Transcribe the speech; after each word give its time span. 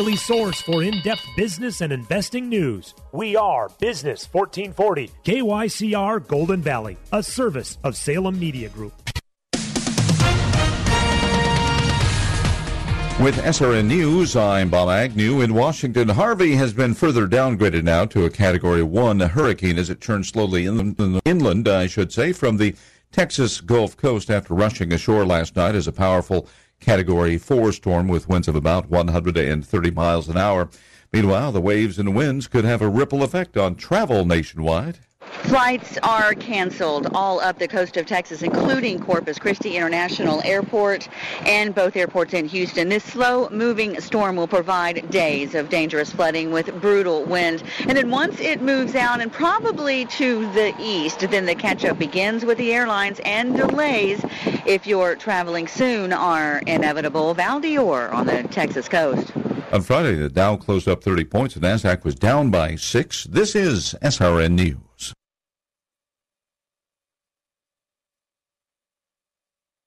Daily 0.00 0.14
source 0.14 0.60
for 0.60 0.84
in-depth 0.84 1.26
business 1.36 1.80
and 1.80 1.92
investing 1.92 2.48
news. 2.48 2.94
We 3.10 3.34
are 3.34 3.68
Business 3.80 4.32
1440, 4.32 5.10
KYCR 5.24 6.24
Golden 6.28 6.62
Valley, 6.62 6.96
a 7.12 7.20
service 7.20 7.78
of 7.82 7.96
Salem 7.96 8.38
Media 8.38 8.68
Group. 8.68 8.92
With 13.20 13.34
SRN 13.38 13.86
News, 13.86 14.36
I'm 14.36 14.70
Bob 14.70 14.88
Agnew. 14.88 15.40
In 15.40 15.52
Washington, 15.52 16.10
Harvey 16.10 16.54
has 16.54 16.72
been 16.72 16.94
further 16.94 17.26
downgraded 17.26 17.82
now 17.82 18.04
to 18.04 18.24
a 18.24 18.30
Category 18.30 18.84
1 18.84 19.18
hurricane 19.18 19.78
as 19.78 19.90
it 19.90 20.00
turns 20.00 20.28
slowly 20.28 20.66
inland, 20.66 21.20
inland, 21.24 21.66
I 21.66 21.88
should 21.88 22.12
say, 22.12 22.32
from 22.32 22.58
the 22.58 22.76
Texas 23.10 23.60
Gulf 23.60 23.96
Coast 23.96 24.30
after 24.30 24.54
rushing 24.54 24.92
ashore 24.92 25.26
last 25.26 25.56
night 25.56 25.74
as 25.74 25.88
a 25.88 25.92
powerful 25.92 26.46
Category 26.80 27.38
4 27.38 27.72
storm 27.72 28.08
with 28.08 28.28
winds 28.28 28.48
of 28.48 28.54
about 28.54 28.88
130 28.88 29.90
miles 29.90 30.28
an 30.28 30.36
hour. 30.36 30.68
Meanwhile, 31.12 31.52
the 31.52 31.60
waves 31.60 31.98
and 31.98 32.14
winds 32.14 32.46
could 32.46 32.64
have 32.64 32.80
a 32.80 32.88
ripple 32.88 33.22
effect 33.22 33.56
on 33.56 33.74
travel 33.74 34.24
nationwide. 34.24 35.00
Flights 35.48 35.96
are 36.02 36.34
canceled 36.34 37.08
all 37.14 37.40
up 37.40 37.58
the 37.58 37.68
coast 37.68 37.96
of 37.96 38.06
Texas, 38.06 38.42
including 38.42 39.00
Corpus 39.00 39.38
Christi 39.38 39.76
International 39.76 40.42
Airport 40.44 41.08
and 41.46 41.74
both 41.74 41.96
airports 41.96 42.34
in 42.34 42.46
Houston. 42.46 42.88
This 42.88 43.04
slow-moving 43.04 44.00
storm 44.00 44.36
will 44.36 44.46
provide 44.46 45.08
days 45.10 45.54
of 45.54 45.70
dangerous 45.70 46.12
flooding 46.12 46.50
with 46.50 46.78
brutal 46.80 47.24
wind. 47.24 47.62
And 47.80 47.96
then 47.96 48.10
once 48.10 48.40
it 48.40 48.60
moves 48.60 48.94
out 48.94 49.20
and 49.20 49.32
probably 49.32 50.04
to 50.06 50.52
the 50.52 50.74
east, 50.78 51.20
then 51.30 51.46
the 51.46 51.54
catch-up 51.54 51.98
begins 51.98 52.44
with 52.44 52.58
the 52.58 52.72
airlines 52.72 53.20
and 53.24 53.56
delays, 53.56 54.22
if 54.66 54.86
you're 54.86 55.16
traveling 55.16 55.66
soon, 55.66 56.12
are 56.12 56.58
inevitable. 56.66 57.32
Val 57.34 57.60
Dior 57.60 58.12
on 58.12 58.26
the 58.26 58.42
Texas 58.44 58.88
coast. 58.88 59.32
On 59.72 59.82
Friday, 59.82 60.14
the 60.14 60.28
Dow 60.28 60.56
closed 60.56 60.88
up 60.88 61.02
30 61.02 61.24
points. 61.24 61.54
The 61.54 61.60
Nasdaq 61.60 62.04
was 62.04 62.14
down 62.14 62.50
by 62.50 62.76
six. 62.76 63.24
This 63.24 63.54
is 63.54 63.94
SRN 64.02 64.52
News. 64.52 65.14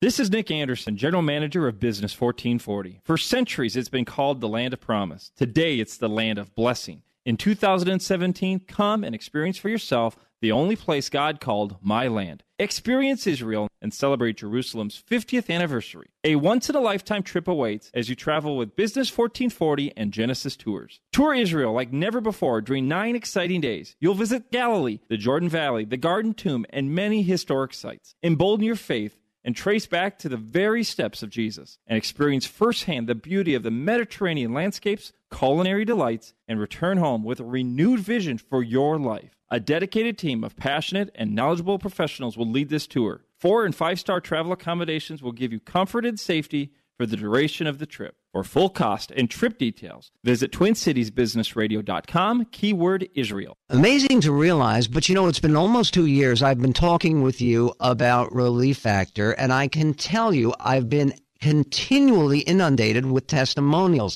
This 0.02 0.20
is 0.20 0.32
Nick 0.32 0.50
Anderson, 0.50 0.98
General 0.98 1.22
Manager 1.22 1.68
of 1.68 1.80
Business 1.80 2.20
1440. 2.20 3.02
For 3.04 3.20
centuries, 3.20 3.76
it's 3.76 3.88
been 3.88 4.04
called 4.04 4.42
the 4.42 4.48
land 4.48 4.74
of 4.74 4.82
promise. 4.82 5.32
Today, 5.36 5.80
it's 5.80 5.96
the 5.96 6.10
land 6.10 6.40
of 6.40 6.56
blessing. 6.56 7.04
In 7.24 7.38
2017, 7.38 8.62
come 8.62 9.04
and 9.04 9.14
experience 9.14 9.60
for 9.60 9.70
yourself 9.70 10.18
the 10.42 10.52
only 10.52 10.76
place 10.76 11.08
God 11.08 11.40
called 11.40 11.78
my 11.84 12.08
land. 12.08 12.42
Experience 12.58 13.28
Israel 13.28 13.68
and 13.80 13.94
celebrate 13.94 14.38
Jerusalem's 14.38 15.04
50th 15.08 15.54
anniversary. 15.54 16.10
A 16.24 16.36
once 16.36 16.68
in 16.68 16.76
a 16.76 16.80
lifetime 16.80 17.22
trip 17.22 17.48
awaits 17.48 17.92
as 17.94 18.10
you 18.10 18.16
travel 18.16 18.58
with 18.58 18.76
Business 18.76 19.16
1440 19.16 19.94
and 19.96 20.12
Genesis 20.12 20.56
Tours. 20.56 21.00
Tour 21.12 21.36
Israel 21.36 21.74
like 21.74 21.94
never 21.94 22.22
before 22.22 22.60
during 22.60 22.88
nine 22.88 23.16
exciting 23.16 23.62
days. 23.62 23.96
You'll 24.00 24.16
visit 24.16 24.52
Galilee, 24.52 25.00
the 25.10 25.18
Jordan 25.18 25.50
Valley, 25.50 25.86
the 25.86 25.98
Garden 25.98 26.34
Tomb, 26.34 26.66
and 26.72 26.96
many 26.96 27.22
historic 27.22 27.76
sites. 27.76 28.16
Embolden 28.24 28.66
your 28.66 28.76
faith 28.76 29.18
and 29.44 29.56
trace 29.56 29.86
back 29.86 30.20
to 30.20 30.30
the 30.30 30.38
very 30.38 30.84
steps 30.84 31.24
of 31.24 31.30
Jesus 31.30 31.80
and 31.88 31.98
experience 31.98 32.46
firsthand 32.46 33.08
the 33.08 33.16
beauty 33.16 33.54
of 33.56 33.64
the 33.64 33.72
Mediterranean 33.72 34.54
landscapes, 34.54 35.14
culinary 35.34 35.86
delights, 35.86 36.34
and 36.48 36.60
return 36.60 36.98
home 36.98 37.24
with 37.24 37.40
a 37.40 37.46
renewed 37.46 38.00
vision 38.00 38.38
for 38.38 38.62
your 38.62 38.98
life. 38.98 39.38
A 39.50 39.60
dedicated 39.60 40.18
team 40.18 40.44
of 40.44 40.56
passionate 40.56 41.12
and 41.16 41.36
knowledgeable 41.36 41.80
professionals 41.80 42.38
will 42.38 42.50
lead 42.50 42.70
this 42.70 42.88
tour. 42.88 43.26
Four 43.38 43.66
and 43.66 43.76
five 43.76 44.00
star 44.00 44.22
travel 44.22 44.52
accommodations 44.52 45.22
will 45.22 45.32
give 45.32 45.52
you 45.52 45.60
comfort 45.60 46.06
and 46.06 46.20
safety 46.20 46.72
for 47.02 47.08
the 47.08 47.18
duration 47.18 47.66
of 47.66 47.80
the 47.80 47.88
trip. 47.88 48.14
For 48.32 48.44
full 48.44 48.70
cost 48.70 49.10
and 49.10 49.28
trip 49.28 49.58
details, 49.58 50.12
visit 50.24 50.52
TwinCitiesBusinessRadio.com, 50.52 52.46
keyword 52.52 53.10
Israel. 53.16 53.58
Amazing 53.72 54.22
to 54.22 54.32
realize, 54.32 54.88
but 54.88 55.10
you 55.10 55.16
know, 55.16 55.28
it's 55.28 55.40
been 55.40 55.56
almost 55.56 55.96
two 55.96 56.06
years 56.06 56.44
I've 56.44 56.62
been 56.62 56.74
talking 56.74 57.24
with 57.24 57.42
you 57.42 57.74
about 57.80 58.32
Relief 58.36 58.78
Factor, 58.78 59.32
and 59.32 59.52
I 59.52 59.68
can 59.68 59.96
tell 59.96 60.32
you 60.32 60.54
I've 60.60 60.90
been 60.90 61.16
continually 61.40 62.42
inundated 62.42 63.08
with 63.08 63.26
testimonials. 63.26 64.16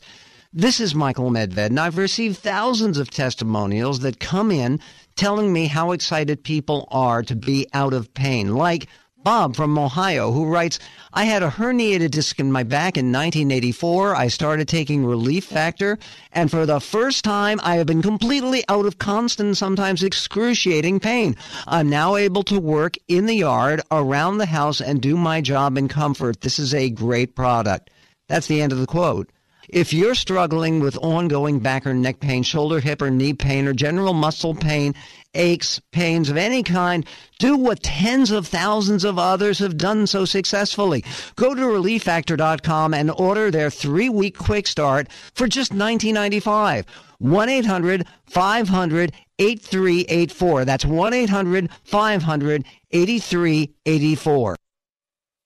This 0.54 0.80
is 0.80 0.94
Michael 0.94 1.32
Medved, 1.32 1.58
and 1.58 1.80
I've 1.80 1.98
received 1.98 2.38
thousands 2.38 3.00
of 3.00 3.10
testimonials 3.10 4.02
that 4.02 4.20
come 4.20 4.52
in 4.52 4.80
telling 5.16 5.52
me 5.52 5.66
how 5.66 5.92
excited 5.92 6.44
people 6.44 6.88
are 6.92 7.24
to 7.24 7.36
be 7.36 7.66
out 7.74 7.94
of 7.94 8.14
pain. 8.14 8.54
Like, 8.54 8.88
Bob 9.26 9.56
from 9.56 9.76
Ohio, 9.80 10.32
who 10.32 10.46
writes, 10.46 10.78
I 11.12 11.26
had 11.26 11.42
a 11.42 11.50
herniated 11.50 12.12
disc 12.12 12.40
in 12.40 12.52
my 12.52 12.62
back 12.62 12.96
in 12.96 13.12
1984. 13.12 14.16
I 14.16 14.28
started 14.28 14.68
taking 14.68 15.04
Relief 15.04 15.46
Factor, 15.46 15.98
and 16.32 16.52
for 16.52 16.68
the 16.68 16.80
first 16.80 17.26
time, 17.26 17.60
I 17.64 17.78
have 17.78 17.88
been 17.88 18.04
completely 18.04 18.64
out 18.70 18.86
of 18.86 19.00
constant, 19.00 19.58
sometimes 19.58 20.04
excruciating 20.04 21.00
pain. 21.00 21.36
I'm 21.66 21.90
now 21.90 22.18
able 22.18 22.44
to 22.44 22.60
work 22.60 22.98
in 23.08 23.26
the 23.26 23.34
yard, 23.34 23.82
around 23.90 24.38
the 24.38 24.46
house, 24.46 24.80
and 24.80 25.02
do 25.02 25.18
my 25.18 25.42
job 25.42 25.76
in 25.76 25.88
comfort. 25.88 26.42
This 26.42 26.60
is 26.60 26.76
a 26.76 26.92
great 26.92 27.36
product. 27.36 27.90
That's 28.28 28.46
the 28.46 28.62
end 28.62 28.74
of 28.74 28.78
the 28.78 28.86
quote. 28.86 29.32
If 29.70 29.94
you're 29.94 30.16
struggling 30.16 30.80
with 30.80 30.98
ongoing 30.98 31.60
back 31.60 31.88
or 31.88 31.94
neck 31.94 32.20
pain, 32.20 32.44
shoulder, 32.44 32.80
hip, 32.80 33.02
or 33.02 33.10
knee 33.10 33.34
pain, 33.34 33.68
or 33.68 33.74
general 33.74 34.14
muscle 34.14 34.54
pain, 34.54 34.94
aches, 35.34 35.82
pains 35.92 36.30
of 36.30 36.38
any 36.38 36.64
kind, 36.64 37.06
do 37.40 37.58
what 37.58 37.84
tens 37.84 38.32
of 38.32 38.48
thousands 38.48 39.04
of 39.04 39.18
others 39.18 39.60
have 39.60 39.78
done 39.78 40.08
so 40.08 40.26
successfully. 40.26 41.04
Go 41.36 41.56
to 41.56 41.62
relieffactor.com 41.62 42.94
and 42.94 43.12
order 43.12 43.52
their 43.52 43.70
three 43.70 44.10
week 44.10 44.38
quick 44.38 44.68
start 44.68 45.08
for 45.34 45.48
just 45.48 45.74
$19.95. 45.74 46.86
1 47.20 47.50
800 47.50 48.06
500 48.26 49.14
8384. 49.40 50.66
That's 50.66 50.86
1 50.86 51.14
800 51.14 51.70
500 51.84 52.66
8384. 52.92 54.56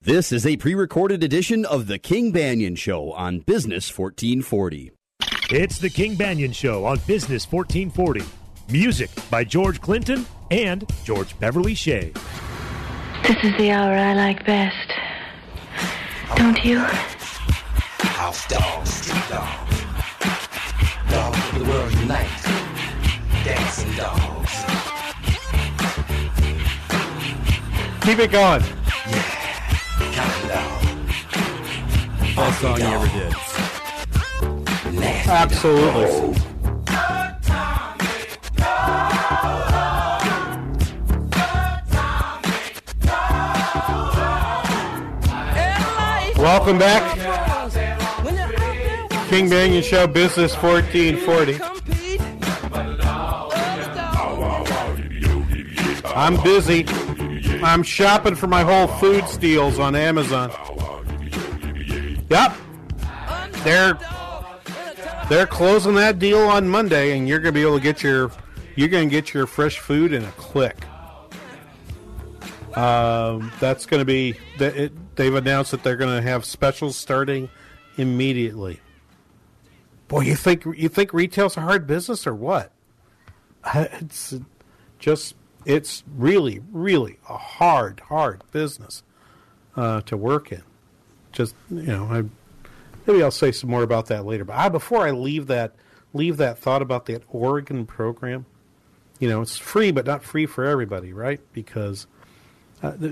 This 0.02 0.32
is 0.32 0.46
a 0.46 0.56
pre 0.56 0.74
recorded 0.74 1.22
edition 1.22 1.66
of 1.66 1.86
The 1.86 1.98
King 1.98 2.32
Banaian 2.32 2.74
Show 2.74 3.12
on 3.12 3.40
Business 3.40 3.86
1440. 3.94 4.92
It's 5.50 5.78
the 5.78 5.90
King 5.90 6.16
Banaian 6.16 6.54
Show 6.54 6.86
on 6.86 7.00
Business 7.06 7.44
1440. 7.44 8.24
Music 8.70 9.10
by 9.30 9.44
George 9.44 9.78
Clinton 9.82 10.24
and 10.50 10.90
George 11.04 11.38
Beverly 11.38 11.74
Shea. 11.74 12.14
This 13.24 13.36
is 13.44 13.54
the 13.58 13.72
hour 13.72 13.92
I 13.92 14.14
like 14.14 14.46
best. 14.46 14.90
Don't 16.34 16.64
you? 16.64 16.78
House 16.78 18.48
dog, 18.48 18.86
street 18.86 19.22
dog. 19.28 19.68
Dog 21.10 21.36
of 21.36 21.58
the 21.58 21.64
world 21.66 21.92
unite. 22.00 22.26
Dancing 23.44 23.92
dogs. 23.96 24.64
Keep 28.06 28.18
it 28.18 28.32
going. 28.32 28.79
Best 32.40 32.60
song 32.62 32.78
you 32.80 32.86
ever 32.86 33.06
did. 33.06 33.34
Absolutely. 35.28 36.40
Welcome 46.38 46.78
back. 46.78 47.02
King 49.28 49.50
Banaian 49.50 49.84
Show 49.84 50.06
Business 50.06 50.54
1440. 50.54 51.60
I'm 56.16 56.42
busy. 56.42 56.86
I'm 57.62 57.82
shopping 57.82 58.34
for 58.34 58.46
my 58.46 58.62
Whole 58.62 58.86
food 58.86 59.26
deals 59.40 59.78
on 59.78 59.94
Amazon. 59.94 60.50
Yep. 62.30 62.56
They're 63.64 63.98
they're 65.28 65.46
closing 65.46 65.94
that 65.94 66.18
deal 66.18 66.38
on 66.38 66.68
Monday 66.68 67.16
and 67.16 67.28
you're 67.28 67.40
to 67.54 67.58
be 67.58 67.62
able 67.62 67.78
to 67.78 67.82
get 67.82 68.02
your 68.02 68.30
you're 68.76 68.88
to 69.08 69.14
get 69.14 69.34
your 69.34 69.46
fresh 69.46 69.78
food 69.78 70.12
in 70.12 70.24
a 70.24 70.30
click. 70.32 70.76
Um, 72.76 73.52
that's 73.58 73.84
to 74.00 74.04
be 74.04 74.36
that 74.58 74.76
it, 74.76 75.16
they've 75.16 75.34
announced 75.34 75.72
that 75.72 75.82
they're 75.82 75.96
to 76.16 76.22
have 76.22 76.44
specials 76.44 76.96
starting 76.96 77.48
immediately. 77.96 78.80
Boy, 80.06 80.20
you 80.20 80.36
think 80.36 80.64
you 80.64 80.88
think 80.88 81.12
retail's 81.12 81.56
a 81.56 81.62
hard 81.62 81.86
business 81.86 82.26
or 82.26 82.34
what? 82.34 82.72
It's 83.74 84.34
just 85.00 85.34
it's 85.66 86.04
really 86.16 86.62
really 86.70 87.18
a 87.28 87.36
hard 87.36 88.00
hard 88.00 88.42
business 88.52 89.02
uh, 89.76 90.00
to 90.02 90.16
work 90.16 90.52
in. 90.52 90.62
Just 91.32 91.54
you 91.70 91.82
know, 91.82 92.04
I, 92.04 92.24
maybe 93.06 93.22
I'll 93.22 93.30
say 93.30 93.52
some 93.52 93.70
more 93.70 93.82
about 93.82 94.06
that 94.06 94.26
later. 94.26 94.44
But 94.44 94.56
I, 94.56 94.68
before 94.68 95.06
I 95.06 95.10
leave 95.10 95.46
that 95.46 95.74
leave 96.12 96.38
that 96.38 96.58
thought 96.58 96.82
about 96.82 97.06
that 97.06 97.22
Oregon 97.28 97.86
program, 97.86 98.46
you 99.18 99.28
know, 99.28 99.42
it's 99.42 99.56
free 99.56 99.90
but 99.92 100.06
not 100.06 100.24
free 100.24 100.46
for 100.46 100.64
everybody, 100.64 101.12
right? 101.12 101.40
Because 101.52 102.06
uh, 102.82 102.92
the, 102.92 103.08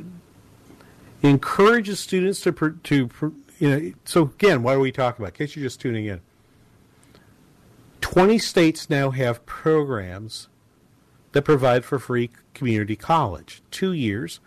it 1.22 1.28
encourages 1.28 2.00
students 2.00 2.40
to 2.42 2.52
to 2.52 3.10
you 3.58 3.68
know. 3.68 3.92
So 4.04 4.22
again, 4.22 4.62
what 4.62 4.76
are 4.76 4.80
we 4.80 4.92
talking 4.92 5.22
about? 5.22 5.34
In 5.34 5.46
case 5.46 5.56
you're 5.56 5.64
just 5.64 5.80
tuning 5.80 6.06
in, 6.06 6.20
twenty 8.00 8.38
states 8.38 8.90
now 8.90 9.10
have 9.10 9.44
programs 9.46 10.48
that 11.32 11.42
provide 11.42 11.84
for 11.84 11.98
free 11.98 12.30
community 12.54 12.96
college, 12.96 13.62
two 13.70 13.92
years. 13.92 14.40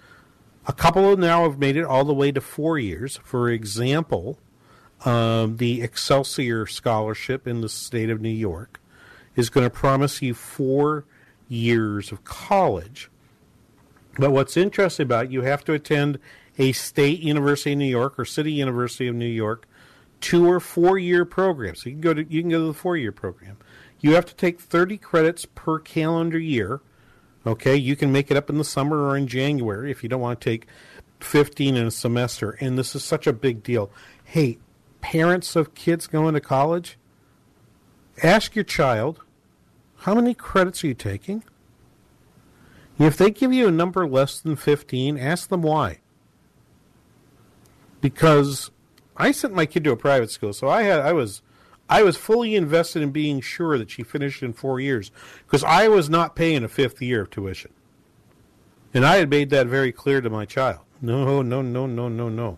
A 0.67 0.73
couple 0.73 1.11
of 1.11 1.19
now 1.19 1.43
have 1.43 1.57
made 1.57 1.75
it 1.75 1.83
all 1.83 2.05
the 2.05 2.13
way 2.13 2.31
to 2.31 2.41
four 2.41 2.77
years. 2.77 3.17
For 3.23 3.49
example, 3.49 4.39
um, 5.05 5.57
the 5.57 5.81
Excelsior 5.81 6.67
Scholarship 6.67 7.47
in 7.47 7.61
the 7.61 7.69
state 7.69 8.09
of 8.09 8.21
New 8.21 8.29
York 8.29 8.79
is 9.35 9.49
going 9.49 9.65
to 9.65 9.71
promise 9.71 10.21
you 10.21 10.33
four 10.33 11.05
years 11.47 12.11
of 12.11 12.23
college. 12.23 13.09
But 14.17 14.31
what's 14.31 14.55
interesting 14.55 15.05
about 15.05 15.25
it, 15.25 15.31
you 15.31 15.41
have 15.41 15.63
to 15.65 15.73
attend 15.73 16.19
a 16.57 16.73
state 16.73 17.21
university 17.21 17.71
of 17.73 17.79
New 17.79 17.85
York 17.85 18.19
or 18.19 18.25
city 18.25 18.51
university 18.51 19.07
of 19.07 19.15
New 19.15 19.25
York 19.25 19.67
two 20.21 20.47
or 20.49 20.59
four 20.59 20.97
year 20.97 21.25
program. 21.25 21.75
So 21.75 21.89
you 21.89 21.95
can 21.95 22.01
go 22.01 22.13
to 22.13 22.23
you 22.31 22.41
can 22.41 22.51
go 22.51 22.59
to 22.59 22.67
the 22.67 22.73
four 22.73 22.95
year 22.95 23.11
program. 23.11 23.57
You 23.99 24.15
have 24.15 24.25
to 24.27 24.35
take 24.35 24.59
30 24.59 24.97
credits 24.97 25.45
per 25.45 25.79
calendar 25.79 26.39
year. 26.39 26.81
Okay, 27.45 27.75
you 27.75 27.95
can 27.95 28.11
make 28.11 28.29
it 28.29 28.37
up 28.37 28.49
in 28.49 28.57
the 28.57 28.63
summer 28.63 29.07
or 29.07 29.17
in 29.17 29.27
January 29.27 29.89
if 29.89 30.03
you 30.03 30.09
don't 30.09 30.21
want 30.21 30.39
to 30.39 30.49
take 30.49 30.67
15 31.19 31.75
in 31.75 31.87
a 31.87 31.91
semester. 31.91 32.51
And 32.59 32.77
this 32.77 32.95
is 32.95 33.03
such 33.03 33.25
a 33.25 33.33
big 33.33 33.63
deal. 33.63 33.91
Hey, 34.23 34.59
parents 35.01 35.55
of 35.55 35.73
kids 35.73 36.07
going 36.07 36.35
to 36.35 36.41
college, 36.41 36.97
ask 38.21 38.55
your 38.55 38.63
child, 38.63 39.21
how 39.97 40.15
many 40.15 40.33
credits 40.33 40.83
are 40.83 40.87
you 40.87 40.93
taking? 40.93 41.43
If 42.99 43.17
they 43.17 43.31
give 43.31 43.51
you 43.51 43.67
a 43.67 43.71
number 43.71 44.07
less 44.07 44.39
than 44.39 44.55
15, 44.55 45.17
ask 45.17 45.49
them 45.49 45.63
why. 45.63 45.99
Because 47.99 48.69
I 49.17 49.31
sent 49.31 49.53
my 49.53 49.65
kid 49.65 49.83
to 49.85 49.91
a 49.91 49.97
private 49.97 50.29
school, 50.29 50.53
so 50.53 50.69
I 50.69 50.83
had 50.83 50.99
I 50.99 51.13
was 51.13 51.41
I 51.91 52.03
was 52.03 52.15
fully 52.15 52.55
invested 52.55 53.03
in 53.03 53.11
being 53.11 53.41
sure 53.41 53.77
that 53.77 53.91
she 53.91 54.01
finished 54.01 54.41
in 54.41 54.53
4 54.53 54.79
years 54.79 55.11
because 55.45 55.61
I 55.63 55.89
was 55.89 56.09
not 56.09 56.37
paying 56.37 56.63
a 56.63 56.69
fifth 56.69 57.01
year 57.01 57.23
of 57.23 57.29
tuition. 57.29 57.73
And 58.93 59.05
I 59.05 59.17
had 59.17 59.29
made 59.29 59.49
that 59.49 59.67
very 59.67 59.91
clear 59.91 60.21
to 60.21 60.29
my 60.29 60.45
child. 60.45 60.79
No, 61.01 61.41
no, 61.41 61.61
no, 61.61 61.85
no, 61.85 62.07
no, 62.07 62.29
no. 62.29 62.57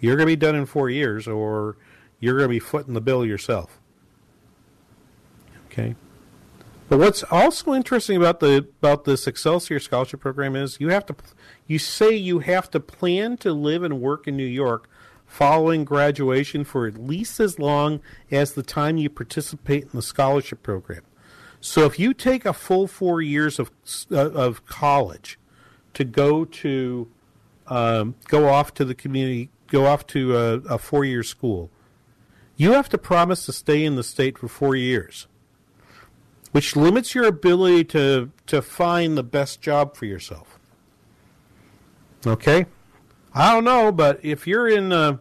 You're 0.00 0.16
going 0.16 0.26
to 0.26 0.32
be 0.32 0.36
done 0.36 0.56
in 0.56 0.66
4 0.66 0.90
years 0.90 1.28
or 1.28 1.76
you're 2.18 2.36
going 2.36 2.48
to 2.48 2.54
be 2.54 2.58
footing 2.58 2.94
the 2.94 3.00
bill 3.00 3.24
yourself. 3.24 3.80
Okay? 5.66 5.94
But 6.88 6.98
what's 6.98 7.22
also 7.30 7.72
interesting 7.72 8.16
about 8.16 8.40
the 8.40 8.66
about 8.80 9.04
this 9.04 9.26
Excelsior 9.26 9.78
scholarship 9.78 10.20
program 10.20 10.56
is 10.56 10.78
you 10.80 10.88
have 10.88 11.06
to 11.06 11.14
you 11.66 11.78
say 11.78 12.14
you 12.14 12.40
have 12.40 12.68
to 12.72 12.80
plan 12.80 13.36
to 13.38 13.52
live 13.52 13.82
and 13.82 14.00
work 14.00 14.26
in 14.26 14.36
New 14.36 14.44
York 14.44 14.88
following 15.34 15.84
graduation 15.84 16.62
for 16.62 16.86
at 16.86 16.96
least 16.96 17.40
as 17.40 17.58
long 17.58 18.00
as 18.30 18.52
the 18.52 18.62
time 18.62 18.96
you 18.96 19.10
participate 19.10 19.82
in 19.82 19.90
the 19.92 20.02
scholarship 20.02 20.62
program. 20.62 21.02
So 21.60 21.86
if 21.86 21.98
you 21.98 22.14
take 22.14 22.44
a 22.44 22.52
full 22.52 22.86
4 22.86 23.20
years 23.20 23.58
of 23.58 23.72
uh, 24.12 24.30
of 24.30 24.64
college 24.66 25.38
to 25.94 26.04
go 26.04 26.44
to 26.44 27.08
um, 27.66 28.14
go 28.28 28.48
off 28.48 28.74
to 28.74 28.84
the 28.84 28.94
community 28.94 29.50
go 29.66 29.86
off 29.86 30.06
to 30.06 30.36
a, 30.36 30.54
a 30.76 30.78
4-year 30.78 31.22
school, 31.24 31.70
you 32.56 32.72
have 32.72 32.88
to 32.90 32.98
promise 32.98 33.46
to 33.46 33.52
stay 33.52 33.82
in 33.84 33.96
the 33.96 34.04
state 34.04 34.38
for 34.38 34.46
4 34.46 34.76
years 34.76 35.26
which 36.52 36.76
limits 36.76 37.16
your 37.16 37.24
ability 37.24 37.82
to, 37.82 38.30
to 38.46 38.62
find 38.62 39.18
the 39.18 39.24
best 39.24 39.60
job 39.60 39.96
for 39.96 40.04
yourself. 40.04 40.60
Okay? 42.24 42.66
I 43.34 43.52
don't 43.52 43.64
know, 43.64 43.90
but 43.90 44.20
if 44.24 44.46
you're 44.46 44.68
in, 44.68 44.92
uh, 44.92 45.16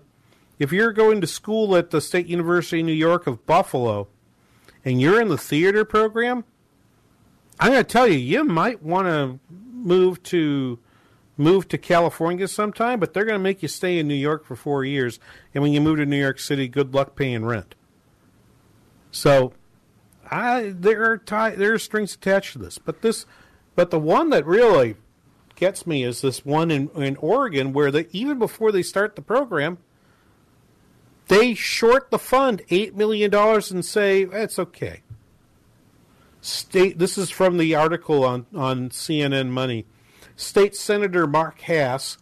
if 0.64 0.72
you're 0.72 0.94
going 0.94 1.20
to 1.20 1.28
school 1.28 1.76
at 1.76 1.90
the 1.90 2.00
State 2.00 2.26
University 2.26 2.80
of 2.80 2.86
New 2.86 2.94
York 2.94 3.28
of 3.28 3.46
Buffalo, 3.46 4.08
and 4.86 5.02
you're 5.02 5.22
in 5.22 5.28
the 5.28 5.38
theater 5.38 5.84
program, 5.84 6.46
I'm 7.60 7.74
going 7.74 7.84
to 7.84 7.90
tell 7.90 8.08
you, 8.08 8.18
you 8.18 8.46
might 8.46 8.82
want 8.82 9.08
to 9.08 9.40
move 9.52 10.24
to 10.24 10.80
move 11.36 11.68
to 11.68 11.78
California 11.78 12.48
sometime, 12.48 12.98
but 13.02 13.14
they're 13.14 13.26
going 13.26 13.38
to 13.38 13.44
make 13.44 13.62
you 13.62 13.68
stay 13.68 14.00
in 14.00 14.08
New 14.08 14.14
York 14.14 14.46
for 14.46 14.56
four 14.56 14.86
years, 14.86 15.20
and 15.54 15.62
when 15.62 15.74
you 15.74 15.82
move 15.82 15.98
to 15.98 16.06
New 16.06 16.20
York 16.20 16.40
City, 16.40 16.70
good 16.70 16.94
luck 16.94 17.14
paying 17.18 17.44
rent. 17.44 17.76
So 19.12 19.52
I 20.32 20.74
there 20.74 21.12
are 21.12 21.18
tie, 21.18 21.56
there 21.56 21.74
are 21.74 21.80
strings 21.80 22.16
attached 22.16 22.54
to 22.54 22.60
this, 22.60 22.78
but 22.78 23.02
this, 23.02 23.26
but 23.76 23.92
the 23.92 24.00
one 24.00 24.30
that 24.30 24.46
really 24.46 24.96
gets 25.56 25.86
me 25.86 26.06
is 26.06 26.22
this 26.22 26.46
one 26.46 26.72
in 26.72 26.90
in 26.96 27.18
Oregon 27.18 27.74
where 27.74 27.92
they 27.92 28.08
even 28.12 28.40
before 28.40 28.72
they 28.72 28.82
start 28.82 29.18
the 29.18 29.22
program, 29.22 29.78
they 31.28 31.54
short 31.54 32.12
the 32.12 32.20
fund 32.20 32.62
eight 32.70 32.96
million 32.96 33.32
dollars 33.32 33.72
and 33.72 33.84
say 33.84 34.24
it's 34.24 34.60
okay. 34.60 35.02
State 36.42 37.00
this 37.00 37.18
is 37.18 37.30
from 37.30 37.58
the 37.58 37.76
article 37.76 38.24
on 38.24 38.46
on 38.56 38.90
CNN 38.90 39.50
Money. 39.50 39.86
State 40.36 40.76
Senator 40.76 41.28
Mark 41.28 41.62
Hass, 41.62 42.18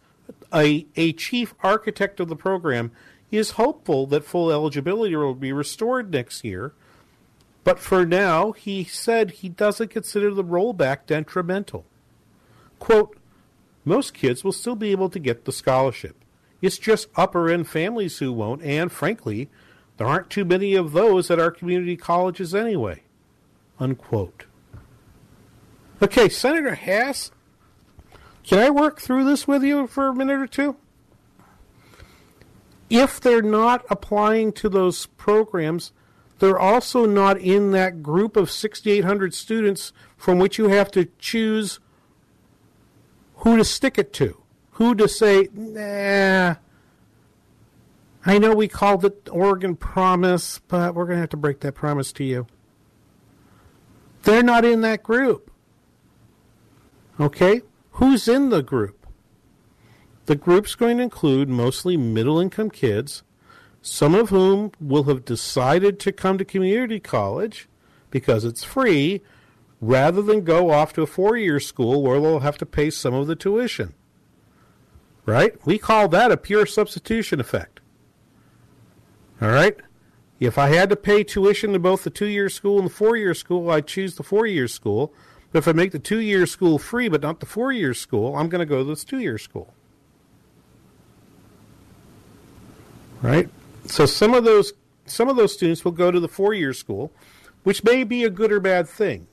a 0.54 0.86
a 0.96 1.12
chief 1.12 1.54
architect 1.62 2.20
of 2.20 2.28
the 2.28 2.36
program, 2.36 2.92
is 3.30 3.52
hopeful 3.52 4.06
that 4.06 4.24
full 4.24 4.50
eligibility 4.50 5.16
will 5.16 5.34
be 5.34 5.52
restored 5.52 6.12
next 6.12 6.44
year 6.44 6.72
but 7.64 7.78
for 7.78 8.04
now, 8.04 8.52
he 8.52 8.84
said 8.84 9.30
he 9.30 9.48
doesn't 9.48 9.90
consider 9.90 10.32
the 10.32 10.44
rollback 10.44 11.06
detrimental. 11.06 11.84
Quote, 12.78 13.16
most 13.84 14.14
kids 14.14 14.42
will 14.42 14.52
still 14.52 14.74
be 14.74 14.90
able 14.90 15.08
to 15.10 15.18
get 15.18 15.44
the 15.44 15.52
scholarship. 15.52 16.21
It's 16.62 16.78
just 16.78 17.08
upper 17.16 17.50
end 17.50 17.68
families 17.68 18.18
who 18.18 18.32
won't, 18.32 18.62
and 18.62 18.90
frankly, 18.90 19.50
there 19.98 20.06
aren't 20.06 20.30
too 20.30 20.44
many 20.44 20.74
of 20.74 20.92
those 20.92 21.30
at 21.30 21.38
our 21.38 21.50
community 21.50 21.96
colleges 21.96 22.54
anyway. 22.54 23.02
Unquote. 23.78 24.46
Okay, 26.00 26.28
Senator 26.28 26.74
Hass, 26.74 27.30
can 28.44 28.58
I 28.58 28.70
work 28.70 29.00
through 29.00 29.24
this 29.24 29.46
with 29.46 29.62
you 29.62 29.86
for 29.86 30.08
a 30.08 30.14
minute 30.14 30.40
or 30.40 30.46
two? 30.46 30.76
If 32.88 33.20
they're 33.20 33.42
not 33.42 33.84
applying 33.88 34.52
to 34.54 34.68
those 34.68 35.06
programs, 35.06 35.92
they're 36.38 36.58
also 36.58 37.06
not 37.06 37.38
in 37.38 37.70
that 37.70 38.02
group 38.02 38.36
of 38.36 38.50
6,800 38.50 39.32
students 39.32 39.92
from 40.16 40.38
which 40.38 40.58
you 40.58 40.68
have 40.68 40.90
to 40.90 41.08
choose 41.18 41.80
who 43.36 43.56
to 43.56 43.64
stick 43.64 43.98
it 43.98 44.12
to, 44.14 44.41
who 44.72 44.94
to 44.94 45.08
say, 45.08 45.48
nah. 45.52 46.56
I 48.24 48.38
know 48.38 48.54
we 48.54 48.68
called 48.68 49.04
it 49.04 49.28
Oregon 49.30 49.76
Promise, 49.76 50.60
but 50.68 50.94
we're 50.94 51.06
going 51.06 51.16
to 51.16 51.20
have 51.20 51.30
to 51.30 51.36
break 51.36 51.60
that 51.60 51.74
promise 51.74 52.12
to 52.14 52.24
you. 52.24 52.46
They're 54.22 54.42
not 54.42 54.64
in 54.64 54.80
that 54.82 55.02
group. 55.02 55.50
Okay? 57.18 57.62
Who's 57.92 58.28
in 58.28 58.50
the 58.50 58.62
group? 58.62 59.06
The 60.26 60.36
group's 60.36 60.76
going 60.76 60.98
to 60.98 61.02
include 61.02 61.48
mostly 61.48 61.96
middle 61.96 62.38
income 62.38 62.70
kids 62.70 63.24
some 63.82 64.14
of 64.14 64.30
whom 64.30 64.70
will 64.80 65.02
have 65.04 65.24
decided 65.24 65.98
to 65.98 66.12
come 66.12 66.38
to 66.38 66.44
community 66.44 67.00
college 67.00 67.68
because 68.10 68.44
it's 68.44 68.62
free 68.62 69.20
rather 69.80 70.22
than 70.22 70.42
go 70.42 70.70
off 70.70 70.92
to 70.92 71.02
a 71.02 71.06
four 71.06 71.36
year 71.36 71.58
school 71.58 72.02
where 72.02 72.20
they'll 72.20 72.38
have 72.40 72.58
to 72.58 72.66
pay 72.66 72.88
some 72.88 73.12
of 73.12 73.26
the 73.26 73.34
tuition. 73.34 73.92
Right? 75.24 75.54
We 75.64 75.78
call 75.78 76.08
that 76.08 76.32
a 76.32 76.36
pure 76.36 76.66
substitution 76.66 77.40
effect. 77.40 77.80
All 79.40 79.50
right? 79.50 79.76
If 80.40 80.58
I 80.58 80.68
had 80.68 80.90
to 80.90 80.96
pay 80.96 81.22
tuition 81.22 81.72
to 81.72 81.78
both 81.78 82.02
the 82.02 82.10
two 82.10 82.26
year 82.26 82.48
school 82.48 82.78
and 82.78 82.86
the 82.86 82.92
four 82.92 83.16
year 83.16 83.34
school, 83.34 83.70
I'd 83.70 83.86
choose 83.86 84.16
the 84.16 84.24
four 84.24 84.46
year 84.46 84.66
school. 84.66 85.12
But 85.52 85.60
if 85.60 85.68
I 85.68 85.72
make 85.72 85.92
the 85.92 85.98
two 86.00 86.18
year 86.18 86.46
school 86.46 86.78
free 86.78 87.08
but 87.08 87.22
not 87.22 87.40
the 87.40 87.46
four 87.46 87.70
year 87.70 87.94
school, 87.94 88.36
I'm 88.36 88.48
going 88.48 88.60
to 88.60 88.66
go 88.66 88.78
to 88.78 88.84
this 88.84 89.04
two 89.04 89.20
year 89.20 89.38
school. 89.38 89.72
Right? 93.20 93.48
So 93.86 94.06
some 94.06 94.34
of 94.34 94.42
those 94.42 94.72
some 95.06 95.28
of 95.28 95.36
those 95.36 95.52
students 95.52 95.84
will 95.84 95.92
go 95.92 96.10
to 96.10 96.18
the 96.18 96.28
four 96.28 96.54
year 96.54 96.72
school, 96.72 97.12
which 97.62 97.84
may 97.84 98.02
be 98.02 98.24
a 98.24 98.30
good 98.30 98.50
or 98.50 98.60
bad 98.60 98.88
thing. 98.88 99.26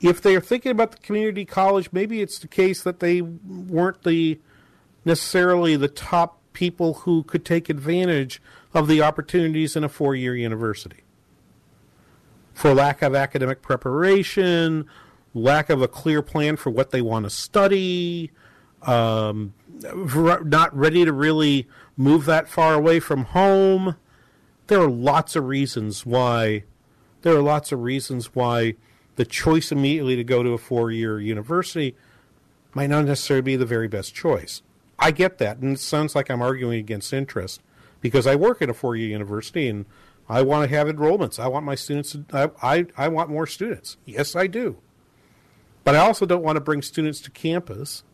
If 0.00 0.20
they 0.20 0.36
are 0.36 0.40
thinking 0.40 0.72
about 0.72 0.92
the 0.92 0.98
community 0.98 1.44
college, 1.44 1.88
maybe 1.92 2.20
it's 2.20 2.38
the 2.38 2.48
case 2.48 2.82
that 2.82 3.00
they 3.00 3.22
weren't 3.22 4.02
the 4.02 4.40
necessarily 5.04 5.76
the 5.76 5.88
top 5.88 6.38
people 6.52 6.94
who 6.94 7.22
could 7.22 7.44
take 7.44 7.68
advantage 7.68 8.40
of 8.74 8.88
the 8.88 9.02
opportunities 9.02 9.76
in 9.76 9.84
a 9.84 9.88
four 9.88 10.14
year 10.14 10.34
university. 10.36 11.00
for 12.54 12.74
lack 12.74 13.00
of 13.02 13.14
academic 13.14 13.62
preparation, 13.62 14.86
lack 15.34 15.70
of 15.70 15.80
a 15.80 15.88
clear 15.88 16.20
plan 16.22 16.56
for 16.56 16.70
what 16.70 16.90
they 16.90 17.00
want 17.00 17.24
to 17.24 17.30
study, 17.30 18.30
um, 18.82 19.54
not 20.44 20.76
ready 20.76 21.04
to 21.04 21.12
really 21.12 21.66
move 21.96 22.26
that 22.26 22.48
far 22.48 22.74
away 22.74 23.00
from 23.00 23.24
home. 23.24 23.96
There 24.66 24.80
are 24.80 24.90
lots 24.90 25.34
of 25.34 25.44
reasons 25.44 26.04
why. 26.04 26.64
There 27.22 27.34
are 27.34 27.42
lots 27.42 27.72
of 27.72 27.80
reasons 27.80 28.34
why 28.34 28.74
the 29.16 29.24
choice 29.24 29.72
immediately 29.72 30.16
to 30.16 30.24
go 30.24 30.42
to 30.42 30.50
a 30.50 30.58
four-year 30.58 31.20
university 31.20 31.94
might 32.74 32.90
not 32.90 33.04
necessarily 33.04 33.42
be 33.42 33.56
the 33.56 33.66
very 33.66 33.88
best 33.88 34.14
choice. 34.14 34.62
I 34.98 35.10
get 35.10 35.38
that, 35.38 35.58
and 35.58 35.76
it 35.76 35.80
sounds 35.80 36.14
like 36.14 36.30
I'm 36.30 36.42
arguing 36.42 36.78
against 36.78 37.12
interest 37.12 37.60
because 38.00 38.26
I 38.26 38.36
work 38.36 38.62
at 38.62 38.70
a 38.70 38.74
four-year 38.74 39.08
university 39.08 39.68
and 39.68 39.86
I 40.28 40.42
want 40.42 40.68
to 40.68 40.76
have 40.76 40.86
enrollments. 40.86 41.38
I 41.38 41.48
want 41.48 41.64
my 41.64 41.74
students. 41.74 42.12
To, 42.12 42.24
I, 42.32 42.76
I 42.76 42.86
I 42.96 43.08
want 43.08 43.30
more 43.30 43.46
students. 43.46 43.96
Yes, 44.04 44.36
I 44.36 44.46
do. 44.46 44.78
But 45.84 45.94
I 45.94 45.98
also 45.98 46.26
don't 46.26 46.42
want 46.42 46.56
to 46.56 46.60
bring 46.60 46.82
students 46.82 47.20
to 47.22 47.30
campus 47.30 48.04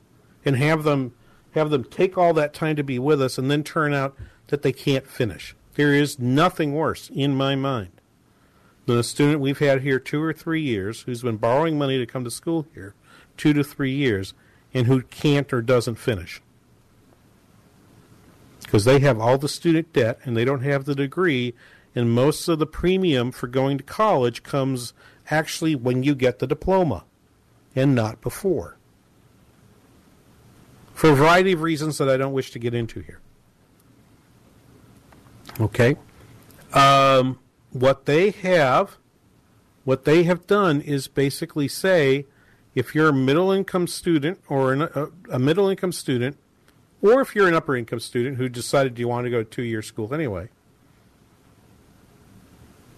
and 0.45 0.57
have 0.57 0.85
them 0.85 1.15
have 1.53 1.71
them 1.71 1.85
take 1.85 2.17
all 2.17 2.33
that 2.35 2.55
time 2.55 2.77
to 2.77 2.83
be 2.83 2.99
with 2.99 3.21
us 3.21 3.39
and 3.39 3.51
then 3.51 3.63
turn 3.63 3.93
out 3.93 4.17
that 4.49 4.63
they 4.63 4.73
can't 4.73 5.07
finish. 5.07 5.55
There 5.75 5.95
is 5.95 6.19
nothing 6.19 6.75
worse 6.75 7.11
in 7.11 7.35
my 7.35 7.55
mind 7.55 8.01
than 8.87 8.99
a 8.99 9.03
student 9.03 9.41
we've 9.41 9.59
had 9.59 9.83
here 9.83 9.99
two 9.99 10.23
or 10.23 10.33
three 10.33 10.63
years 10.63 11.03
who's 11.03 11.23
been 11.23 11.37
borrowing 11.37 11.79
money 11.79 11.99
to 11.99 12.07
come 12.07 12.25
to 12.25 12.31
school 12.31 12.67
here 12.75 12.95
two 13.37 13.53
to 13.53 13.63
three 13.63 13.93
years 13.93 14.35
and 14.75 14.87
who 14.87 15.03
can't 15.03 15.53
or 15.53 15.63
doesn't 15.63 15.97
finish 15.97 16.43
because 18.69 18.85
they 18.85 18.99
have 18.99 19.19
all 19.19 19.39
the 19.39 19.49
student 19.49 19.91
debt 19.95 20.19
and 20.25 20.37
they 20.37 20.45
don't 20.45 20.61
have 20.61 20.85
the 20.85 20.95
degree 20.95 21.55
and 21.95 22.11
most 22.11 22.47
of 22.49 22.59
the 22.59 22.67
premium 22.67 23.33
for 23.33 23.47
going 23.47 23.79
to 23.79 23.83
college 23.83 24.43
comes 24.43 24.93
actually 25.31 25.75
when 25.75 26.03
you 26.03 26.15
get 26.15 26.39
the 26.39 26.47
diploma 26.47 27.03
and 27.75 27.95
not 27.95 28.21
before 28.21 28.77
for 30.93 31.13
a 31.13 31.15
variety 31.15 31.53
of 31.53 31.63
reasons 31.63 31.97
that 31.97 32.11
I 32.11 32.19
don't 32.19 32.35
wish 32.35 32.51
to 32.51 32.59
get 32.59 32.75
into 32.75 33.01
here. 33.01 33.21
Okay? 35.59 35.97
Um, 36.75 37.39
what 37.71 38.05
they 38.05 38.33
have, 38.33 38.99
what 39.85 40.05
they 40.05 40.25
have 40.25 40.47
done 40.47 40.83
is 40.83 41.09
basically 41.09 41.69
say, 41.69 42.27
if 42.75 42.95
you're 42.95 43.09
a 43.09 43.15
middle 43.15 43.51
income 43.51 43.87
student 43.87 44.41
or 44.47 44.75
an, 44.75 44.83
a, 44.83 45.07
a 45.31 45.39
middle 45.39 45.71
income 45.71 45.93
student, 45.93 46.37
or 47.03 47.21
if 47.21 47.35
you're 47.35 47.49
an 47.49 47.55
upper 47.55 47.77
income 47.77 48.01
student 48.01 48.37
who 48.37 48.49
decided 48.49 48.99
you 48.99 49.09
want 49.09 49.25
to 49.25 49.31
go 49.31 49.43
to 49.43 49.49
two 49.49 49.63
year 49.63 49.83
school 49.83 50.13
anyway, 50.13 50.49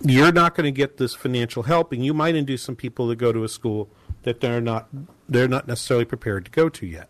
you're 0.02 0.32
not 0.32 0.54
going 0.54 0.64
to 0.64 0.72
get 0.72 0.96
this 0.96 1.14
financial 1.14 1.64
help, 1.64 1.92
and 1.92 2.04
you 2.04 2.14
might 2.14 2.34
induce 2.34 2.62
some 2.62 2.76
people 2.76 3.08
to 3.08 3.16
go 3.16 3.32
to 3.32 3.44
a 3.44 3.48
school 3.48 3.88
that 4.22 4.40
they're 4.40 4.60
not 4.60 4.88
they're 5.28 5.48
not 5.48 5.68
necessarily 5.68 6.04
prepared 6.04 6.44
to 6.44 6.50
go 6.50 6.68
to 6.68 6.86
yet 6.86 7.08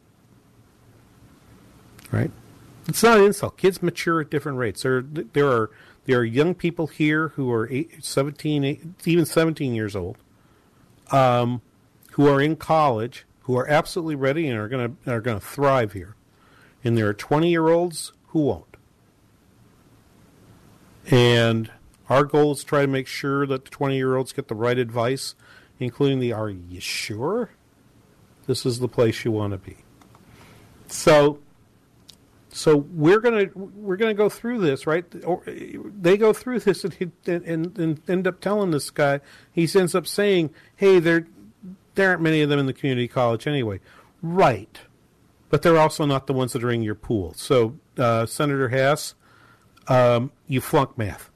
right? 2.12 2.30
It's 2.88 3.02
not 3.02 3.18
an 3.18 3.24
insult. 3.24 3.56
Kids 3.56 3.82
mature 3.82 4.20
at 4.20 4.30
different 4.30 4.58
rates. 4.58 4.82
There, 4.82 5.02
there 5.02 5.48
are 5.48 5.70
there 6.06 6.18
are 6.18 6.24
young 6.24 6.54
people 6.54 6.86
here 6.86 7.28
who 7.28 7.52
are 7.52 7.68
eight, 7.70 8.04
17, 8.04 8.64
eight, 8.64 8.82
even 9.04 9.26
17 9.26 9.74
years 9.74 9.94
old, 9.94 10.16
um, 11.12 11.60
who 12.12 12.26
are 12.26 12.40
in 12.40 12.56
college, 12.56 13.26
who 13.40 13.56
are 13.56 13.68
absolutely 13.68 14.14
ready 14.14 14.48
and 14.48 14.58
are 14.58 14.66
going 14.66 14.96
to 15.04 15.12
are 15.12 15.20
going 15.20 15.38
to 15.38 15.44
thrive 15.46 15.92
here. 15.92 16.16
And 16.82 16.96
there 16.96 17.08
are 17.08 17.14
20 17.14 17.50
year 17.50 17.68
olds 17.68 18.12
who 18.28 18.40
won't. 18.40 18.76
And 21.10 21.70
our 22.08 22.24
goal 22.24 22.52
is 22.52 22.60
to 22.60 22.66
try 22.66 22.82
to 22.82 22.86
make 22.86 23.06
sure 23.06 23.46
that 23.46 23.64
the 23.64 23.70
20 23.70 23.96
year 23.96 24.16
olds 24.16 24.32
get 24.32 24.48
the 24.48 24.54
right 24.54 24.78
advice, 24.78 25.34
including 25.78 26.20
the 26.20 26.32
"Are 26.32 26.48
you 26.48 26.80
sure 26.80 27.50
this 28.46 28.64
is 28.64 28.80
the 28.80 28.88
place 28.88 29.24
you 29.24 29.32
want 29.32 29.52
to 29.52 29.58
be?" 29.58 29.76
So 30.88 31.40
so 32.52 32.76
we're 32.76 33.20
gonna 33.20 33.46
we're 33.54 33.96
gonna 33.96 34.14
go 34.14 34.28
through 34.28 34.58
this, 34.58 34.86
right? 34.86 35.04
Or 35.24 35.42
they 35.46 36.16
go 36.16 36.32
through 36.32 36.60
this 36.60 36.84
and, 36.84 36.94
and, 37.26 37.78
and 37.78 38.00
end 38.08 38.26
up 38.26 38.40
telling 38.40 38.72
this 38.72 38.90
guy. 38.90 39.20
He 39.52 39.68
ends 39.74 39.94
up 39.94 40.06
saying, 40.06 40.50
"Hey, 40.76 40.98
there 40.98 41.26
there 41.94 42.10
aren't 42.10 42.22
many 42.22 42.42
of 42.42 42.48
them 42.48 42.58
in 42.58 42.66
the 42.66 42.72
community 42.72 43.08
college 43.08 43.46
anyway." 43.46 43.80
Right, 44.22 44.80
but 45.50 45.62
they're 45.62 45.78
also 45.78 46.06
not 46.06 46.26
the 46.26 46.32
ones 46.32 46.54
that 46.54 46.64
are 46.64 46.70
in 46.70 46.82
your 46.82 46.94
pool. 46.94 47.34
So 47.34 47.76
uh, 47.98 48.24
Senator 48.24 48.68
Hass, 48.68 49.14
um, 49.88 50.32
you 50.46 50.60
flunk 50.60 50.96
math. 50.96 51.30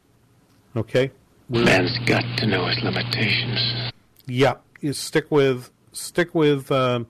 Okay, 0.76 1.10
man's 1.48 1.98
got 2.06 2.24
to 2.38 2.46
know 2.46 2.66
his 2.66 2.78
limitations. 2.82 3.92
Yep, 4.26 4.64
you 4.80 4.92
stick 4.92 5.30
with 5.30 5.70
stick 5.92 6.34
with 6.34 6.72
um, 6.72 7.06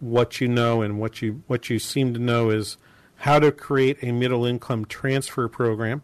what 0.00 0.40
you 0.40 0.48
know, 0.48 0.82
and 0.82 1.00
what 1.00 1.22
you 1.22 1.42
what 1.46 1.70
you 1.70 1.78
seem 1.78 2.12
to 2.14 2.20
know 2.20 2.50
is 2.50 2.76
how 3.16 3.38
to 3.38 3.52
create 3.52 3.98
a 4.02 4.12
middle 4.12 4.44
income 4.44 4.84
transfer 4.84 5.48
program, 5.48 6.02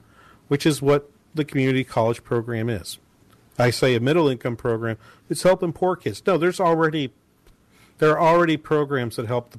which 0.49 0.67
is 0.67 0.83
what 0.83 1.11
the 1.35 1.45
community 1.45 1.85
college 1.85 2.25
program 2.25 2.69
is. 2.69 2.99
I 3.59 3.71
say 3.71 3.95
a 3.95 4.01
middle 4.01 4.29
income 4.29 4.57
program, 4.57 4.99
it's 5.31 5.43
helping 5.43 5.73
poor 5.73 5.97
kids. 5.97 6.23
No, 6.27 6.37
there's 6.37 6.61
already 6.61 7.13
there 7.99 8.19
are 8.19 8.21
already 8.21 8.57
programs 8.57 9.17
that 9.17 9.27
help 9.27 9.55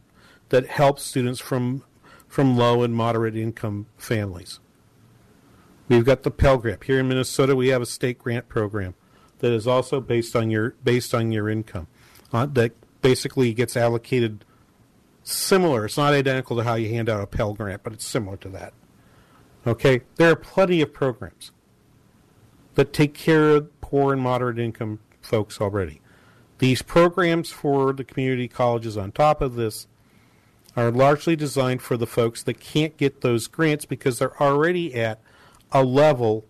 that 0.49 0.67
helps 0.67 1.03
students 1.03 1.39
from 1.39 1.83
from 2.27 2.57
low 2.57 2.83
and 2.83 2.93
moderate 2.93 3.35
income 3.35 3.87
families. 3.97 4.59
We've 5.87 6.05
got 6.05 6.23
the 6.23 6.31
Pell 6.31 6.57
Grant 6.57 6.83
here 6.83 6.99
in 6.99 7.07
Minnesota. 7.07 7.55
We 7.55 7.69
have 7.69 7.81
a 7.81 7.85
state 7.85 8.19
grant 8.19 8.49
program 8.49 8.95
that 9.39 9.51
is 9.51 9.67
also 9.67 10.01
based 10.01 10.35
on 10.35 10.49
your 10.49 10.71
based 10.83 11.13
on 11.13 11.31
your 11.31 11.49
income. 11.49 11.87
Uh, 12.33 12.45
that 12.47 12.73
basically 13.01 13.53
gets 13.53 13.77
allocated 13.77 14.43
similar. 15.23 15.85
It's 15.85 15.97
not 15.97 16.13
identical 16.13 16.57
to 16.57 16.63
how 16.63 16.75
you 16.75 16.89
hand 16.89 17.09
out 17.09 17.21
a 17.21 17.27
Pell 17.27 17.53
Grant, 17.53 17.83
but 17.83 17.93
it's 17.93 18.05
similar 18.05 18.37
to 18.37 18.49
that. 18.49 18.73
Okay? 19.65 20.01
There 20.15 20.31
are 20.31 20.35
plenty 20.35 20.81
of 20.81 20.93
programs 20.93 21.51
that 22.75 22.93
take 22.93 23.13
care 23.13 23.49
of 23.49 23.81
poor 23.81 24.13
and 24.13 24.21
moderate 24.21 24.59
income 24.59 24.99
folks 25.21 25.59
already. 25.61 26.01
These 26.59 26.81
programs 26.81 27.51
for 27.51 27.93
the 27.93 28.03
community 28.03 28.47
colleges 28.47 28.97
on 28.97 29.11
top 29.11 29.41
of 29.41 29.55
this 29.55 29.87
are 30.77 30.91
largely 30.91 31.35
designed 31.35 31.81
for 31.81 31.97
the 31.97 32.07
folks 32.07 32.43
that 32.43 32.59
can't 32.59 32.95
get 32.97 33.21
those 33.21 33.47
grants 33.47 33.83
because 33.83 34.19
they're 34.19 34.41
already 34.41 34.93
at 34.95 35.19
a 35.71 35.83
level 35.83 36.45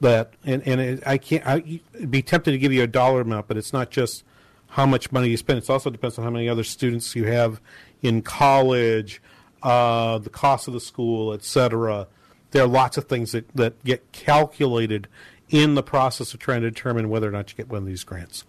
that 0.00 0.32
and 0.44 0.66
and 0.66 0.80
it, 0.80 1.02
I 1.06 1.18
can't 1.18 1.46
I'd 1.46 2.10
be 2.10 2.22
tempted 2.22 2.52
to 2.52 2.58
give 2.58 2.72
you 2.72 2.82
a 2.82 2.86
dollar 2.86 3.20
amount, 3.20 3.48
but 3.48 3.56
it's 3.56 3.72
not 3.72 3.90
just 3.90 4.24
how 4.68 4.86
much 4.86 5.12
money 5.12 5.28
you 5.28 5.36
spend. 5.36 5.58
It 5.58 5.68
also 5.68 5.90
depends 5.90 6.18
on 6.18 6.24
how 6.24 6.30
many 6.30 6.48
other 6.48 6.64
students 6.64 7.14
you 7.14 7.24
have 7.24 7.60
in 8.02 8.22
college, 8.22 9.20
uh, 9.62 10.18
the 10.18 10.30
cost 10.30 10.68
of 10.68 10.74
the 10.74 10.80
school, 10.80 11.32
etc. 11.32 12.06
There 12.52 12.62
are 12.62 12.68
lots 12.68 12.96
of 12.96 13.06
things 13.06 13.32
that, 13.32 13.48
that 13.56 13.82
get 13.84 14.12
calculated 14.12 15.08
in 15.48 15.74
the 15.74 15.82
process 15.82 16.34
of 16.34 16.40
trying 16.40 16.62
to 16.62 16.70
determine 16.70 17.08
whether 17.08 17.28
or 17.28 17.32
not 17.32 17.50
you 17.50 17.56
get 17.56 17.68
one 17.68 17.78
of 17.78 17.86
these 17.86 18.04
grants. 18.04 18.44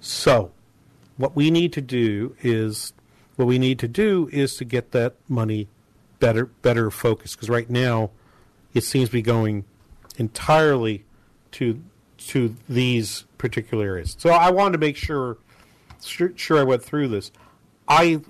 So, 0.00 0.52
what 1.16 1.36
we 1.36 1.50
need 1.50 1.72
to 1.74 1.80
do 1.80 2.36
is 2.42 2.92
what 3.42 3.48
we 3.48 3.58
need 3.58 3.80
to 3.80 3.88
do 3.88 4.28
is 4.32 4.56
to 4.56 4.64
get 4.64 4.92
that 4.92 5.16
money 5.28 5.66
better 6.20 6.46
better 6.46 6.92
focused 6.92 7.34
because 7.34 7.50
right 7.50 7.68
now 7.68 8.10
it 8.72 8.84
seems 8.84 9.08
to 9.08 9.12
be 9.12 9.22
going 9.22 9.64
entirely 10.16 11.04
to 11.50 11.82
to 12.18 12.54
these 12.68 13.24
particular 13.38 13.84
areas. 13.84 14.14
So 14.16 14.30
I 14.30 14.50
wanted 14.52 14.72
to 14.72 14.78
make 14.78 14.96
sure 14.96 15.38
sure, 16.04 16.32
sure 16.36 16.58
I 16.58 16.62
went 16.62 16.84
through 16.84 17.08
this. 17.08 17.32
I, 17.88 18.20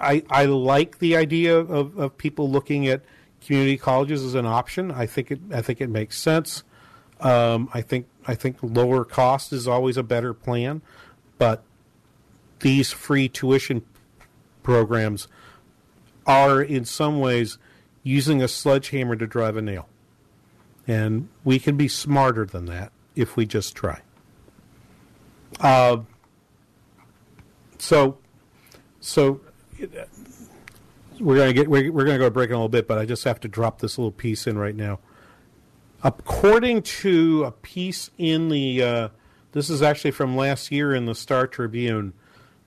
I, 0.00 0.22
I 0.30 0.46
like 0.46 0.98
the 0.98 1.14
idea 1.16 1.58
of, 1.58 1.98
of 1.98 2.16
people 2.16 2.50
looking 2.50 2.88
at 2.88 3.02
community 3.44 3.76
colleges 3.76 4.24
as 4.24 4.34
an 4.34 4.46
option. 4.46 4.90
I 4.90 5.04
think 5.04 5.30
it 5.30 5.40
I 5.52 5.60
think 5.60 5.82
it 5.82 5.90
makes 5.90 6.18
sense. 6.18 6.62
Um, 7.20 7.68
I 7.74 7.82
think 7.82 8.06
I 8.26 8.34
think 8.34 8.56
lower 8.62 9.04
cost 9.04 9.52
is 9.52 9.68
always 9.68 9.98
a 9.98 10.02
better 10.02 10.32
plan, 10.32 10.80
but 11.36 11.62
these 12.60 12.92
free 12.92 13.28
tuition 13.28 13.82
programs 14.64 15.28
are 16.26 16.60
in 16.60 16.84
some 16.84 17.20
ways 17.20 17.58
using 18.02 18.42
a 18.42 18.48
sledgehammer 18.48 19.14
to 19.14 19.26
drive 19.28 19.56
a 19.56 19.62
nail. 19.62 19.88
And 20.88 21.28
we 21.44 21.60
can 21.60 21.76
be 21.76 21.86
smarter 21.86 22.44
than 22.44 22.66
that 22.66 22.90
if 23.14 23.36
we 23.36 23.46
just 23.46 23.76
try. 23.76 24.00
Uh, 25.60 25.98
so, 27.78 28.18
so 29.00 29.40
we're 31.20 31.36
gonna 31.36 31.52
get 31.52 31.68
we're, 31.68 31.90
we're 31.92 32.04
gonna 32.04 32.18
go 32.18 32.28
break 32.28 32.50
in 32.50 32.54
a 32.54 32.58
little 32.58 32.68
bit, 32.68 32.88
but 32.88 32.98
I 32.98 33.06
just 33.06 33.24
have 33.24 33.40
to 33.40 33.48
drop 33.48 33.80
this 33.80 33.96
little 33.98 34.12
piece 34.12 34.46
in 34.46 34.58
right 34.58 34.74
now. 34.74 34.98
According 36.02 36.82
to 36.82 37.44
a 37.44 37.50
piece 37.50 38.10
in 38.18 38.50
the, 38.50 38.82
uh, 38.82 39.08
this 39.52 39.70
is 39.70 39.80
actually 39.80 40.10
from 40.10 40.36
last 40.36 40.70
year 40.70 40.94
in 40.94 41.06
the 41.06 41.14
Star 41.14 41.46
Tribune, 41.46 42.12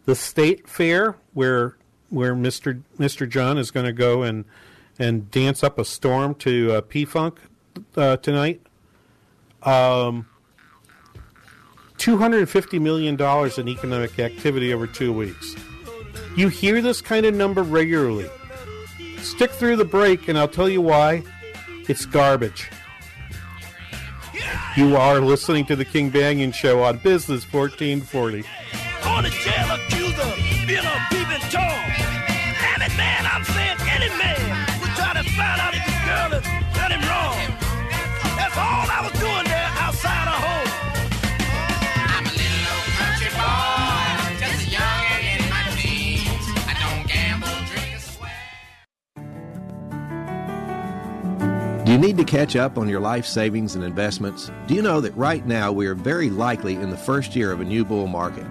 the 0.06 0.16
state 0.16 0.68
fair 0.68 1.18
where 1.34 1.78
where 2.10 2.36
Mister 2.36 2.82
Mister 2.98 3.26
John 3.26 3.58
is 3.58 3.72
going 3.72 3.86
to 3.86 3.94
go 3.94 4.24
and 4.24 4.46
and 5.00 5.30
dance 5.32 5.64
up 5.64 5.78
a 5.78 5.86
storm 5.86 6.36
to 6.36 6.74
uh, 6.74 6.82
P 6.82 7.06
Funk 7.06 7.40
uh, 7.96 8.18
tonight. 8.18 8.62
Um, 9.64 10.28
$250 11.98 12.80
million 12.80 13.20
in 13.58 13.68
economic 13.68 14.20
activity 14.20 14.74
over 14.74 14.88
two 14.88 15.12
weeks. 15.12 15.56
You 16.36 16.48
hear 16.48 16.82
this 16.82 17.02
kind 17.02 17.26
of 17.26 17.34
number 17.34 17.64
regularly. 17.64 18.30
Stick 19.18 19.52
through 19.52 19.78
the 19.78 19.86
break, 19.86 20.28
and 20.28 20.38
I'll 20.38 20.48
tell 20.48 20.70
you 20.70 20.82
why. 20.82 21.24
It's 21.90 22.06
garbage. 22.06 22.70
You 24.76 24.96
are 24.96 25.20
listening 25.20 25.66
to 25.66 25.76
the 25.76 25.86
King 25.86 26.12
Banaian 26.12 26.54
Show 26.54 26.84
on 26.84 26.98
Business 26.98 27.52
1440. 27.52 28.44
On 29.06 29.24
the 29.24 29.30
jail 29.30 29.72
accuser, 29.72 30.68
being 30.68 30.86
a 30.86 31.08
peeping 31.10 31.50
Tom. 31.50 31.87
Damn 32.98 33.06
it, 33.06 33.24
man, 33.24 33.26
I'm 33.32 33.44
saying 33.44 33.78
any 33.94 34.10
man 34.18 34.40
would 34.82 34.90
try 34.96 35.14
to 35.14 35.24
find 35.30 35.62
out 35.62 35.74
if 35.74 35.86
the 35.86 35.92
girl 36.06 36.30
has 36.34 36.44
done 36.76 36.92
him 36.92 37.02
wrong. 37.06 37.38
That's 38.36 38.58
all 38.58 38.90
I 38.90 39.02
was 39.04 39.14
doing 39.20 39.46
there 39.46 39.70
outside 39.78 40.28
of 40.28 40.34
home. 40.42 40.70
I'm 42.10 42.26
a 42.26 42.34
little 42.34 42.66
old 42.74 42.90
country 42.98 43.30
boy, 43.38 44.18
just 44.40 44.66
a 44.66 44.70
youngin' 44.74 45.38
in 45.38 45.50
my 45.50 45.62
teens. 45.78 46.46
I 46.66 46.74
don't 46.82 47.06
gamble, 47.08 47.54
drink, 47.70 48.02
Do 51.86 51.92
you 51.92 51.98
need 51.98 52.18
to 52.18 52.26
catch 52.26 52.56
up 52.56 52.78
on 52.78 52.90
your 52.90 53.00
life 53.00 53.26
savings 53.26 53.76
and 53.76 53.84
investments? 53.84 54.52
Do 54.66 54.74
you 54.74 54.82
know 54.82 55.02
that 55.02 55.16
right 55.16 55.46
now 55.46 55.72
we 55.72 55.88
are 55.88 55.96
very 55.96 56.30
likely 56.30 56.76
in 56.76 56.90
the 56.90 56.98
first 56.98 57.36
year 57.36 57.52
of 57.52 57.62
a 57.62 57.66
new 57.66 57.86
bull 57.86 58.08
market? 58.08 58.46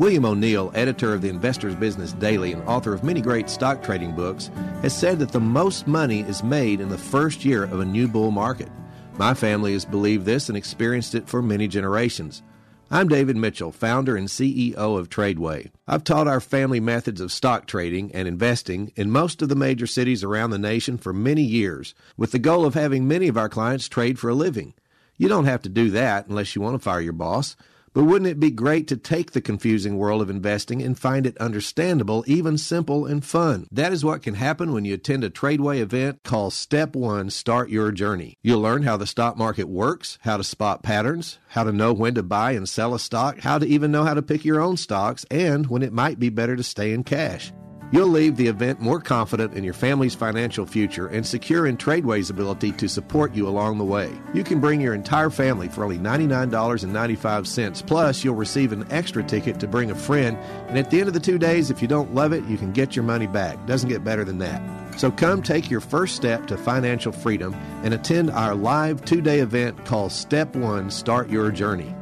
William 0.00 0.24
O'Neill, 0.24 0.72
editor 0.74 1.12
of 1.12 1.20
the 1.20 1.28
Investor's 1.28 1.74
Business 1.74 2.14
Daily 2.14 2.54
and 2.54 2.66
author 2.66 2.94
of 2.94 3.04
many 3.04 3.20
great 3.20 3.50
stock 3.50 3.82
trading 3.82 4.16
books, 4.16 4.50
has 4.80 4.96
said 4.96 5.18
that 5.18 5.30
the 5.30 5.40
most 5.40 5.86
money 5.86 6.20
is 6.20 6.42
made 6.42 6.80
in 6.80 6.88
the 6.88 6.96
first 6.96 7.44
year 7.44 7.64
of 7.64 7.80
a 7.80 7.84
new 7.84 8.08
bull 8.08 8.30
market. 8.30 8.70
My 9.18 9.34
family 9.34 9.74
has 9.74 9.84
believed 9.84 10.24
this 10.24 10.48
and 10.48 10.56
experienced 10.56 11.14
it 11.14 11.28
for 11.28 11.42
many 11.42 11.68
generations. 11.68 12.42
I'm 12.90 13.08
David 13.08 13.36
Mitchell, 13.36 13.72
founder 13.72 14.16
and 14.16 14.28
CEO 14.28 14.74
of 14.74 15.10
Tradeway. 15.10 15.70
I've 15.86 16.02
taught 16.02 16.26
our 16.26 16.40
family 16.40 16.80
methods 16.80 17.20
of 17.20 17.30
stock 17.30 17.66
trading 17.66 18.10
and 18.14 18.26
investing 18.26 18.92
in 18.96 19.10
most 19.10 19.42
of 19.42 19.50
the 19.50 19.54
major 19.54 19.86
cities 19.86 20.24
around 20.24 20.48
the 20.48 20.58
nation 20.58 20.96
for 20.96 21.12
many 21.12 21.42
years, 21.42 21.94
with 22.16 22.32
the 22.32 22.38
goal 22.38 22.64
of 22.64 22.72
having 22.72 23.06
many 23.06 23.28
of 23.28 23.36
our 23.36 23.50
clients 23.50 23.86
trade 23.86 24.18
for 24.18 24.30
a 24.30 24.34
living. 24.34 24.72
You 25.18 25.28
don't 25.28 25.44
have 25.44 25.60
to 25.60 25.68
do 25.68 25.90
that 25.90 26.26
unless 26.28 26.56
you 26.56 26.62
want 26.62 26.76
to 26.76 26.82
fire 26.82 27.02
your 27.02 27.12
boss. 27.12 27.54
But 27.92 28.04
wouldn't 28.04 28.30
it 28.30 28.38
be 28.38 28.52
great 28.52 28.86
to 28.88 28.96
take 28.96 29.32
the 29.32 29.40
confusing 29.40 29.98
world 29.98 30.22
of 30.22 30.30
investing 30.30 30.80
and 30.80 30.96
find 30.96 31.26
it 31.26 31.36
understandable, 31.38 32.22
even 32.26 32.56
simple 32.56 33.04
and 33.04 33.24
fun? 33.24 33.66
That 33.72 33.92
is 33.92 34.04
what 34.04 34.22
can 34.22 34.34
happen 34.34 34.72
when 34.72 34.84
you 34.84 34.94
attend 34.94 35.24
a 35.24 35.30
Tradeway 35.30 35.80
event 35.80 36.20
called 36.22 36.52
Step 36.52 36.94
1 36.94 37.30
Start 37.30 37.68
Your 37.68 37.90
Journey. 37.90 38.36
You'll 38.42 38.60
learn 38.60 38.84
how 38.84 38.96
the 38.96 39.08
stock 39.08 39.36
market 39.36 39.68
works, 39.68 40.18
how 40.22 40.36
to 40.36 40.44
spot 40.44 40.84
patterns, 40.84 41.38
how 41.48 41.64
to 41.64 41.72
know 41.72 41.92
when 41.92 42.14
to 42.14 42.22
buy 42.22 42.52
and 42.52 42.68
sell 42.68 42.94
a 42.94 43.00
stock, 43.00 43.40
how 43.40 43.58
to 43.58 43.66
even 43.66 43.90
know 43.90 44.04
how 44.04 44.14
to 44.14 44.22
pick 44.22 44.44
your 44.44 44.60
own 44.60 44.76
stocks, 44.76 45.26
and 45.28 45.66
when 45.66 45.82
it 45.82 45.92
might 45.92 46.20
be 46.20 46.28
better 46.28 46.54
to 46.54 46.62
stay 46.62 46.92
in 46.92 47.02
cash. 47.02 47.52
You'll 47.92 48.06
leave 48.06 48.36
the 48.36 48.46
event 48.46 48.80
more 48.80 49.00
confident 49.00 49.54
in 49.54 49.64
your 49.64 49.74
family's 49.74 50.14
financial 50.14 50.64
future 50.64 51.08
and 51.08 51.26
secure 51.26 51.66
in 51.66 51.76
Tradeway's 51.76 52.30
ability 52.30 52.70
to 52.72 52.88
support 52.88 53.34
you 53.34 53.48
along 53.48 53.78
the 53.78 53.84
way. 53.84 54.12
You 54.32 54.44
can 54.44 54.60
bring 54.60 54.80
your 54.80 54.94
entire 54.94 55.28
family 55.28 55.68
for 55.68 55.82
only 55.82 55.98
$99.95. 55.98 57.86
Plus, 57.88 58.22
you'll 58.22 58.36
receive 58.36 58.70
an 58.70 58.86
extra 58.90 59.24
ticket 59.24 59.58
to 59.58 59.66
bring 59.66 59.90
a 59.90 59.96
friend. 59.96 60.38
And 60.68 60.78
at 60.78 60.88
the 60.88 61.00
end 61.00 61.08
of 61.08 61.14
the 61.14 61.20
two 61.20 61.36
days, 61.36 61.68
if 61.68 61.82
you 61.82 61.88
don't 61.88 62.14
love 62.14 62.32
it, 62.32 62.44
you 62.44 62.56
can 62.56 62.70
get 62.70 62.94
your 62.94 63.04
money 63.04 63.26
back. 63.26 63.66
Doesn't 63.66 63.88
get 63.88 64.04
better 64.04 64.24
than 64.24 64.38
that. 64.38 64.62
So 64.96 65.10
come 65.10 65.42
take 65.42 65.68
your 65.68 65.80
first 65.80 66.14
step 66.14 66.46
to 66.46 66.56
financial 66.56 67.10
freedom 67.10 67.54
and 67.82 67.92
attend 67.92 68.30
our 68.30 68.54
live 68.54 69.04
two 69.04 69.20
day 69.20 69.40
event 69.40 69.84
called 69.84 70.12
Step 70.12 70.54
One 70.54 70.90
Start 70.90 71.28
Your 71.28 71.50
Journey. 71.50 71.92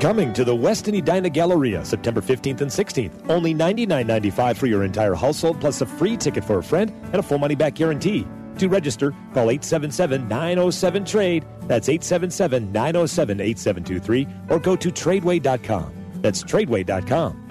Coming 0.00 0.32
to 0.32 0.46
the 0.46 0.56
Westin 0.56 0.96
Edina 0.96 1.28
Galleria 1.28 1.84
September 1.84 2.22
15th 2.22 2.62
and 2.62 2.70
16th. 2.70 3.28
Only 3.28 3.52
$99.95 3.52 4.56
for 4.56 4.66
your 4.66 4.82
entire 4.82 5.14
household, 5.14 5.60
plus 5.60 5.82
a 5.82 5.86
free 5.86 6.16
ticket 6.16 6.42
for 6.42 6.56
a 6.56 6.62
friend 6.62 6.90
and 7.12 7.16
a 7.16 7.22
full 7.22 7.36
money 7.36 7.54
back 7.54 7.74
guarantee. 7.74 8.26
To 8.56 8.68
register, 8.68 9.10
call 9.34 9.50
877 9.50 10.26
907 10.26 11.04
TRADE. 11.04 11.44
That's 11.68 11.90
877 11.90 12.72
907 12.72 13.40
8723 13.42 14.26
or 14.48 14.58
go 14.58 14.74
to 14.74 14.88
tradeway.com. 14.88 15.92
That's 16.22 16.42
tradeway.com. 16.44 17.46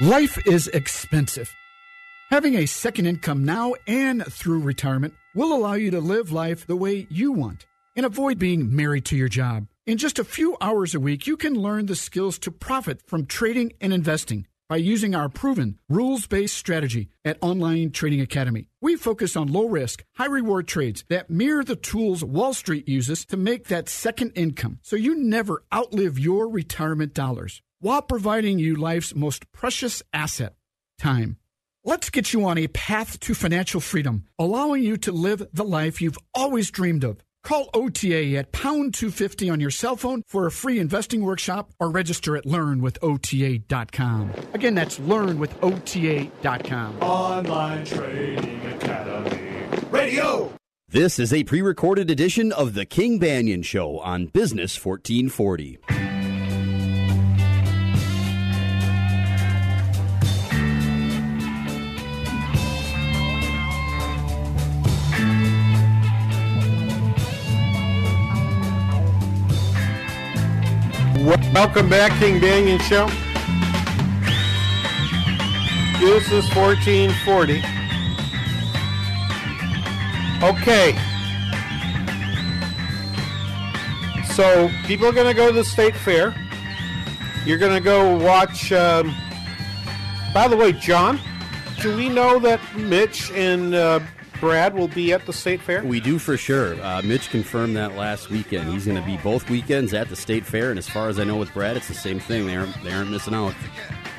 Life 0.00 0.38
is 0.46 0.68
expensive. 0.68 1.56
Having 2.34 2.56
a 2.56 2.66
second 2.66 3.06
income 3.06 3.44
now 3.44 3.74
and 3.86 4.26
through 4.26 4.58
retirement 4.58 5.14
will 5.36 5.52
allow 5.52 5.74
you 5.74 5.92
to 5.92 6.00
live 6.00 6.32
life 6.32 6.66
the 6.66 6.74
way 6.74 7.06
you 7.08 7.30
want 7.30 7.64
and 7.94 8.04
avoid 8.04 8.40
being 8.40 8.74
married 8.74 9.04
to 9.04 9.16
your 9.16 9.28
job. 9.28 9.68
In 9.86 9.98
just 9.98 10.18
a 10.18 10.24
few 10.24 10.56
hours 10.60 10.96
a 10.96 10.98
week, 10.98 11.28
you 11.28 11.36
can 11.36 11.54
learn 11.54 11.86
the 11.86 11.94
skills 11.94 12.40
to 12.40 12.50
profit 12.50 13.02
from 13.06 13.26
trading 13.26 13.74
and 13.80 13.92
investing 13.92 14.48
by 14.68 14.78
using 14.78 15.14
our 15.14 15.28
proven 15.28 15.78
rules 15.88 16.26
based 16.26 16.56
strategy 16.56 17.08
at 17.24 17.38
Online 17.40 17.92
Trading 17.92 18.20
Academy. 18.20 18.68
We 18.80 18.96
focus 18.96 19.36
on 19.36 19.52
low 19.52 19.68
risk, 19.68 20.04
high 20.16 20.26
reward 20.26 20.66
trades 20.66 21.04
that 21.08 21.30
mirror 21.30 21.62
the 21.62 21.76
tools 21.76 22.24
Wall 22.24 22.52
Street 22.52 22.88
uses 22.88 23.24
to 23.26 23.36
make 23.36 23.68
that 23.68 23.88
second 23.88 24.32
income 24.34 24.80
so 24.82 24.96
you 24.96 25.14
never 25.14 25.62
outlive 25.72 26.18
your 26.18 26.48
retirement 26.48 27.14
dollars 27.14 27.62
while 27.78 28.02
providing 28.02 28.58
you 28.58 28.74
life's 28.74 29.14
most 29.14 29.52
precious 29.52 30.02
asset 30.12 30.56
time. 30.98 31.36
Let's 31.86 32.08
get 32.08 32.32
you 32.32 32.46
on 32.46 32.56
a 32.56 32.66
path 32.68 33.20
to 33.20 33.34
financial 33.34 33.78
freedom, 33.78 34.24
allowing 34.38 34.82
you 34.82 34.96
to 34.96 35.12
live 35.12 35.46
the 35.52 35.66
life 35.66 36.00
you've 36.00 36.16
always 36.34 36.70
dreamed 36.70 37.04
of. 37.04 37.18
Call 37.42 37.68
OTA 37.74 38.38
at 38.38 38.52
pound 38.52 38.94
250 38.94 39.50
on 39.50 39.60
your 39.60 39.70
cell 39.70 39.94
phone 39.94 40.22
for 40.26 40.46
a 40.46 40.50
free 40.50 40.78
investing 40.78 41.22
workshop 41.22 41.74
or 41.78 41.90
register 41.90 42.38
at 42.38 42.44
learnwithota.com. 42.44 44.30
Again, 44.54 44.74
that's 44.74 44.98
learnwithota.com. 44.98 47.02
Online 47.02 47.84
Trading 47.84 48.66
Academy. 48.66 49.68
Radio! 49.90 50.54
This 50.88 51.18
is 51.18 51.34
a 51.34 51.44
pre 51.44 51.60
recorded 51.60 52.10
edition 52.10 52.50
of 52.50 52.72
The 52.72 52.86
King 52.86 53.20
Banaian 53.20 53.62
Show 53.62 53.98
on 53.98 54.28
Business 54.28 54.82
1440. 54.82 56.13
Welcome 71.24 71.88
back, 71.88 72.12
King 72.20 72.38
Banaian 72.38 72.78
Show. 72.82 73.06
This 75.98 76.30
is 76.30 76.44
1440. 76.54 77.62
Okay. 80.44 80.92
So, 84.34 84.68
people 84.86 85.06
are 85.06 85.12
going 85.12 85.26
to 85.26 85.32
go 85.32 85.46
to 85.46 85.54
the 85.54 85.64
state 85.64 85.96
fair. 85.96 86.34
You're 87.46 87.56
going 87.56 87.72
to 87.72 87.80
go 87.80 88.18
watch. 88.18 88.70
Um, 88.70 89.16
by 90.34 90.46
the 90.46 90.58
way, 90.58 90.72
John, 90.72 91.18
do 91.80 91.96
we 91.96 92.10
know 92.10 92.38
that 92.40 92.60
Mitch 92.76 93.30
and 93.30 93.74
uh, 93.74 94.00
Brad 94.44 94.74
will 94.74 94.88
be 94.88 95.10
at 95.14 95.24
the 95.24 95.32
state 95.32 95.62
fair? 95.62 95.82
We 95.82 96.00
do 96.00 96.18
for 96.18 96.36
sure. 96.36 96.74
Uh, 96.82 97.00
Mitch 97.02 97.30
confirmed 97.30 97.76
that 97.76 97.96
last 97.96 98.28
weekend. 98.28 98.70
He's 98.70 98.84
going 98.84 99.00
to 99.00 99.06
be 99.06 99.16
both 99.16 99.48
weekends 99.48 99.94
at 99.94 100.10
the 100.10 100.16
state 100.16 100.44
fair, 100.44 100.68
and 100.68 100.78
as 100.78 100.86
far 100.86 101.08
as 101.08 101.18
I 101.18 101.24
know 101.24 101.36
with 101.36 101.50
Brad, 101.54 101.78
it's 101.78 101.88
the 101.88 101.94
same 101.94 102.20
thing. 102.20 102.46
They 102.46 102.54
aren't, 102.54 102.84
they 102.84 102.92
aren't 102.92 103.10
missing 103.10 103.32
out. 103.32 103.54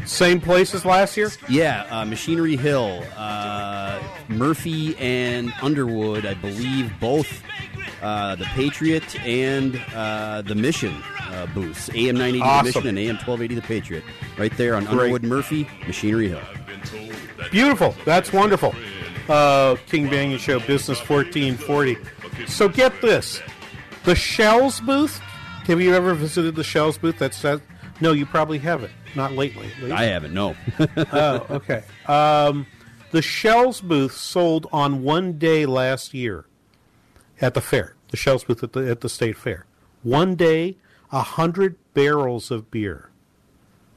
Same 0.08 0.42
place 0.42 0.74
as 0.74 0.84
last 0.84 1.16
year? 1.16 1.30
Yeah, 1.48 1.86
uh, 1.92 2.06
Machinery 2.06 2.56
Hill, 2.56 3.04
uh, 3.16 4.02
Murphy, 4.28 4.98
and 4.98 5.54
Underwood, 5.62 6.26
I 6.26 6.34
believe, 6.34 6.92
both 7.00 7.44
uh, 8.02 8.36
the 8.36 8.46
Patriot 8.46 9.20
and 9.24 9.80
uh, 9.94 10.42
the 10.42 10.56
Mission 10.56 11.04
uh, 11.20 11.46
booths. 11.54 11.88
AM 11.90 12.16
980 12.16 12.42
Awesome. 12.42 12.58
the 12.58 12.64
Mission 12.64 12.88
and 12.88 12.98
AM 12.98 13.16
1280 13.18 13.54
the 13.56 13.62
Patriot. 13.62 14.04
Right 14.40 14.58
there 14.58 14.74
on 14.74 14.86
Great. 14.86 14.92
Underwood 14.92 15.24
Murphy, 15.24 15.70
Machinery 15.86 16.30
Hill. 16.30 16.42
Beautiful. 17.52 17.96
That's 18.06 18.34
wonderful. 18.34 18.74
Uh, 19.28 19.76
King 19.88 20.08
Banaian 20.08 20.40
Show, 20.40 20.60
Business 20.60 21.00
1440. 21.08 21.98
So 22.48 22.70
get 22.70 23.02
this. 23.02 23.42
The 24.04 24.16
Schell's 24.16 24.80
booth. 24.82 25.20
Have 25.66 25.82
you 25.82 25.96
ever 25.96 26.14
visited 26.14 26.56
the 26.56 26.64
Schell's 26.64 26.98
booth? 26.98 27.18
That's 27.18 27.42
that. 27.42 27.62
No, 28.02 28.12
you 28.12 28.26
probably 28.26 28.60
haven't. 28.60 28.92
Not 29.16 29.32
lately. 29.32 29.72
I 29.92 30.04
haven't, 30.04 30.34
no. 30.34 30.56
oh, 30.98 31.46
okay. 31.50 31.84
Um, 32.08 32.68
the 33.12 33.22
Schell's 33.22 33.82
booth 33.82 34.12
sold 34.12 34.68
on 34.72 35.02
one 35.02 35.40
day 35.40 35.66
last 35.66 36.14
year 36.14 36.46
at 37.42 37.54
the 37.54 37.62
fair. 37.62 37.96
The 38.10 38.18
Shells 38.18 38.44
booth 38.44 38.64
at 38.64 38.74
the, 38.74 38.90
at 38.90 39.02
the 39.02 39.10
state 39.10 39.38
fair. 39.38 39.66
One 40.04 40.36
day, 40.36 40.78
a 41.12 41.22
hundred 41.22 41.78
barrels 41.94 42.52
of 42.52 42.70
beer. 42.70 43.10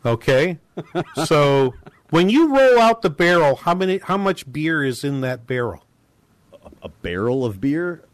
Okay, 0.06 0.58
so 1.26 1.74
when 2.10 2.28
you 2.28 2.54
roll 2.54 2.78
out 2.80 3.02
the 3.02 3.10
barrel, 3.10 3.56
how 3.56 3.74
many? 3.74 3.98
How 3.98 4.16
much 4.16 4.50
beer 4.50 4.84
is 4.84 5.04
in 5.04 5.20
that 5.22 5.46
barrel? 5.46 5.84
a 6.82 6.88
barrel 6.88 7.44
of 7.44 7.60
beer. 7.60 8.04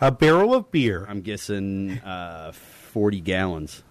A 0.00 0.10
barrel 0.10 0.54
of 0.54 0.70
beer. 0.70 1.06
I'm 1.08 1.20
guessing 1.20 1.98
uh, 2.00 2.52
40 2.52 3.20
gallons. 3.20 3.82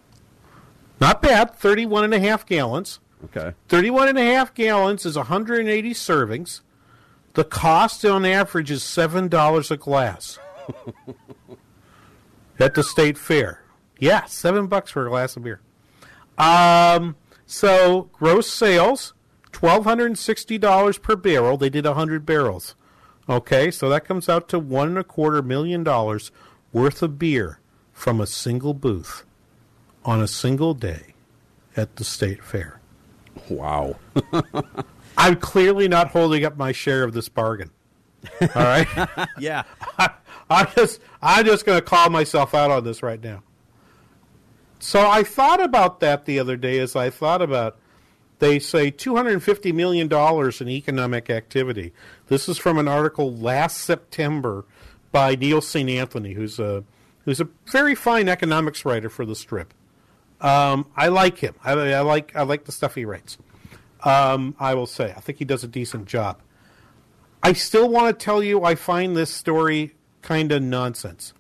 Not 1.00 1.22
bad. 1.22 1.56
31 1.56 2.06
and 2.06 2.14
a 2.14 2.20
half 2.20 2.46
gallons. 2.46 3.00
Okay. 3.26 3.54
31 3.70 4.10
and 4.10 4.18
a 4.18 4.24
half 4.24 4.54
gallons 4.54 5.06
is 5.06 5.16
180 5.16 5.94
servings. 5.94 6.62
The 7.34 7.44
cost 7.44 8.06
on 8.06 8.26
average 8.26 8.70
is 8.70 8.84
$7 8.84 9.72
a 9.72 9.78
glass 9.78 10.40
at 12.60 12.76
the 12.76 12.84
state 12.84 13.18
fair. 13.18 13.64
Yeah, 13.98 14.26
7 14.26 14.68
bucks 14.68 14.92
for 14.92 15.08
a 15.08 15.10
glass 15.10 15.36
of 15.36 15.44
beer. 15.44 15.62
Um, 16.38 17.16
so 17.48 18.10
gross 18.14 18.50
sales 18.52 19.14
$1260 19.64 21.02
per 21.02 21.16
barrel. 21.16 21.58
They 21.58 21.70
did 21.70 21.86
100 21.86 22.26
barrels. 22.26 22.76
Okay, 23.30 23.72
so 23.72 23.88
that 23.88 24.04
comes 24.04 24.28
out 24.28 24.50
to 24.50 24.60
one 24.60 24.90
and 24.90 24.98
a 24.98 25.04
quarter 25.06 25.42
million 25.42 25.84
dollars 25.84 26.32
worth 26.74 27.02
of 27.02 27.18
beer 27.18 27.60
from 27.94 28.20
a 28.20 28.28
single 28.28 28.74
booth 28.74 29.24
on 30.04 30.22
a 30.22 30.28
single 30.28 30.74
day 30.74 31.14
at 31.78 31.96
the 31.96 32.04
state 32.04 32.44
fair. 32.44 32.82
Wow. 33.50 33.96
I'm 35.18 35.38
clearly 35.38 35.88
not 35.88 36.10
holding 36.10 36.44
up 36.44 36.58
my 36.58 36.74
share 36.74 37.04
of 37.04 37.14
this 37.14 37.30
bargain. 37.30 37.72
All 38.42 38.50
right? 38.56 38.88
yeah. 39.40 39.64
I, 39.98 40.10
I 40.50 40.66
just 40.76 41.00
I'm 41.22 41.46
just 41.46 41.66
going 41.66 41.78
to 41.78 41.86
call 41.86 42.10
myself 42.10 42.54
out 42.54 42.70
on 42.70 42.84
this 42.84 43.02
right 43.02 43.24
now. 43.24 43.44
So 44.80 45.10
I 45.10 45.24
thought 45.24 45.64
about 45.64 46.02
that 46.02 46.26
the 46.26 46.40
other 46.40 46.58
day 46.58 46.80
as 46.80 46.98
I 46.98 47.10
thought 47.10 47.42
about 47.42 47.78
they 48.44 48.60
say 48.60 48.92
$250 48.92 49.74
million 49.74 50.12
in 50.12 50.70
economic 50.70 51.30
activity. 51.30 51.94
This 52.28 52.50
is 52.50 52.58
from 52.58 52.78
an 52.78 52.90
article 52.90 53.34
last 53.34 53.78
September 53.78 54.66
by 55.14 55.36
Neal 55.36 55.62
St. 55.62 55.90
Anthony, 55.90 56.34
who's 56.34 56.60
a, 56.60 56.84
who's 57.24 57.40
a 57.40 57.48
very 57.68 57.96
fine 57.96 58.28
economics 58.28 58.84
writer 58.84 59.10
for 59.10 59.26
the 59.26 59.36
strip. 59.36 59.74
Um, 60.42 60.88
I 60.98 61.08
like 61.08 61.38
him. 61.38 61.56
I, 61.64 61.72
I, 61.72 62.02
like, 62.02 62.36
I 62.36 62.42
like 62.44 62.66
the 62.66 62.74
stuff 62.74 62.96
he 62.96 63.06
writes. 63.06 63.38
Um, 64.04 64.58
I 64.60 64.74
will 64.74 64.88
say. 64.88 65.14
I 65.16 65.22
think 65.22 65.38
he 65.38 65.46
does 65.46 65.64
a 65.64 65.68
decent 65.70 66.06
job. 66.06 66.42
I 67.42 67.54
still 67.54 67.88
want 67.88 68.20
to 68.20 68.26
tell 68.26 68.44
you 68.44 68.66
I 68.66 68.76
find 68.76 69.16
this 69.16 69.30
story 69.30 69.94
kind 70.22 70.52
of 70.52 70.62
nonsense. 70.62 71.34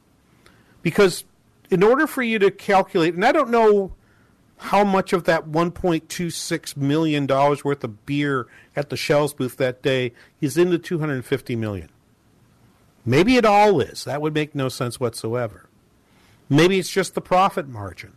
Because 0.81 1.25
in 1.69 1.83
order 1.83 2.07
for 2.07 2.23
you 2.23 2.39
to 2.39 2.49
calculate, 2.49 3.13
and 3.13 3.25
I 3.25 3.33
don't 3.33 3.49
know 3.49 3.91
how 4.63 4.85
much 4.85 5.11
of 5.11 5.25
that 5.25 5.47
$1.26 5.47 6.77
million 6.77 7.27
worth 7.27 7.83
of 7.83 8.05
beer 8.05 8.47
at 8.77 8.89
the 8.89 8.95
Schell's 8.95 9.33
booth 9.33 9.57
that 9.57 9.83
day 9.83 10.13
is 10.39 10.57
in 10.57 10.69
the 10.69 10.77
250 10.77 11.55
million. 11.57 11.89
Maybe 13.05 13.35
it 13.35 13.45
all 13.45 13.81
is. 13.81 14.05
That 14.05 14.21
would 14.21 14.33
make 14.33 14.55
no 14.55 14.69
sense 14.69 15.01
whatsoever. 15.01 15.67
Maybe 16.47 16.79
it's 16.79 16.89
just 16.89 17.13
the 17.13 17.19
profit 17.19 17.67
margin, 17.67 18.13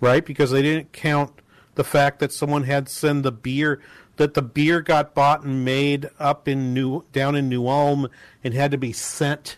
right? 0.00 0.24
Because 0.24 0.52
they 0.52 0.62
didn't 0.62 0.92
count 0.92 1.42
the 1.74 1.82
fact 1.82 2.20
that 2.20 2.32
someone 2.32 2.62
had 2.62 2.88
sent 2.88 3.24
the 3.24 3.32
beer 3.32 3.80
that 4.18 4.34
the 4.34 4.42
beer 4.42 4.80
got 4.80 5.12
bought 5.12 5.42
and 5.42 5.64
made 5.64 6.08
up 6.20 6.46
in 6.46 6.72
New 6.72 7.04
down 7.12 7.34
in 7.34 7.48
New 7.48 7.66
Ulm 7.66 8.08
and 8.44 8.54
had 8.54 8.70
to 8.70 8.78
be 8.78 8.92
sent 8.92 9.56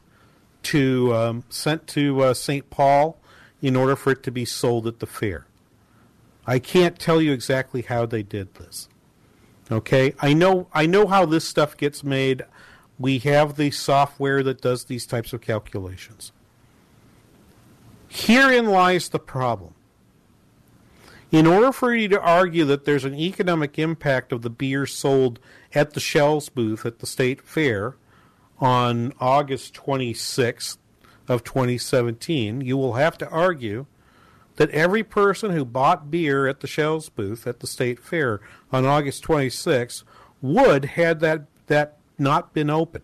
to 0.64 1.14
um, 1.14 1.44
sent 1.50 1.86
to 1.88 2.22
uh, 2.22 2.34
St. 2.34 2.70
Paul 2.70 3.20
in 3.60 3.76
order 3.76 3.94
for 3.94 4.12
it 4.12 4.22
to 4.22 4.32
be 4.32 4.46
sold 4.46 4.86
at 4.86 5.00
the 5.00 5.06
fair. 5.06 5.44
I 6.48 6.58
can't 6.58 6.98
tell 6.98 7.20
you 7.20 7.32
exactly 7.32 7.82
how 7.82 8.06
they 8.06 8.22
did 8.22 8.54
this. 8.54 8.88
Okay, 9.70 10.14
I 10.18 10.32
know 10.32 10.66
I 10.72 10.86
know 10.86 11.06
how 11.06 11.26
this 11.26 11.44
stuff 11.44 11.76
gets 11.76 12.02
made. 12.02 12.42
We 12.98 13.18
have 13.18 13.56
the 13.56 13.70
software 13.70 14.42
that 14.42 14.62
does 14.62 14.84
these 14.84 15.04
types 15.04 15.34
of 15.34 15.42
calculations. 15.42 16.32
Herein 18.08 18.64
lies 18.64 19.10
the 19.10 19.18
problem. 19.18 19.74
In 21.30 21.46
order 21.46 21.70
for 21.70 21.94
you 21.94 22.08
to 22.08 22.20
argue 22.20 22.64
that 22.64 22.86
there's 22.86 23.04
an 23.04 23.14
economic 23.14 23.78
impact 23.78 24.32
of 24.32 24.40
the 24.40 24.48
beer 24.48 24.86
sold 24.86 25.38
at 25.74 25.92
the 25.92 26.00
Schell's 26.00 26.48
booth 26.48 26.86
at 26.86 27.00
the 27.00 27.06
state 27.06 27.42
fair 27.42 27.96
on 28.58 29.12
August 29.20 29.74
26th 29.74 30.78
of 31.28 31.44
2017, 31.44 32.62
you 32.62 32.78
will 32.78 32.94
have 32.94 33.18
to 33.18 33.28
argue 33.28 33.84
that 34.58 34.70
every 34.70 35.04
person 35.04 35.52
who 35.52 35.64
bought 35.64 36.10
beer 36.10 36.48
at 36.48 36.58
the 36.60 36.66
Schell's 36.66 37.08
booth 37.08 37.46
at 37.46 37.60
the 37.60 37.66
state 37.66 38.00
fair 38.00 38.40
on 38.72 38.84
August 38.84 39.22
26th 39.22 40.02
would, 40.42 40.84
had 40.84 41.20
that, 41.20 41.46
that 41.68 41.96
not 42.18 42.52
been 42.52 42.68
open, 42.68 43.02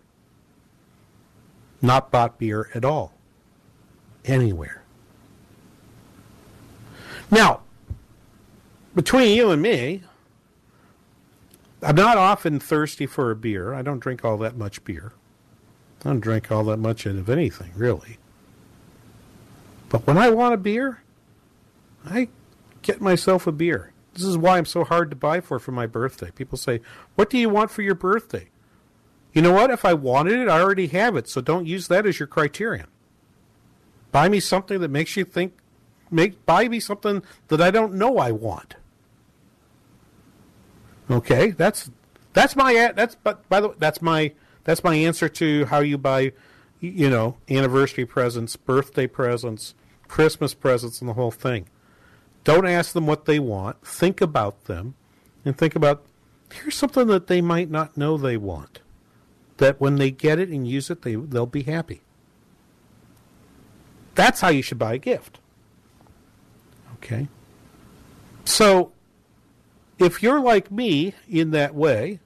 not 1.81 2.11
bought 2.11 2.40
beer 2.40 2.71
at 2.75 2.85
all, 2.85 3.14
anywhere. 4.25 4.83
Now, 7.31 7.61
between 8.93 9.37
you 9.37 9.51
and 9.51 9.62
me, 9.62 10.03
I'm 11.83 11.95
not 11.95 12.19
often 12.19 12.59
thirsty 12.59 13.07
for 13.07 13.31
a 13.31 13.37
beer. 13.37 13.75
I 13.75 13.83
don't 13.83 14.01
drink 14.01 14.25
all 14.25 14.38
that 14.38 14.57
much 14.57 14.83
beer. 14.83 15.12
I 16.01 16.09
don't 16.09 16.21
drink 16.21 16.51
all 16.51 16.64
that 16.64 16.79
much 16.79 17.07
of 17.07 17.31
anything, 17.31 17.71
really. 17.77 18.19
But 19.88 20.05
when 20.05 20.19
I 20.19 20.31
want 20.31 20.55
a 20.55 20.57
beer, 20.57 21.04
I 22.05 22.29
get 22.83 23.01
myself 23.01 23.47
a 23.47 23.53
beer. 23.53 23.93
This 24.12 24.25
is 24.25 24.38
why 24.38 24.59
I'm 24.59 24.67
so 24.67 24.85
hard 24.85 25.11
to 25.11 25.17
buy 25.17 25.40
for 25.40 25.59
for 25.59 25.73
my 25.73 25.87
birthday. 25.87 26.31
People 26.31 26.59
say, 26.59 26.81
"What 27.14 27.31
do 27.31 27.38
you 27.38 27.49
want 27.49 27.71
for 27.71 27.83
your 27.83 27.95
birthday?" 27.95 28.49
You 29.33 29.43
know 29.43 29.53
what? 29.53 29.71
If 29.71 29.85
I 29.85 29.95
wanted 29.95 30.38
it, 30.38 30.49
I 30.49 30.61
already 30.61 30.87
have 30.88 31.17
it. 31.17 31.29
So 31.29 31.40
don't 31.40 31.67
use 31.67 31.88
that 31.88 32.07
as 32.07 32.21
your 32.21 32.29
criterion. 32.29 32.87
Buy 34.12 34.29
me 34.29 34.38
something 34.38 34.81
that 34.81 34.90
makes 34.90 35.17
you 35.17 35.25
think. 35.25 35.55
Make 36.11 36.47
buy 36.47 36.69
me 36.69 36.79
something 36.79 37.23
that 37.49 37.61
I 37.61 37.73
don't 37.73 37.95
know 37.95 38.19
I 38.19 38.31
want. 38.31 38.77
Okay, 41.11 41.51
that's 41.51 41.90
that's 42.33 42.55
my 42.55 42.93
that's 42.95 43.17
but 43.17 43.49
by 43.49 43.61
the 43.61 43.69
way 43.71 43.75
that's 43.79 44.01
my 44.01 44.33
that's 44.62 44.85
my 44.85 44.95
answer 44.95 45.29
to 45.29 45.64
how 45.67 45.81
you 45.81 45.99
buy, 45.99 46.33
you 46.81 47.11
know, 47.11 47.37
anniversary 47.51 48.07
presents, 48.07 48.57
birthday 48.57 49.07
presents, 49.07 49.75
Christmas 50.09 50.55
presents, 50.55 51.01
and 51.01 51.09
the 51.09 51.14
whole 51.14 51.31
thing. 51.31 51.67
Don't 52.45 52.67
ask 52.67 52.93
them 52.93 53.07
what 53.07 53.25
they 53.25 53.39
want. 53.39 53.85
Think 53.87 54.21
about 54.21 54.65
them, 54.65 54.95
and 55.45 55.57
think 55.57 55.75
about 55.75 56.05
here's 56.53 56.77
something 56.77 57.07
that 57.09 57.27
they 57.27 57.41
might 57.41 57.71
not 57.71 57.97
know 57.97 58.17
they 58.17 58.37
want. 58.37 58.81
That 59.57 59.81
when 59.81 59.97
they 59.97 60.11
get 60.11 60.39
it 60.39 60.51
and 60.51 60.69
use 60.69 60.91
it, 60.91 61.03
they 61.03 61.15
they'll 61.15 61.47
be 61.47 61.63
happy. 61.63 62.03
That's 64.15 64.41
how 64.41 64.49
you 64.49 64.63
should 64.63 64.79
buy 64.79 64.95
a 64.95 64.99
gift. 64.99 65.41
Okay. 66.97 67.29
So 68.45 68.93
if 69.99 70.23
you're 70.23 70.41
like 70.41 70.71
me 70.71 71.15
in 71.29 71.51
that 71.51 71.75
way, 71.75 72.21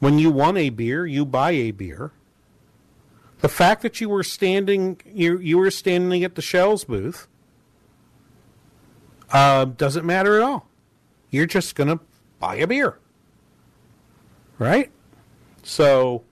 when 0.00 0.18
you 0.18 0.30
want 0.30 0.58
a 0.58 0.70
beer, 0.70 1.06
you 1.06 1.24
buy 1.24 1.52
a 1.52 1.70
beer. 1.70 2.12
The 3.40 3.48
fact 3.48 3.82
that 3.82 4.00
you 4.00 4.08
were 4.08 4.22
standing, 4.22 5.00
you, 5.04 5.38
you 5.38 5.58
were 5.58 5.70
standing 5.70 6.22
at 6.24 6.34
the 6.34 6.42
Schell's 6.42 6.84
booth, 6.84 7.26
uh, 9.32 9.64
doesn't 9.64 10.04
matter 10.04 10.36
at 10.36 10.42
all. 10.42 10.68
You're 11.30 11.46
just 11.46 11.74
going 11.74 11.88
to 11.88 12.00
buy 12.38 12.56
a 12.56 12.66
beer, 12.66 12.98
right? 14.58 14.90
So, 15.62 16.22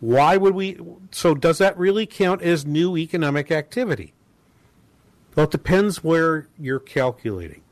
why 0.00 0.36
would 0.36 0.54
we? 0.54 0.78
So, 1.12 1.34
does 1.34 1.58
that 1.58 1.78
really 1.78 2.06
count 2.06 2.42
as 2.42 2.66
new 2.66 2.96
economic 2.96 3.52
activity? 3.52 4.12
Well, 5.34 5.44
it 5.44 5.50
depends 5.50 6.02
where 6.02 6.48
you're 6.58 6.80
calculating. 6.80 7.62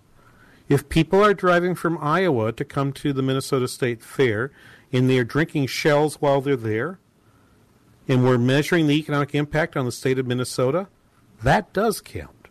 If 0.68 0.88
people 0.88 1.22
are 1.22 1.35
driving 1.35 1.75
from 1.75 1.98
Iowa 1.98 2.53
to 2.53 2.64
come 2.64 2.92
to 2.94 3.12
the 3.12 3.22
Minnesota 3.22 3.68
State 3.68 4.03
Fair 4.03 4.51
and 4.92 5.09
they're 5.09 5.25
drinking 5.25 5.68
Schells 5.68 6.16
while 6.20 6.40
they're 6.40 6.57
there, 6.57 6.98
and 8.09 8.25
we're 8.25 8.38
measuring 8.38 8.87
the 8.87 8.94
economic 8.94 9.35
impact 9.35 9.77
on 9.77 9.85
the 9.85 9.92
state 9.92 10.18
of 10.18 10.27
Minnesota, 10.27 10.88
that 11.42 11.72
does 11.72 12.01
count. 12.01 12.41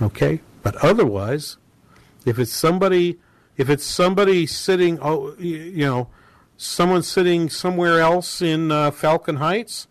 Okay? 0.00 0.40
But 0.62 0.76
otherwise, 0.76 1.56
if 2.24 2.38
it's 2.38 2.52
somebody 2.52 3.18
if 3.56 3.68
it's 3.68 3.84
somebody 3.84 4.46
sitting 4.46 4.98
oh 5.00 5.34
you 5.38 5.86
know, 5.86 6.08
someone 6.56 7.02
sitting 7.02 7.48
somewhere 7.48 8.00
else 8.00 8.42
in 8.42 8.70
uh, 8.70 8.90
Falcon 8.90 9.36
Heights 9.36 9.88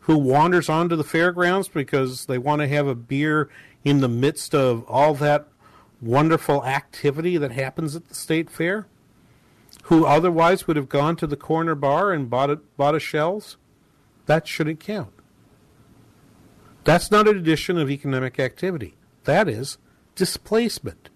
who 0.00 0.18
wanders 0.18 0.68
onto 0.68 0.96
the 0.96 1.04
fairgrounds 1.04 1.68
because 1.68 2.26
they 2.26 2.36
want 2.36 2.60
to 2.60 2.68
have 2.68 2.86
a 2.86 2.94
beer 2.94 3.48
in 3.84 4.00
the 4.00 4.08
midst 4.08 4.54
of 4.54 4.84
all 4.86 5.14
that 5.14 5.48
wonderful 6.00 6.64
activity 6.64 7.38
that 7.38 7.52
happens 7.52 7.96
at 7.96 8.08
the 8.08 8.14
state 8.14 8.50
fair, 8.50 8.86
who 9.84 10.04
otherwise 10.04 10.66
would 10.66 10.76
have 10.76 10.90
gone 10.90 11.16
to 11.16 11.26
the 11.26 11.36
corner 11.36 11.74
bar 11.74 12.12
and 12.12 12.28
bought 12.28 12.50
a, 12.50 12.56
bought 12.76 12.94
a 12.94 13.00
Schells, 13.00 13.56
that 14.26 14.46
shouldn't 14.46 14.80
count. 14.80 15.12
That's 16.84 17.10
not 17.10 17.26
an 17.26 17.38
addition 17.38 17.78
of 17.78 17.90
economic 17.90 18.38
activity. 18.38 18.94
That 19.24 19.48
is 19.48 19.78
displacement 20.14 21.08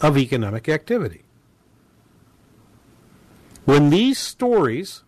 of 0.00 0.16
economic 0.16 0.68
activity. 0.68 1.24
When 3.64 3.90
these 3.90 4.18
stories, 4.18 5.02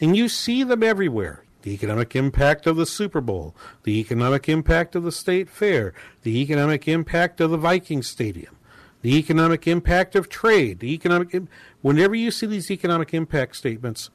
and 0.00 0.16
you 0.16 0.28
see 0.28 0.64
them 0.64 0.82
everywhere, 0.82 1.44
the 1.62 1.72
economic 1.72 2.16
impact 2.16 2.66
of 2.66 2.76
the 2.76 2.86
Super 2.86 3.20
Bowl, 3.20 3.54
the 3.84 3.98
economic 4.00 4.48
impact 4.48 4.96
of 4.96 5.04
the 5.04 5.12
state 5.12 5.48
fair, 5.48 5.94
the 6.22 6.40
economic 6.40 6.88
impact 6.88 7.40
of 7.40 7.50
the 7.50 7.56
Viking 7.56 8.02
Stadium, 8.02 8.56
the 9.02 9.16
economic 9.16 9.68
impact 9.68 10.16
of 10.16 10.28
trade, 10.28 10.80
the 10.80 10.92
economic. 10.92 11.34
Whenever 11.82 12.14
you 12.14 12.30
see 12.30 12.46
these 12.46 12.70
economic 12.70 13.14
impact 13.14 13.56
statements, 13.56 14.10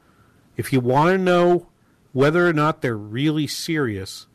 if 0.58 0.74
you 0.74 0.80
want 0.80 1.10
to 1.12 1.18
know 1.18 1.68
whether 2.12 2.48
or 2.48 2.54
not 2.54 2.82
they're 2.82 2.98
really 2.98 3.48
serious, 3.48 4.28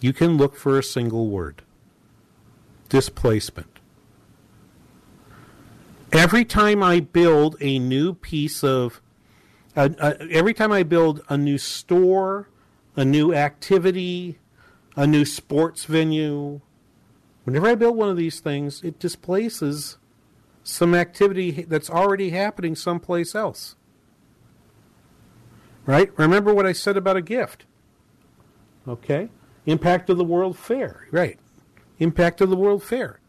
you 0.00 0.12
can 0.12 0.36
look 0.36 0.56
for 0.56 0.78
a 0.78 0.82
single 0.82 1.28
word 1.28 1.62
displacement. 2.88 3.78
Every 6.12 6.44
time 6.44 6.82
I 6.82 7.00
build 7.00 7.56
a 7.60 7.78
new 7.78 8.14
piece 8.14 8.64
of, 8.64 9.00
uh, 9.76 9.90
uh, 9.98 10.14
every 10.30 10.54
time 10.54 10.72
I 10.72 10.82
build 10.82 11.22
a 11.28 11.36
new 11.36 11.58
store, 11.58 12.48
a 12.96 13.04
new 13.04 13.34
activity, 13.34 14.38
a 14.96 15.06
new 15.06 15.24
sports 15.24 15.84
venue, 15.84 16.60
whenever 17.44 17.68
I 17.68 17.74
build 17.74 17.96
one 17.96 18.08
of 18.08 18.16
these 18.16 18.40
things, 18.40 18.82
it 18.82 18.98
displaces 18.98 19.98
some 20.64 20.94
activity 20.94 21.62
that's 21.62 21.90
already 21.90 22.30
happening 22.30 22.74
someplace 22.74 23.34
else. 23.34 23.76
Right? 25.86 26.10
Remember 26.18 26.52
what 26.52 26.66
I 26.66 26.72
said 26.72 26.96
about 26.96 27.16
a 27.16 27.22
gift. 27.22 27.64
Okay? 28.86 29.28
Impact 29.66 30.10
of 30.10 30.16
the 30.16 30.24
World 30.24 30.58
Fair. 30.58 31.06
Right. 31.10 31.38
Impact 31.98 32.40
of 32.40 32.50
the 32.50 32.56
World 32.56 32.82
Fair. 32.82 33.20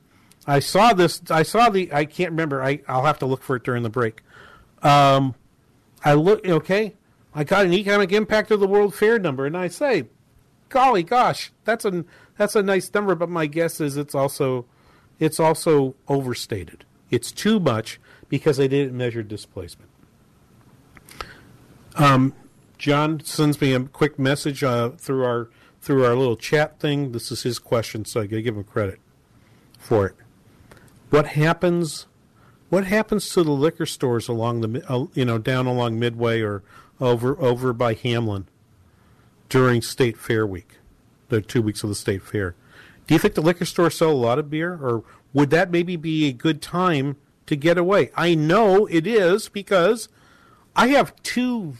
I 0.48 0.60
saw 0.60 0.94
this. 0.94 1.22
I 1.30 1.44
saw 1.44 1.70
the. 1.70 1.92
I 1.94 2.06
can't 2.06 2.32
remember. 2.32 2.64
I 2.64 2.82
I'll 2.88 3.06
have 3.06 3.20
to 3.20 3.26
look 3.26 3.44
for 3.44 3.56
it 3.56 3.64
during 3.64 3.84
the 3.84 3.90
break. 3.90 4.24
Um, 4.82 5.36
I 6.04 6.14
look. 6.14 6.46
Okay, 6.48 6.96
I 7.34 7.44
got 7.44 7.66
an 7.66 7.74
economic 7.74 8.12
impact 8.12 8.52
of 8.52 8.60
the 8.60 8.68
World 8.68 8.96
Fair 8.96 9.20
number, 9.20 9.46
and 9.46 9.56
I 9.56 9.68
say, 9.68 10.08
golly 10.70 11.04
gosh, 11.04 11.52
that's 11.66 11.86
a 11.86 12.06
that's 12.38 12.56
a 12.56 12.64
nice 12.64 12.92
number. 12.94 13.16
But 13.16 13.30
my 13.30 13.46
guess 13.46 13.80
is 13.80 13.98
it's 13.98 14.16
also 14.16 14.66
it's 15.20 15.40
also 15.40 15.96
overstated. 16.08 16.86
It's 17.12 17.32
too 17.32 17.60
much 17.60 18.00
because 18.30 18.58
they 18.58 18.68
didn't 18.68 18.96
measure 18.96 19.24
displacement. 19.24 19.90
Um, 21.96 22.34
John 22.78 23.20
sends 23.24 23.60
me 23.60 23.74
a 23.74 23.82
quick 23.82 24.18
message 24.18 24.64
uh, 24.64 24.92
through 24.92 25.26
our 25.26 25.50
through 25.82 26.06
our 26.06 26.16
little 26.16 26.36
chat 26.36 26.80
thing. 26.80 27.12
This 27.12 27.32
is 27.32 27.44
his 27.44 27.60
question, 27.60 28.06
so 28.06 28.22
I 28.22 28.28
got 28.28 28.38
to 28.38 28.42
give 28.42 28.58
him 28.58 28.64
credit 28.64 29.00
for 29.78 30.08
it. 30.08 30.16
What 31.10 31.28
happens? 31.28 32.08
What 32.70 32.86
happens 32.86 33.30
to 33.30 33.44
the 33.44 33.52
liquor 33.52 33.86
stores 33.86 34.28
along 34.28 34.62
the 34.62 34.84
uh, 34.92 35.06
you 35.14 35.26
know 35.26 35.38
down 35.38 35.66
along 35.66 36.00
Midway 36.00 36.42
or 36.42 36.64
over 37.00 37.40
over 37.42 37.74
by 37.74 37.96
Hamline 37.96 38.46
during 39.48 39.82
State 39.82 40.18
Fair 40.18 40.46
week, 40.46 40.78
the 41.30 41.42
two 41.42 41.62
weeks 41.62 41.84
of 41.84 41.90
the 41.90 41.96
State 41.96 42.22
Fair? 42.22 42.56
Do 43.08 43.16
you 43.16 43.20
think 43.20 43.34
the 43.34 43.42
liquor 43.42 43.66
stores 43.66 43.98
sell 43.98 44.12
a 44.12 44.14
lot 44.14 44.38
of 44.38 44.52
beer, 44.52 44.74
or 44.74 45.04
would 45.34 45.50
that 45.50 45.72
maybe 45.72 45.96
be 45.96 46.28
a 46.28 46.34
good 46.34 46.62
time 46.62 47.18
to 47.48 47.56
get 47.56 47.78
away? 47.78 48.12
I 48.16 48.36
know 48.36 48.86
it 48.86 49.08
is 49.08 49.50
because 49.50 50.10
I 50.76 50.90
have 50.90 51.16
two. 51.24 51.74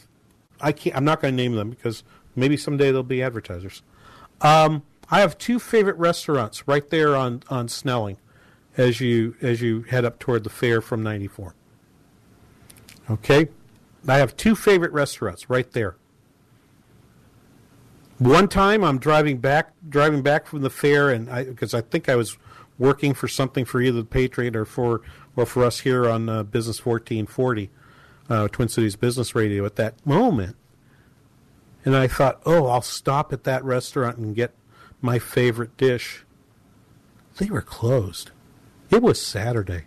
I 0.60 0.72
can't. 0.72 0.96
I'm 0.96 1.04
not 1.04 1.20
going 1.20 1.32
to 1.32 1.42
name 1.42 1.54
them 1.54 1.70
because 1.70 2.02
maybe 2.34 2.56
someday 2.56 2.90
they'll 2.90 3.02
be 3.02 3.22
advertisers. 3.22 3.82
Um, 4.40 4.82
I 5.10 5.20
have 5.20 5.38
two 5.38 5.58
favorite 5.58 5.96
restaurants 5.96 6.66
right 6.66 6.88
there 6.88 7.16
on, 7.16 7.42
on 7.50 7.68
Snelling 7.68 8.18
as 8.76 9.00
you 9.00 9.34
as 9.42 9.60
you 9.60 9.82
head 9.82 10.04
up 10.04 10.18
toward 10.18 10.44
the 10.44 10.50
fair 10.50 10.80
from 10.80 11.02
94. 11.02 11.54
Okay? 13.10 13.48
I 14.06 14.18
have 14.18 14.36
two 14.36 14.54
favorite 14.54 14.92
restaurants 14.92 15.50
right 15.50 15.70
there. 15.72 15.96
One 18.18 18.48
time 18.48 18.84
I'm 18.84 18.98
driving 18.98 19.38
back 19.38 19.72
driving 19.88 20.22
back 20.22 20.46
from 20.46 20.62
the 20.62 20.70
fair 20.70 21.10
and 21.10 21.28
I 21.30 21.44
because 21.44 21.74
I 21.74 21.80
think 21.80 22.08
I 22.08 22.16
was 22.16 22.36
working 22.78 23.14
for 23.14 23.28
something 23.28 23.64
for 23.64 23.80
either 23.80 23.98
the 24.00 24.06
Patriot 24.06 24.54
or 24.54 24.64
for 24.64 25.02
or 25.36 25.46
for 25.46 25.64
us 25.64 25.80
here 25.80 26.08
on 26.08 26.28
uh, 26.28 26.42
Business 26.42 26.84
1440 26.84 27.70
uh, 28.28 28.48
Twin 28.48 28.68
Cities 28.68 28.96
Business 28.96 29.34
Radio 29.34 29.64
at 29.64 29.76
that 29.76 30.04
moment. 30.06 30.56
And 31.84 31.96
I 31.96 32.06
thought, 32.08 32.42
"Oh, 32.44 32.66
I'll 32.66 32.82
stop 32.82 33.32
at 33.32 33.44
that 33.44 33.64
restaurant 33.64 34.18
and 34.18 34.34
get 34.34 34.54
my 35.00 35.18
favorite 35.18 35.76
dish." 35.76 36.24
They 37.38 37.46
were 37.46 37.62
closed. 37.62 38.30
It 38.90 39.02
was 39.02 39.20
Saturday. 39.20 39.84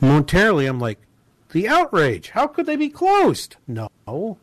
Momentarily, 0.00 0.66
I'm 0.66 0.78
like, 0.78 1.00
the 1.50 1.68
outrage. 1.68 2.30
How 2.30 2.46
could 2.46 2.66
they 2.66 2.76
be 2.76 2.90
closed? 2.90 3.56
No. 3.66 4.38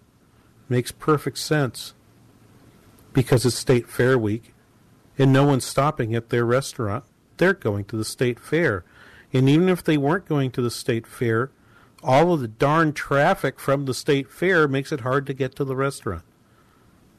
Makes 0.67 0.91
perfect 0.91 1.37
sense. 1.37 1.93
Because 3.13 3.45
it's 3.45 3.55
State 3.55 3.87
Fair 3.87 4.17
week 4.17 4.53
and 5.17 5.31
no 5.31 5.45
one's 5.45 5.65
stopping 5.65 6.15
at 6.15 6.29
their 6.29 6.45
restaurant. 6.45 7.03
They're 7.37 7.53
going 7.53 7.85
to 7.85 7.97
the 7.97 8.05
State 8.05 8.39
Fair. 8.39 8.83
And 9.31 9.47
even 9.47 9.69
if 9.69 9.83
they 9.83 9.97
weren't 9.97 10.27
going 10.27 10.51
to 10.51 10.61
the 10.61 10.71
State 10.71 11.05
Fair, 11.05 11.51
all 12.03 12.33
of 12.33 12.41
the 12.41 12.47
darn 12.47 12.93
traffic 12.93 13.59
from 13.59 13.85
the 13.85 13.93
State 13.93 14.29
Fair 14.29 14.67
makes 14.67 14.91
it 14.91 15.01
hard 15.01 15.25
to 15.27 15.33
get 15.33 15.55
to 15.55 15.63
the 15.63 15.75
restaurant. 15.75 16.23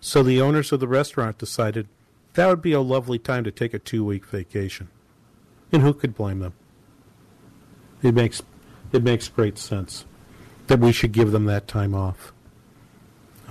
So 0.01 0.23
the 0.23 0.41
owners 0.41 0.71
of 0.73 0.81
the 0.81 0.89
restaurant 0.89 1.39
decided 1.39 1.89
that 2.35 2.47
would 2.49 2.63
be 2.63 2.73
a 2.73 2.81
lovely 2.81 3.19
time 3.19 3.45
to 3.45 3.51
take 3.51 3.73
a 3.75 3.79
two 3.79 4.05
week 4.05 4.27
vacation. 4.27 4.89
And 5.73 5.83
who 5.83 5.95
could 5.95 6.15
blame 6.15 6.41
them? 6.41 6.55
It 8.03 8.15
makes 8.15 8.43
it 8.93 9.03
makes 9.03 9.29
great 9.29 9.59
sense 9.59 10.05
that 10.67 10.79
we 10.79 10.93
should 10.93 11.13
give 11.13 11.33
them 11.33 11.47
that 11.47 11.67
time 11.67 11.95
off. 11.95 12.33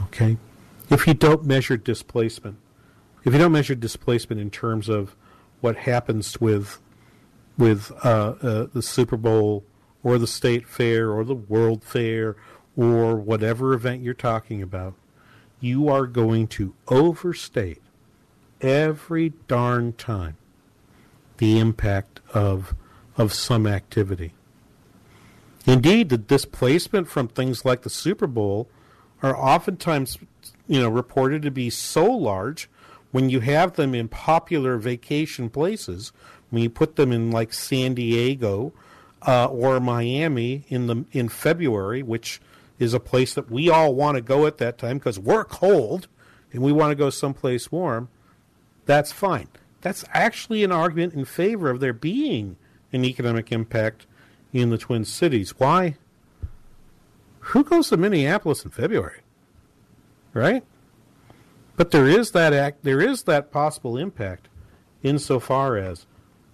Okay? 0.04 0.38
If 0.90 1.08
you 1.08 1.14
don't 1.14 1.46
measure 1.46 1.78
displacement, 1.78 2.58
if 3.24 3.34
you 3.34 3.40
don't 3.40 3.52
measure 3.52 3.76
displacement 3.76 4.40
in 4.40 4.52
terms 4.52 4.90
of 4.90 5.16
what 5.62 5.76
happens 5.78 6.40
with 6.40 6.80
with 7.58 7.92
uh, 8.04 8.36
uh, 8.42 8.68
the 8.74 8.82
Super 8.82 9.18
Bowl 9.18 9.64
or 10.04 10.18
the 10.18 10.28
State 10.28 10.68
Fair 10.68 11.12
or 11.12 11.24
the 11.24 11.34
World 11.34 11.84
Fair 11.84 12.36
or 12.76 13.16
whatever 13.16 13.74
event 13.74 14.04
you're 14.04 14.14
talking 14.14 14.62
about, 14.62 14.96
you 15.60 15.88
are 15.88 16.06
going 16.08 16.48
to 16.48 16.74
overstate 16.88 17.82
every 18.62 19.34
darn 19.48 19.94
time 19.94 20.38
the 21.38 21.60
impact 21.60 22.20
of 22.34 22.76
of 23.18 23.34
some 23.34 23.68
activity. 23.68 24.34
Indeed, 25.66 26.10
the 26.10 26.18
displacement 26.18 27.08
from 27.08 27.28
things 27.28 27.64
like 27.64 27.84
the 27.84 27.90
Super 27.90 28.28
Bowl 28.28 28.68
are 29.22 29.38
oftentimes, 29.38 30.18
you 30.68 30.82
know, 30.82 30.90
reported 30.90 31.42
to 31.44 31.52
be 31.52 31.70
so 31.70 32.06
large 32.06 32.70
when 33.12 33.30
you 33.30 33.40
have 33.40 33.74
them 33.74 33.94
in 33.94 34.08
popular 34.08 34.78
vacation 34.78 35.50
places. 35.50 36.12
When 36.50 36.64
you 36.64 36.70
put 36.70 36.98
them 36.98 37.12
in 37.12 37.32
like 37.32 37.54
San 37.54 37.94
Diego 37.94 38.74
uh, 39.26 39.48
or 39.48 39.80
Miami 39.80 40.66
in 40.70 40.88
the 40.88 41.06
in 41.12 41.30
February, 41.30 42.04
which 42.04 42.42
is 42.80 42.94
a 42.94 43.00
place 43.00 43.34
that 43.34 43.50
we 43.50 43.70
all 43.70 43.94
want 43.96 44.16
to 44.16 44.22
go 44.22 44.46
at 44.46 44.58
that 44.58 44.78
time 44.78 44.98
because 44.98 45.20
we're 45.20 45.46
cold 45.46 46.08
and 46.52 46.62
we 46.62 46.72
want 46.72 46.92
to 46.92 46.96
go 46.96 47.10
someplace 47.10 47.72
warm. 47.72 48.10
That's 48.86 49.12
fine. 49.12 49.48
That's 49.82 50.06
actually 50.12 50.64
an 50.64 50.72
argument 50.72 51.14
in 51.14 51.26
favor 51.26 51.70
of 51.70 51.80
there 51.80 51.94
being 51.94 52.58
an 52.92 53.06
economic 53.06 53.52
impact 53.52 54.06
in 54.52 54.70
the 54.70 54.78
Twin 54.78 55.06
Cities. 55.06 55.56
Why? 55.58 55.98
Who 57.40 57.64
goes 57.64 57.90
to 57.90 57.98
Minneapolis 57.98 58.64
in 58.64 58.72
February? 58.72 59.22
Right? 60.34 60.64
But 61.76 61.92
there 61.92 62.08
is 62.08 62.32
that 62.32 62.54
act 62.54 62.84
there 62.84 63.02
is 63.02 63.24
that 63.24 63.52
possible 63.52 63.98
impact 63.98 64.48
insofar 65.02 65.78
as 65.78 66.06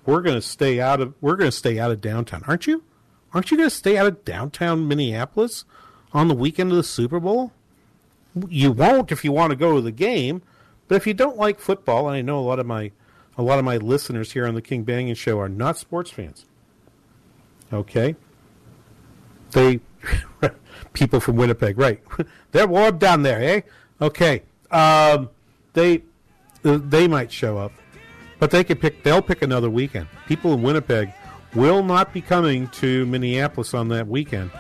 we're 0.10 0.22
going 0.22 0.36
to 0.36 0.42
stay 0.42 0.80
out 0.80 1.00
of 1.00 1.14
we're 1.22 1.36
going 1.36 1.52
to 1.52 1.56
stay 1.56 1.80
out 1.80 1.92
of 1.92 2.02
downtown. 2.02 2.44
Aren't 2.48 2.68
you? 2.68 2.84
Aren't 3.34 3.52
you 3.52 3.58
going 3.58 3.70
to 3.70 3.76
stay 3.76 3.96
out 3.96 4.08
of 4.08 4.26
downtown 4.26 4.88
Minneapolis 4.88 5.66
on 6.14 6.28
the 6.28 6.34
weekend 6.34 6.72
of 6.72 6.78
the 6.78 6.84
Super 6.84 7.20
Bowl? 7.20 7.54
You 8.48 8.72
won't 8.72 9.12
if 9.12 9.24
you 9.24 9.32
want 9.32 9.52
to 9.52 9.56
go 9.56 9.76
to 9.76 9.82
the 9.82 9.92
game, 9.92 10.42
but 10.88 10.96
if 10.96 11.06
you 11.06 11.14
don't 11.14 11.38
like 11.38 11.60
football, 11.60 12.08
and 12.08 12.16
I 12.16 12.22
know 12.22 12.40
a 12.40 12.42
lot 12.42 12.60
of 12.60 12.66
my 12.66 12.92
a 13.38 13.44
lot 13.44 13.60
of 13.60 13.66
my 13.66 13.78
listeners 13.78 14.32
here 14.32 14.48
on 14.48 14.56
the 14.56 14.62
King 14.62 14.84
Banaian 14.84 15.16
show 15.16 15.40
are 15.40 15.48
not 15.48 15.78
sports 15.78 16.12
fans. 16.12 16.46
Okay? 17.72 18.16
They 19.52 19.80
people 20.94 21.20
from 21.20 21.36
Winnipeg, 21.36 21.78
right? 21.78 22.02
They're 22.52 22.68
warm 22.68 22.98
down 22.98 23.24
there, 23.24 23.42
eh? 23.42 23.62
Okay. 24.02 24.42
Um, 24.72 25.30
they 25.74 26.04
they 26.64 27.08
might 27.08 27.32
show 27.32 27.58
up, 27.58 27.72
but 28.40 28.52
they 28.52 28.64
could 28.64 28.82
pick. 28.82 29.04
They'll 29.04 29.22
pick 29.22 29.42
another 29.42 29.70
weekend. 29.70 30.08
People 30.28 30.54
in 30.54 30.62
Winnipeg 30.62 31.12
will 31.54 31.84
not 31.84 32.14
be 32.14 32.22
coming 32.22 32.68
to 32.70 33.06
Minneapolis 33.06 33.74
on 33.74 33.90
that 33.90 34.08
weekend 34.08 34.52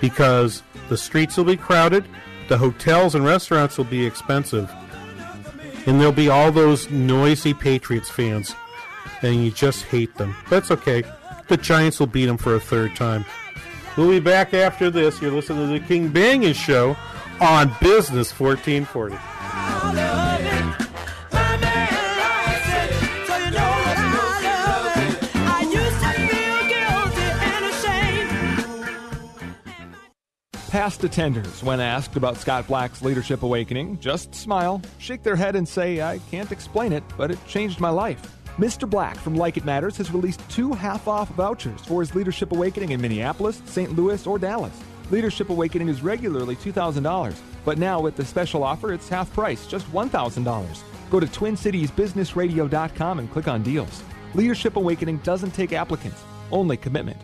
because 0.00 0.62
the 0.88 0.96
streets 0.96 1.36
will 1.36 1.44
be 1.44 1.56
crowded, 1.56 2.04
the 2.48 2.58
hotels 2.58 3.14
and 3.14 3.24
restaurants 3.24 3.76
will 3.76 3.84
be 3.84 4.04
expensive, 4.04 4.70
and 5.86 6.00
there'll 6.00 6.12
be 6.12 6.28
all 6.28 6.50
those 6.50 6.90
noisy 6.90 7.54
Patriots 7.54 8.10
fans, 8.10 8.54
and 9.22 9.44
you 9.44 9.50
just 9.50 9.84
hate 9.84 10.14
them. 10.16 10.34
That's 10.48 10.70
okay. 10.70 11.02
The 11.48 11.56
Giants 11.56 12.00
will 12.00 12.06
beat 12.06 12.26
them 12.26 12.38
for 12.38 12.54
a 12.54 12.60
third 12.60 12.96
time. 12.96 13.24
We'll 13.96 14.10
be 14.10 14.20
back 14.20 14.54
after 14.54 14.88
this. 14.88 15.20
You're 15.20 15.32
listening 15.32 15.66
to 15.66 15.78
the 15.80 15.86
King 15.86 16.10
Banaian 16.10 16.54
Show 16.54 16.96
on 17.40 17.74
Business 17.80 18.38
1440. 18.38 19.16
Past 30.70 31.00
attenders, 31.00 31.64
when 31.64 31.80
asked 31.80 32.14
about 32.14 32.36
Scott 32.36 32.68
Black's 32.68 33.02
Leadership 33.02 33.42
Awakening, 33.42 33.98
just 33.98 34.32
smile, 34.32 34.80
shake 34.98 35.24
their 35.24 35.34
head, 35.34 35.56
and 35.56 35.66
say, 35.66 36.00
I 36.00 36.18
can't 36.30 36.52
explain 36.52 36.92
it, 36.92 37.02
but 37.16 37.32
it 37.32 37.44
changed 37.48 37.80
my 37.80 37.88
life. 37.88 38.22
Mr. 38.56 38.88
Black 38.88 39.16
from 39.16 39.34
Like 39.34 39.56
It 39.56 39.64
Matters 39.64 39.96
has 39.96 40.12
released 40.12 40.48
two 40.48 40.72
half 40.72 41.08
off 41.08 41.28
vouchers 41.30 41.80
for 41.80 41.98
his 41.98 42.14
Leadership 42.14 42.52
Awakening 42.52 42.92
in 42.92 43.00
Minneapolis, 43.00 43.60
St. 43.66 43.96
Louis, 43.96 44.24
or 44.28 44.38
Dallas. 44.38 44.80
Leadership 45.10 45.50
Awakening 45.50 45.88
is 45.88 46.02
regularly 46.02 46.54
$2,000, 46.54 47.36
but 47.64 47.76
now 47.76 48.00
with 48.00 48.14
the 48.14 48.24
special 48.24 48.62
offer, 48.62 48.92
it's 48.92 49.08
half 49.08 49.32
price, 49.32 49.66
just 49.66 49.90
$1,000. 49.92 50.82
Go 51.10 51.18
to 51.18 51.26
TwinCitiesBusinessRadio.com 51.26 53.18
and 53.18 53.32
click 53.32 53.48
on 53.48 53.64
deals. 53.64 54.04
Leadership 54.34 54.76
Awakening 54.76 55.16
doesn't 55.24 55.50
take 55.50 55.72
applicants, 55.72 56.22
only 56.52 56.76
commitment. 56.76 57.20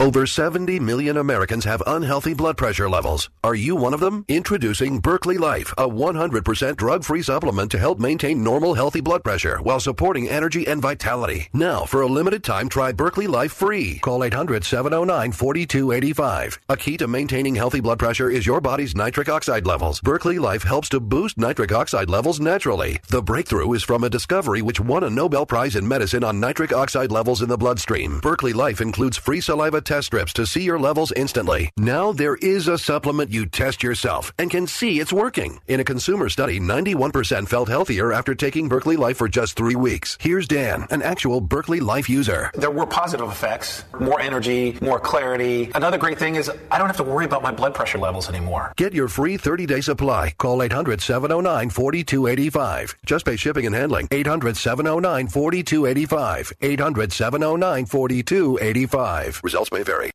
Over 0.00 0.26
70 0.26 0.78
million 0.78 1.16
Americans 1.16 1.64
have 1.64 1.82
unhealthy 1.84 2.32
blood 2.32 2.56
pressure 2.56 2.88
levels. 2.88 3.30
Are 3.42 3.56
you 3.56 3.74
one 3.74 3.92
of 3.92 3.98
them? 3.98 4.24
Introducing 4.28 5.00
Berkeley 5.00 5.38
Life, 5.38 5.74
a 5.76 5.88
100% 5.88 6.76
drug-free 6.76 7.22
supplement 7.22 7.68
to 7.72 7.80
help 7.80 7.98
maintain 7.98 8.44
normal 8.44 8.74
healthy 8.74 9.00
blood 9.00 9.24
pressure 9.24 9.58
while 9.60 9.80
supporting 9.80 10.28
energy 10.28 10.68
and 10.68 10.80
vitality. 10.80 11.48
Now, 11.52 11.84
for 11.84 12.02
a 12.02 12.06
limited 12.06 12.44
time, 12.44 12.68
try 12.68 12.92
Berkeley 12.92 13.26
Life 13.26 13.50
free. 13.50 13.98
Call 13.98 14.20
800-709-4285. 14.20 16.58
A 16.68 16.76
key 16.76 16.96
to 16.96 17.08
maintaining 17.08 17.56
healthy 17.56 17.80
blood 17.80 17.98
pressure 17.98 18.30
is 18.30 18.46
your 18.46 18.60
body's 18.60 18.94
nitric 18.94 19.28
oxide 19.28 19.66
levels. 19.66 20.00
Berkeley 20.00 20.38
Life 20.38 20.62
helps 20.62 20.88
to 20.90 21.00
boost 21.00 21.38
nitric 21.38 21.72
oxide 21.72 22.08
levels 22.08 22.38
naturally. 22.38 23.00
The 23.08 23.22
breakthrough 23.22 23.72
is 23.72 23.82
from 23.82 24.04
a 24.04 24.10
discovery 24.10 24.62
which 24.62 24.78
won 24.78 25.02
a 25.02 25.10
Nobel 25.10 25.44
Prize 25.44 25.74
in 25.74 25.88
medicine 25.88 26.22
on 26.22 26.38
nitric 26.38 26.72
oxide 26.72 27.10
levels 27.10 27.42
in 27.42 27.48
the 27.48 27.58
bloodstream. 27.58 28.20
Berkeley 28.20 28.52
Life 28.52 28.80
includes 28.80 29.16
free 29.16 29.40
saliva 29.40 29.80
test 29.88 30.08
strips 30.08 30.34
to 30.34 30.46
see 30.46 30.62
your 30.62 30.78
levels 30.78 31.12
instantly. 31.12 31.70
Now 31.78 32.12
there 32.12 32.36
is 32.36 32.68
a 32.68 32.76
supplement 32.76 33.32
you 33.32 33.46
test 33.46 33.82
yourself 33.82 34.34
and 34.38 34.50
can 34.50 34.66
see 34.66 35.00
it's 35.00 35.14
working. 35.14 35.60
In 35.66 35.80
a 35.80 35.84
consumer 35.84 36.28
study, 36.28 36.60
91% 36.60 37.48
felt 37.48 37.70
healthier 37.70 38.12
after 38.12 38.34
taking 38.34 38.68
Berkeley 38.68 38.96
Life 38.96 39.16
for 39.16 39.28
just 39.28 39.56
three 39.56 39.76
weeks. 39.76 40.18
Here's 40.20 40.46
Dan, 40.46 40.86
an 40.90 41.00
actual 41.00 41.40
Berkeley 41.40 41.80
Life 41.80 42.10
user. 42.10 42.50
There 42.52 42.70
were 42.70 42.84
positive 42.84 43.30
effects, 43.30 43.86
more 43.98 44.20
energy, 44.20 44.76
more 44.82 45.00
clarity. 45.00 45.70
Another 45.74 45.96
great 45.96 46.18
thing 46.18 46.34
is 46.34 46.50
I 46.70 46.76
don't 46.76 46.88
have 46.88 46.98
to 46.98 47.02
worry 47.02 47.24
about 47.24 47.42
my 47.42 47.50
blood 47.50 47.74
pressure 47.74 47.96
levels 47.96 48.28
anymore. 48.28 48.74
Get 48.76 48.92
your 48.92 49.08
free 49.08 49.38
30-day 49.38 49.80
supply. 49.80 50.34
Call 50.36 50.58
800-709-4285. 50.58 52.94
Just 53.06 53.24
pay 53.24 53.36
shipping 53.36 53.64
and 53.64 53.74
handling. 53.74 54.06
800-709-4285. 54.08 56.52
800-709-4285. 56.58 59.42
Results 59.42 59.72
may 59.72 59.77
vary. 59.82 60.10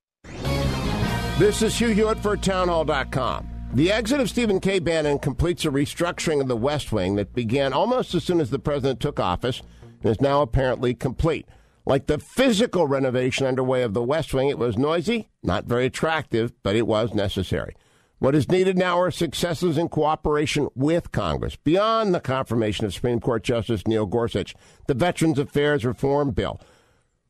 This 1.39 1.61
is 1.61 1.77
Hugh 1.77 1.89
Hewitt 1.89 2.19
for 2.19 2.37
Townhall.com. 2.37 3.49
The 3.73 3.91
exit 3.91 4.19
of 4.19 4.29
Stephen 4.29 4.59
K. 4.59 4.77
Bannon 4.77 5.17
completes 5.17 5.65
a 5.65 5.69
restructuring 5.69 6.39
of 6.39 6.47
the 6.47 6.55
West 6.55 6.91
Wing 6.91 7.15
that 7.15 7.33
began 7.33 7.73
almost 7.73 8.13
as 8.13 8.23
soon 8.23 8.39
as 8.39 8.51
the 8.51 8.59
president 8.59 8.99
took 8.99 9.19
office 9.19 9.63
and 9.81 10.11
is 10.11 10.21
now 10.21 10.43
apparently 10.43 10.93
complete. 10.93 11.47
Like 11.85 12.05
the 12.05 12.19
physical 12.19 12.87
renovation 12.87 13.47
underway 13.47 13.81
of 13.81 13.95
the 13.95 14.03
West 14.03 14.33
Wing, 14.33 14.47
it 14.47 14.59
was 14.59 14.77
noisy, 14.77 15.29
not 15.41 15.65
very 15.65 15.87
attractive, 15.87 16.53
but 16.61 16.75
it 16.75 16.85
was 16.85 17.15
necessary. 17.15 17.75
What 18.19 18.35
is 18.35 18.49
needed 18.49 18.77
now 18.77 18.99
are 19.01 19.11
successes 19.11 19.77
in 19.77 19.89
cooperation 19.89 20.69
with 20.75 21.11
Congress, 21.11 21.57
beyond 21.57 22.13
the 22.13 22.21
confirmation 22.21 22.85
of 22.85 22.93
Supreme 22.93 23.19
Court 23.19 23.43
Justice 23.43 23.85
Neil 23.85 24.05
Gorsuch, 24.05 24.55
the 24.87 24.93
Veterans 24.93 25.39
Affairs 25.39 25.83
Reform 25.83 26.31
Bill, 26.31 26.61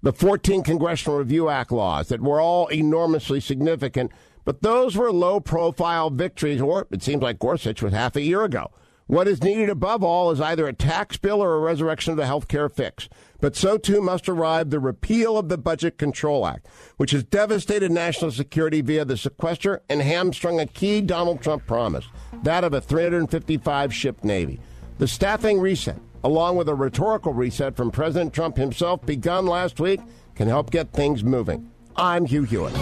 the 0.03 0.13
14 0.13 0.63
Congressional 0.63 1.17
Review 1.17 1.49
Act 1.49 1.71
laws 1.71 2.09
that 2.09 2.21
were 2.21 2.41
all 2.41 2.67
enormously 2.67 3.39
significant, 3.39 4.11
but 4.43 4.61
those 4.61 4.97
were 4.97 5.11
low 5.11 5.39
profile 5.39 6.09
victories, 6.09 6.61
or 6.61 6.85
it 6.91 7.01
seems 7.01 7.23
like 7.23 7.39
Gorsuch 7.39 7.81
was 7.81 7.93
half 7.93 8.17
a 8.17 8.21
year 8.21 8.43
ago. 8.43 8.69
What 9.07 9.27
is 9.27 9.43
needed 9.43 9.69
above 9.69 10.03
all 10.03 10.31
is 10.31 10.41
either 10.41 10.67
a 10.67 10.73
tax 10.73 11.17
bill 11.17 11.41
or 11.41 11.55
a 11.55 11.59
resurrection 11.59 12.11
of 12.11 12.17
the 12.17 12.25
health 12.25 12.47
care 12.47 12.69
fix. 12.69 13.07
But 13.39 13.55
so 13.55 13.77
too 13.77 14.01
must 14.01 14.27
arrive 14.27 14.69
the 14.69 14.79
repeal 14.79 15.37
of 15.37 15.49
the 15.49 15.57
Budget 15.57 15.97
Control 15.97 16.45
Act, 16.47 16.67
which 16.97 17.11
has 17.11 17.23
devastated 17.23 17.91
national 17.91 18.31
security 18.31 18.81
via 18.81 19.05
the 19.05 19.17
sequester 19.17 19.81
and 19.89 20.01
hamstrung 20.01 20.59
a 20.59 20.65
key 20.65 21.01
Donald 21.01 21.41
Trump 21.41 21.65
promise 21.65 22.05
that 22.43 22.63
of 22.63 22.73
a 22.73 22.81
355 22.81 23.93
ship 23.93 24.23
Navy. 24.23 24.59
The 24.99 25.07
staffing 25.07 25.59
reset, 25.59 25.99
along 26.23 26.55
with 26.55 26.69
a 26.69 26.75
rhetorical 26.75 27.33
reset 27.33 27.75
from 27.75 27.91
President 27.91 28.33
Trump 28.33 28.57
himself 28.57 29.05
begun 29.05 29.45
last 29.45 29.79
week, 29.79 29.99
can 30.35 30.47
help 30.47 30.71
get 30.71 30.91
things 30.91 31.23
moving. 31.23 31.69
I'm 31.95 32.25
Hugh 32.25 32.43
Hewitt. 32.43 32.73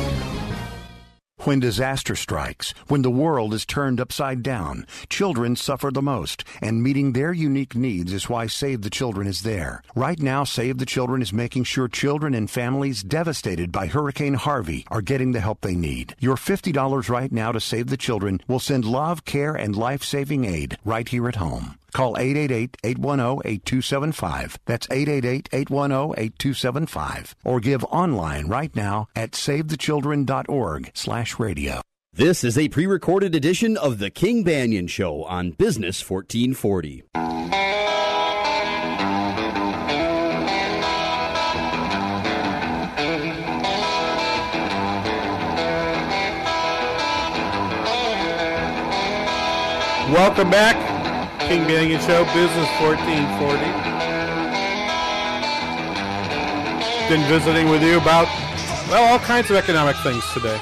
When 1.43 1.60
disaster 1.60 2.15
strikes, 2.15 2.75
when 2.88 3.01
the 3.01 3.10
world 3.10 3.56
is 3.56 3.65
turned 3.65 3.99
upside 3.99 4.43
down, 4.43 4.86
children 5.10 5.56
suffer 5.56 5.89
the 5.89 5.99
most, 5.99 6.43
and 6.62 6.84
meeting 6.84 7.13
their 7.13 7.34
unique 7.34 7.73
needs 7.73 8.13
is 8.13 8.30
why 8.30 8.45
Save 8.45 8.84
the 8.84 8.91
Children 8.91 9.25
is 9.25 9.41
there. 9.41 9.82
Right 9.95 10.19
now, 10.19 10.43
Save 10.43 10.77
the 10.77 10.86
Children 10.86 11.19
is 11.19 11.34
making 11.34 11.63
sure 11.63 11.88
children 11.88 12.36
and 12.36 12.47
families 12.47 13.01
devastated 13.01 13.71
by 13.71 13.88
Hurricane 13.88 14.36
Harvey 14.36 14.86
are 14.91 15.01
getting 15.01 15.32
the 15.32 15.39
help 15.39 15.62
they 15.62 15.73
need. 15.73 16.15
Your 16.19 16.36
$50 16.36 17.10
right 17.10 17.32
now 17.32 17.51
to 17.51 17.60
Save 17.60 17.88
the 17.88 17.97
Children 17.97 18.41
will 18.47 18.60
send 18.60 18.86
love, 18.86 19.25
care, 19.25 19.56
and 19.56 19.75
life 19.75 20.04
saving 20.04 20.45
aid 20.45 20.77
right 20.86 21.10
here 21.10 21.27
at 21.27 21.38
home. 21.38 21.80
Call 21.93 22.15
888-810-8275. 22.15 24.58
That's 24.65 24.88
888-810-8275. 24.88 27.34
Or 27.43 27.60
give 27.60 27.84
online 27.86 28.47
right 28.47 28.75
now 28.75 29.08
at 29.15 29.32
savethechildren.org 29.32 30.91
slash 30.93 31.39
radio. 31.39 31.82
This 32.13 32.43
is 32.43 32.58
a 32.58 32.67
pre-recorded 32.67 33.36
edition 33.36 33.77
of 33.77 33.99
The 33.99 34.10
King 34.10 34.43
Banaian 34.43 34.89
Show 34.89 35.23
on 35.23 35.51
Business 35.51 36.01
1440. 36.10 37.04
Welcome 50.12 50.49
back. 50.49 50.90
King 51.52 51.64
Banaian 51.64 52.00
Show, 52.00 52.24
Business 52.34 52.70
1440. 52.80 53.66
Been 57.10 57.28
visiting 57.28 57.68
with 57.68 57.84
you 57.84 57.98
about, 57.98 58.28
well, 58.90 59.12
all 59.12 59.20
kinds 59.20 59.50
of 59.50 59.58
economic 59.58 59.98
things 59.98 60.24
today. 60.32 60.58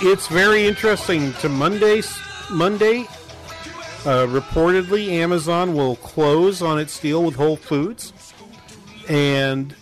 It's 0.00 0.28
very 0.28 0.66
interesting. 0.66 1.34
To 1.34 1.50
Monday's 1.50 2.18
Monday, 2.50 3.00
uh, 4.06 4.24
reportedly, 4.28 5.08
Amazon 5.08 5.74
will 5.74 5.96
close 5.96 6.62
on 6.62 6.78
its 6.78 6.98
deal 6.98 7.22
with 7.22 7.36
Whole 7.36 7.56
Foods, 7.56 8.14
and 9.10 9.76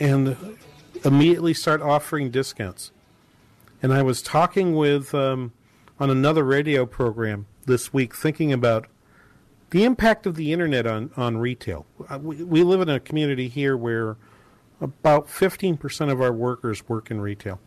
and 0.00 0.56
immediately 1.04 1.52
start 1.52 1.82
offering 1.82 2.30
discounts. 2.30 2.90
And 3.82 3.92
I 3.92 4.00
was 4.00 4.22
talking 4.22 4.74
with 4.74 5.14
um, 5.14 5.52
on 6.04 6.10
another 6.10 6.44
radio 6.44 6.84
program 6.84 7.46
this 7.64 7.94
week, 7.94 8.14
thinking 8.14 8.52
about 8.52 8.86
the 9.70 9.84
impact 9.84 10.26
of 10.26 10.34
the 10.34 10.52
internet 10.52 10.86
on 10.86 11.10
on 11.16 11.38
retail. 11.38 11.86
Uh, 12.10 12.18
We, 12.18 12.44
we 12.44 12.62
live 12.62 12.82
in 12.82 12.90
a 12.90 13.00
community 13.00 13.48
here 13.48 13.74
where 13.74 14.18
about 14.82 15.30
fifteen 15.30 15.78
percent 15.78 16.10
of 16.10 16.20
our 16.20 16.30
workers 16.30 16.86
work 16.90 17.10
in 17.10 17.22
retail. 17.22 17.58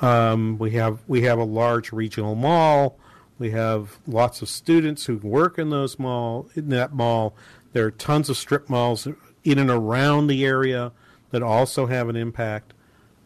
Um, 0.00 0.58
we 0.58 0.70
have 0.72 1.00
we 1.08 1.22
have 1.22 1.40
a 1.40 1.44
large 1.44 1.90
regional 1.92 2.36
mall. 2.36 3.00
We 3.40 3.50
have 3.50 3.98
lots 4.06 4.40
of 4.40 4.48
students 4.48 5.06
who 5.06 5.16
work 5.16 5.58
in 5.58 5.70
those 5.70 5.98
mall 5.98 6.48
in 6.54 6.68
that 6.68 6.92
mall. 6.92 7.34
There 7.72 7.84
are 7.86 7.90
tons 7.90 8.30
of 8.30 8.36
strip 8.36 8.70
malls 8.70 9.08
in 9.42 9.58
and 9.58 9.70
around 9.70 10.28
the 10.28 10.44
area 10.44 10.92
that 11.32 11.42
also 11.42 11.86
have 11.86 12.08
an 12.08 12.14
impact. 12.14 12.74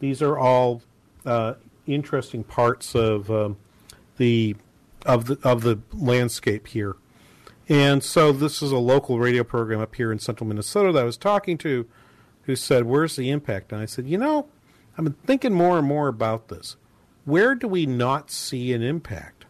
These 0.01 0.23
are 0.23 0.39
all 0.39 0.81
uh, 1.27 1.55
interesting 1.87 2.43
parts 2.43 2.95
of 2.95 3.31
um, 3.31 3.59
the 4.19 4.57
of 5.07 5.27
the 5.27 5.39
of 5.43 5.63
the 5.63 5.81
landscape 5.93 6.69
here. 6.69 6.97
And 7.69 8.03
so 8.03 8.33
this 8.33 8.63
is 8.63 8.73
a 8.73 8.79
local 8.79 9.19
radio 9.19 9.45
program 9.45 9.81
up 9.81 9.95
here 9.95 10.11
in 10.11 10.19
central 10.19 10.47
Minnesota 10.47 10.93
that 10.93 11.03
I 11.03 11.05
was 11.05 11.19
talking 11.19 11.59
to 11.59 11.87
who 12.43 12.57
said, 12.57 12.85
Where's 12.85 13.17
the 13.17 13.31
impact? 13.31 13.73
And 13.73 13.81
I 13.81 13.85
said, 13.85 14.07
You 14.07 14.19
know, 14.19 14.49
I've 14.97 15.05
been 15.05 15.17
thinking 15.27 15.53
more 15.53 15.79
and 15.79 15.87
more 15.87 16.09
about 16.09 16.49
this. 16.49 16.77
Where 17.25 17.55
do 17.55 17.69
we 17.69 17.85
not 17.85 18.31
see 18.31 18.73
an 18.73 18.83
impact? 18.83 19.45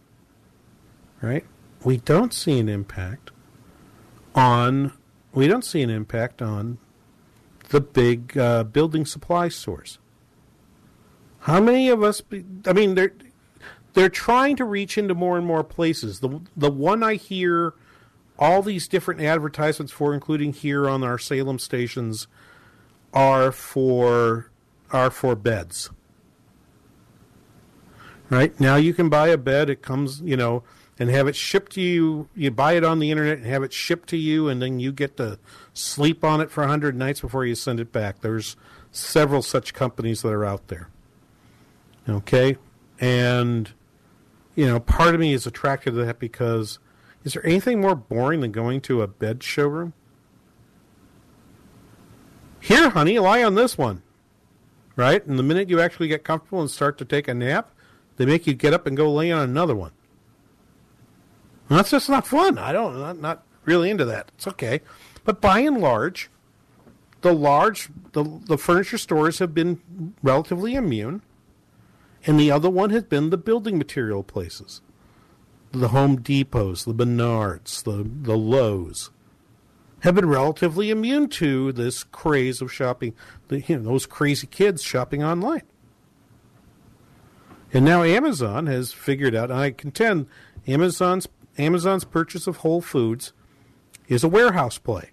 Right? 1.22 1.44
We 1.84 1.98
don't 1.98 2.34
see 2.34 2.58
an 2.58 2.68
impact 2.68 3.30
on 4.34 4.92
we 5.32 5.46
don't 5.46 5.64
see 5.64 5.82
an 5.82 5.90
impact 5.90 6.42
on 6.42 6.78
the 7.68 7.80
big 7.80 8.36
uh, 8.36 8.64
building 8.64 9.06
supply 9.06 9.48
stores. 9.48 9.98
How 11.40 11.60
many 11.60 11.88
of 11.88 12.02
us? 12.02 12.20
Be, 12.20 12.44
I 12.66 12.72
mean, 12.72 12.96
they're 12.96 13.12
they're 13.94 14.08
trying 14.08 14.56
to 14.56 14.64
reach 14.64 14.98
into 14.98 15.14
more 15.14 15.36
and 15.36 15.46
more 15.46 15.64
places. 15.64 16.20
The 16.20 16.40
the 16.56 16.70
one 16.70 17.02
I 17.02 17.14
hear 17.14 17.74
all 18.38 18.62
these 18.62 18.86
different 18.86 19.20
advertisements 19.20 19.92
for, 19.92 20.14
including 20.14 20.52
here 20.52 20.88
on 20.88 21.02
our 21.02 21.18
Salem 21.18 21.58
stations, 21.58 22.28
are 23.12 23.50
for 23.52 24.50
are 24.90 25.10
for 25.10 25.34
beds. 25.34 25.90
Right 28.30 28.58
now, 28.60 28.76
you 28.76 28.92
can 28.92 29.08
buy 29.08 29.28
a 29.28 29.38
bed. 29.38 29.70
It 29.70 29.80
comes, 29.80 30.20
you 30.20 30.36
know, 30.36 30.62
and 30.98 31.08
have 31.08 31.26
it 31.26 31.36
shipped 31.36 31.72
to 31.72 31.80
you. 31.80 32.28
You 32.34 32.50
buy 32.50 32.74
it 32.74 32.84
on 32.84 32.98
the 32.98 33.10
internet 33.10 33.38
and 33.38 33.46
have 33.46 33.62
it 33.62 33.72
shipped 33.72 34.08
to 34.10 34.16
you, 34.16 34.48
and 34.48 34.60
then 34.60 34.80
you 34.80 34.92
get 34.92 35.16
to 35.16 35.38
sleep 35.72 36.22
on 36.22 36.40
it 36.40 36.50
for 36.50 36.66
hundred 36.66 36.94
nights 36.94 37.20
before 37.20 37.46
you 37.46 37.54
send 37.54 37.80
it 37.80 37.90
back. 37.90 38.20
There's 38.20 38.56
several 38.92 39.42
such 39.42 39.72
companies 39.72 40.22
that 40.22 40.28
are 40.28 40.44
out 40.44 40.68
there. 40.68 40.88
Okay, 42.08 42.56
and 43.00 43.72
you 44.58 44.66
know, 44.66 44.80
part 44.80 45.14
of 45.14 45.20
me 45.20 45.32
is 45.32 45.46
attracted 45.46 45.92
to 45.92 46.04
that 46.04 46.18
because 46.18 46.80
is 47.22 47.34
there 47.34 47.46
anything 47.46 47.80
more 47.80 47.94
boring 47.94 48.40
than 48.40 48.50
going 48.50 48.80
to 48.80 49.02
a 49.02 49.06
bed 49.06 49.40
showroom? 49.40 49.92
Here, 52.58 52.90
honey, 52.90 53.20
lie 53.20 53.44
on 53.44 53.54
this 53.54 53.78
one. 53.78 54.02
Right? 54.96 55.24
And 55.24 55.38
the 55.38 55.44
minute 55.44 55.70
you 55.70 55.80
actually 55.80 56.08
get 56.08 56.24
comfortable 56.24 56.60
and 56.60 56.68
start 56.68 56.98
to 56.98 57.04
take 57.04 57.28
a 57.28 57.34
nap, 57.34 57.70
they 58.16 58.26
make 58.26 58.48
you 58.48 58.54
get 58.54 58.74
up 58.74 58.84
and 58.84 58.96
go 58.96 59.12
lay 59.12 59.30
on 59.30 59.48
another 59.48 59.76
one. 59.76 59.92
And 61.68 61.78
that's 61.78 61.92
just 61.92 62.08
not 62.08 62.26
fun. 62.26 62.58
I 62.58 62.72
don't, 62.72 62.98
not, 62.98 63.20
not 63.20 63.44
really 63.64 63.90
into 63.90 64.06
that. 64.06 64.32
It's 64.34 64.48
okay. 64.48 64.80
But 65.22 65.40
by 65.40 65.60
and 65.60 65.80
large, 65.80 66.30
the 67.20 67.32
large, 67.32 67.90
the, 68.10 68.24
the 68.46 68.58
furniture 68.58 68.98
stores 68.98 69.38
have 69.38 69.54
been 69.54 70.14
relatively 70.20 70.74
immune. 70.74 71.22
And 72.26 72.38
the 72.38 72.50
other 72.50 72.70
one 72.70 72.90
has 72.90 73.04
been 73.04 73.30
the 73.30 73.38
building 73.38 73.78
material 73.78 74.22
places 74.22 74.80
the 75.70 75.88
Home 75.88 76.22
Depots, 76.22 76.84
the 76.84 76.94
Menards, 76.94 77.82
the, 77.82 78.02
the 78.02 78.36
Lowe's 78.36 79.10
have 80.00 80.14
been 80.14 80.28
relatively 80.28 80.90
immune 80.90 81.28
to 81.28 81.72
this 81.72 82.04
craze 82.04 82.60
of 82.60 82.72
shopping, 82.72 83.14
the, 83.48 83.60
you 83.62 83.78
know, 83.78 83.90
those 83.90 84.06
crazy 84.06 84.46
kids 84.46 84.82
shopping 84.82 85.24
online. 85.24 85.62
And 87.72 87.84
now 87.84 88.02
Amazon 88.02 88.66
has 88.66 88.92
figured 88.92 89.34
out, 89.34 89.50
and 89.50 89.58
I 89.58 89.70
contend 89.72 90.26
Amazon's 90.66 91.28
Amazon's 91.58 92.04
purchase 92.04 92.46
of 92.46 92.58
Whole 92.58 92.80
Foods 92.80 93.32
is 94.06 94.22
a 94.22 94.28
warehouse 94.28 94.78
play. 94.78 95.10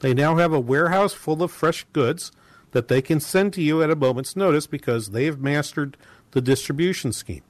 They 0.00 0.12
now 0.12 0.36
have 0.36 0.52
a 0.52 0.60
warehouse 0.60 1.14
full 1.14 1.42
of 1.42 1.52
fresh 1.52 1.86
goods 1.92 2.32
that 2.72 2.88
they 2.88 3.00
can 3.00 3.20
send 3.20 3.52
to 3.52 3.62
you 3.62 3.82
at 3.82 3.90
a 3.90 3.96
moment's 3.96 4.34
notice 4.34 4.66
because 4.66 5.10
they 5.10 5.26
have 5.26 5.40
mastered 5.40 5.96
the 6.34 6.42
distribution 6.42 7.12
scheme. 7.12 7.42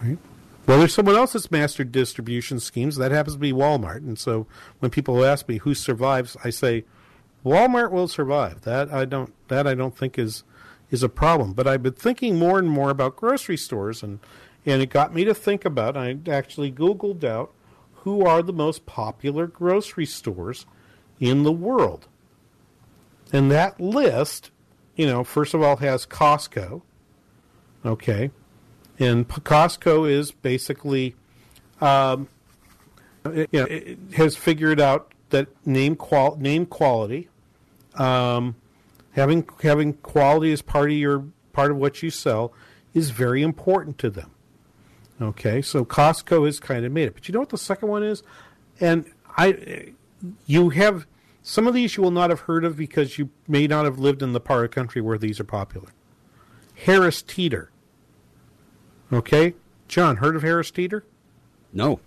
Right? 0.00 0.18
Well, 0.66 0.78
there's 0.78 0.94
someone 0.94 1.16
else 1.16 1.34
that's 1.34 1.50
mastered 1.50 1.92
distribution 1.92 2.58
schemes. 2.58 2.96
That 2.96 3.10
happens 3.10 3.34
to 3.34 3.40
be 3.40 3.52
Walmart. 3.52 3.98
And 3.98 4.18
so 4.18 4.46
when 4.78 4.90
people 4.90 5.24
ask 5.24 5.46
me 5.46 5.58
who 5.58 5.74
survives, 5.74 6.36
I 6.42 6.50
say 6.50 6.84
Walmart 7.44 7.90
will 7.90 8.08
survive. 8.08 8.62
That 8.62 8.90
I 8.92 9.04
don't. 9.04 9.34
That 9.48 9.66
I 9.66 9.74
don't 9.74 9.96
think 9.96 10.18
is 10.18 10.44
is 10.90 11.02
a 11.02 11.08
problem. 11.08 11.52
But 11.52 11.66
I've 11.66 11.82
been 11.82 11.92
thinking 11.92 12.38
more 12.38 12.58
and 12.58 12.70
more 12.70 12.88
about 12.88 13.16
grocery 13.16 13.58
stores, 13.58 14.02
and 14.02 14.20
and 14.64 14.80
it 14.80 14.90
got 14.90 15.12
me 15.12 15.24
to 15.24 15.34
think 15.34 15.64
about. 15.64 15.96
I 15.96 16.16
actually 16.28 16.72
Googled 16.72 17.24
out 17.24 17.52
who 17.96 18.24
are 18.24 18.42
the 18.42 18.52
most 18.52 18.86
popular 18.86 19.46
grocery 19.46 20.06
stores 20.06 20.66
in 21.18 21.42
the 21.42 21.52
world, 21.52 22.06
and 23.32 23.50
that 23.50 23.80
list, 23.80 24.50
you 24.96 25.06
know, 25.06 25.24
first 25.24 25.54
of 25.54 25.62
all 25.62 25.76
has 25.76 26.06
Costco. 26.06 26.82
Okay, 27.84 28.30
and 28.98 29.28
Costco 29.28 30.10
is 30.10 30.30
basically, 30.30 31.14
um, 31.80 32.28
it, 33.26 33.48
you 33.52 33.60
know, 33.60 33.66
it 33.66 33.98
has 34.16 34.36
figured 34.36 34.80
out 34.80 35.12
that 35.30 35.48
name 35.66 35.96
qual 35.96 36.36
name 36.36 36.64
quality, 36.64 37.28
um, 37.94 38.54
having 39.12 39.46
having 39.62 39.92
quality 39.94 40.52
as 40.52 40.62
part 40.62 40.90
of 40.90 40.96
your 40.96 41.24
part 41.52 41.70
of 41.70 41.76
what 41.76 42.02
you 42.02 42.10
sell, 42.10 42.52
is 42.94 43.10
very 43.10 43.42
important 43.42 43.98
to 43.98 44.10
them. 44.10 44.30
Okay, 45.20 45.62
so 45.62 45.84
Costco 45.84 46.46
has 46.46 46.58
kind 46.58 46.84
of 46.84 46.92
made 46.92 47.08
it, 47.08 47.14
but 47.14 47.28
you 47.28 47.32
know 47.32 47.40
what 47.40 47.50
the 47.50 47.58
second 47.58 47.88
one 47.88 48.02
is, 48.02 48.22
and 48.80 49.04
I, 49.36 49.92
you 50.46 50.70
have 50.70 51.06
some 51.46 51.66
of 51.68 51.74
these 51.74 51.96
you 51.96 52.02
will 52.02 52.10
not 52.10 52.30
have 52.30 52.40
heard 52.40 52.64
of 52.64 52.76
because 52.76 53.18
you 53.18 53.28
may 53.46 53.66
not 53.66 53.84
have 53.84 53.98
lived 53.98 54.22
in 54.22 54.32
the 54.32 54.40
part 54.40 54.64
of 54.64 54.70
the 54.70 54.74
country 54.74 55.00
where 55.02 55.18
these 55.18 55.38
are 55.38 55.44
popular. 55.44 55.90
Harris 56.86 57.20
Teeter. 57.22 57.70
Okay, 59.12 59.54
John, 59.86 60.16
heard 60.16 60.34
of 60.36 60.42
Harris 60.42 60.70
Teeter? 60.70 61.04
No. 61.72 62.00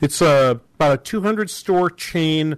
It's 0.00 0.20
a, 0.22 0.60
about 0.76 0.94
a 0.94 1.02
200 1.02 1.50
store 1.50 1.90
chain. 1.90 2.56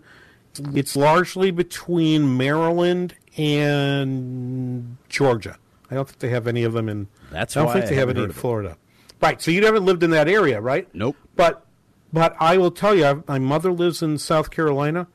It's 0.75 0.95
largely 0.97 1.51
between 1.51 2.37
Maryland 2.37 3.15
and 3.37 4.97
Georgia. 5.09 5.59
I 5.91 5.97
don't 5.97 6.07
think 6.09 6.21
they 6.21 6.29
have 6.31 6.47
any 6.47 6.63
of 6.63 6.73
them 6.73 6.89
in. 6.89 7.09
That's 7.31 7.57
I 7.57 7.65
don't 7.65 7.73
think 7.73 7.87
I 7.87 7.89
they 7.89 7.95
have 7.97 8.09
any 8.09 8.23
in. 8.23 8.33
Florida. 8.33 8.77
Right. 9.21 9.43
So 9.43 9.51
you 9.51 9.65
haven't 9.67 9.85
lived 9.85 10.03
in 10.03 10.11
that 10.11 10.29
area, 10.29 10.61
right? 10.61 10.89
Nope. 10.95 11.17
But 11.37 11.67
but 12.13 12.37
I 12.39 12.57
will 12.59 12.71
tell 12.71 12.95
you, 12.95 13.05
I- 13.05 13.23
my 13.27 13.39
mother 13.41 13.73
lives 13.73 14.03
in 14.03 14.17
South 14.19 14.51
Carolina. 14.51 15.09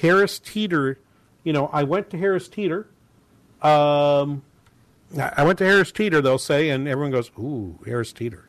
Harris 0.00 0.38
Teeter, 0.38 0.98
you 1.44 1.52
know, 1.52 1.66
I 1.68 1.82
went 1.84 2.10
to 2.10 2.18
Harris 2.18 2.48
Teeter. 2.48 2.88
Um, 3.62 4.42
I 5.18 5.44
went 5.44 5.58
to 5.58 5.64
Harris 5.64 5.92
Teeter, 5.92 6.22
they'll 6.22 6.38
say, 6.38 6.70
and 6.70 6.88
everyone 6.88 7.10
goes, 7.10 7.30
"Ooh, 7.38 7.78
Harris 7.84 8.12
Teeter." 8.12 8.48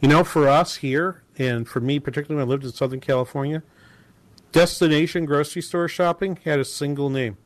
You 0.00 0.08
know, 0.08 0.24
for 0.24 0.48
us 0.48 0.76
here, 0.76 1.22
and 1.38 1.66
for 1.66 1.80
me 1.80 1.98
particularly, 1.98 2.40
when 2.40 2.48
I 2.48 2.50
lived 2.50 2.64
in 2.64 2.72
Southern 2.72 3.00
California, 3.00 3.62
destination 4.52 5.24
grocery 5.24 5.62
store 5.62 5.88
shopping 5.88 6.38
had 6.44 6.58
a 6.58 6.64
single 6.64 7.08
name: 7.08 7.38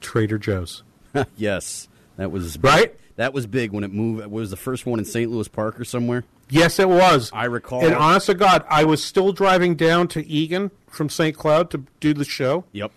Trader 0.00 0.38
Joe's. 0.38 0.82
yes, 1.36 1.88
that 2.16 2.30
was 2.30 2.58
right. 2.58 2.94
That 3.16 3.32
was 3.32 3.46
big 3.46 3.72
when 3.72 3.84
it 3.84 3.92
moved. 3.92 4.22
It 4.22 4.30
was 4.30 4.50
the 4.50 4.56
first 4.56 4.84
one 4.84 4.98
in 4.98 5.04
St. 5.04 5.30
Louis 5.30 5.48
Park 5.48 5.80
or 5.80 5.84
somewhere. 5.84 6.24
Yes, 6.52 6.78
it 6.78 6.88
was. 6.88 7.30
I 7.32 7.46
recall. 7.46 7.84
And 7.84 7.94
honest 7.94 8.26
to 8.26 8.34
God, 8.34 8.64
I 8.68 8.84
was 8.84 9.02
still 9.02 9.32
driving 9.32 9.74
down 9.74 10.06
to 10.08 10.26
Eagan 10.26 10.70
from 10.86 11.08
St. 11.08 11.34
Cloud 11.34 11.70
to 11.70 11.84
do 11.98 12.12
the 12.12 12.26
show. 12.26 12.64
Yep. 12.72 12.92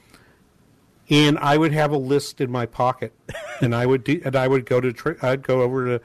And 1.09 1.37
I 1.37 1.55
would 1.57 1.71
have 1.71 1.91
a 1.91 1.97
list 1.97 2.41
in 2.41 2.51
my 2.51 2.65
pocket, 2.65 3.13
and 3.61 3.73
I 3.73 3.85
would 3.85 4.03
do, 4.03 4.21
and 4.25 4.35
I 4.35 4.47
would 4.47 4.65
go 4.65 4.81
to 4.81 4.91
tra- 4.91 5.15
I'd 5.21 5.43
go 5.43 5.61
over 5.61 5.85
to 5.99 6.01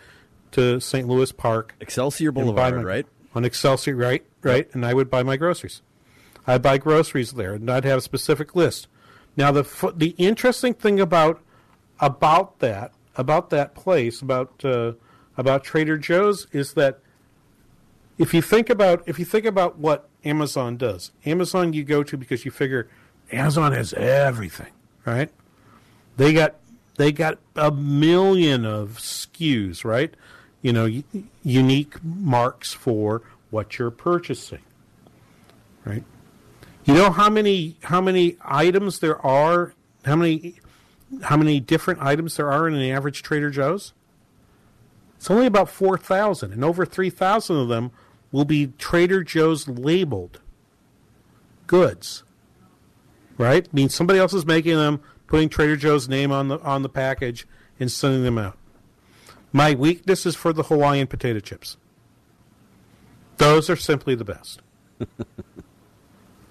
to 0.52 0.80
St. 0.80 1.08
Louis 1.08 1.32
Park, 1.32 1.74
Excelsior 1.80 2.30
Boulevard, 2.32 2.76
my- 2.76 2.82
right? 2.82 3.06
On 3.34 3.44
Excelsior, 3.44 3.94
right, 3.96 4.24
right, 4.42 4.68
and 4.74 4.84
I 4.84 4.92
would 4.94 5.08
buy 5.10 5.22
my 5.22 5.36
groceries. 5.36 5.82
I'd 6.46 6.62
buy 6.62 6.78
groceries 6.78 7.32
there, 7.32 7.54
and 7.54 7.70
I'd 7.70 7.84
have 7.84 7.98
a 7.98 8.02
specific 8.02 8.54
list. 8.54 8.88
Now, 9.36 9.50
the 9.52 9.92
the 9.96 10.14
interesting 10.18 10.74
thing 10.74 11.00
about 11.00 11.40
about 11.98 12.58
that 12.60 12.92
about 13.16 13.50
that 13.50 13.74
place 13.74 14.20
about 14.20 14.64
uh, 14.64 14.92
about 15.36 15.64
Trader 15.64 15.96
Joe's 15.98 16.46
is 16.52 16.74
that 16.74 17.00
if 18.20 18.34
you 18.34 18.42
think 18.42 18.68
about 18.68 19.02
if 19.06 19.18
you 19.18 19.24
think 19.24 19.46
about 19.46 19.78
what 19.78 20.06
Amazon 20.26 20.76
does, 20.76 21.10
Amazon 21.24 21.72
you 21.72 21.82
go 21.82 22.02
to 22.02 22.18
because 22.18 22.44
you 22.44 22.50
figure 22.50 22.86
Amazon 23.32 23.72
has 23.72 23.94
everything, 23.94 24.72
right? 25.06 25.30
They 26.18 26.34
got 26.34 26.56
they 26.98 27.12
got 27.12 27.38
a 27.56 27.70
million 27.70 28.66
of 28.66 28.98
SKUs, 28.98 29.86
right? 29.86 30.14
You 30.60 30.74
know, 30.74 31.02
unique 31.42 32.04
marks 32.04 32.74
for 32.74 33.22
what 33.48 33.78
you're 33.78 33.90
purchasing, 33.90 34.60
right? 35.86 36.04
You 36.84 36.92
know 36.92 37.10
how 37.10 37.30
many 37.30 37.78
how 37.84 38.02
many 38.02 38.36
items 38.42 38.98
there 38.98 39.24
are? 39.24 39.72
How 40.04 40.16
many 40.16 40.60
how 41.22 41.38
many 41.38 41.58
different 41.58 42.02
items 42.02 42.36
there 42.36 42.52
are 42.52 42.68
in 42.68 42.74
an 42.74 42.82
average 42.82 43.22
Trader 43.22 43.48
Joe's? 43.48 43.94
It's 45.16 45.30
only 45.30 45.44
about 45.44 45.68
4,000, 45.68 46.50
and 46.50 46.64
over 46.64 46.86
3,000 46.86 47.56
of 47.56 47.68
them 47.68 47.90
will 48.32 48.44
be 48.44 48.68
Trader 48.78 49.22
Joe's 49.22 49.68
labeled 49.68 50.40
goods. 51.66 52.22
Right? 53.38 53.72
means 53.72 53.94
somebody 53.94 54.18
else 54.18 54.34
is 54.34 54.44
making 54.44 54.76
them, 54.76 55.00
putting 55.26 55.48
Trader 55.48 55.76
Joe's 55.76 56.08
name 56.08 56.30
on 56.30 56.48
the 56.48 56.60
on 56.60 56.82
the 56.82 56.90
package 56.90 57.46
and 57.78 57.90
sending 57.90 58.22
them 58.22 58.36
out. 58.36 58.58
My 59.52 59.74
weakness 59.74 60.26
is 60.26 60.36
for 60.36 60.52
the 60.52 60.64
Hawaiian 60.64 61.06
potato 61.06 61.40
chips. 61.40 61.76
Those 63.38 63.70
are 63.70 63.76
simply 63.76 64.14
the 64.14 64.24
best. 64.24 64.60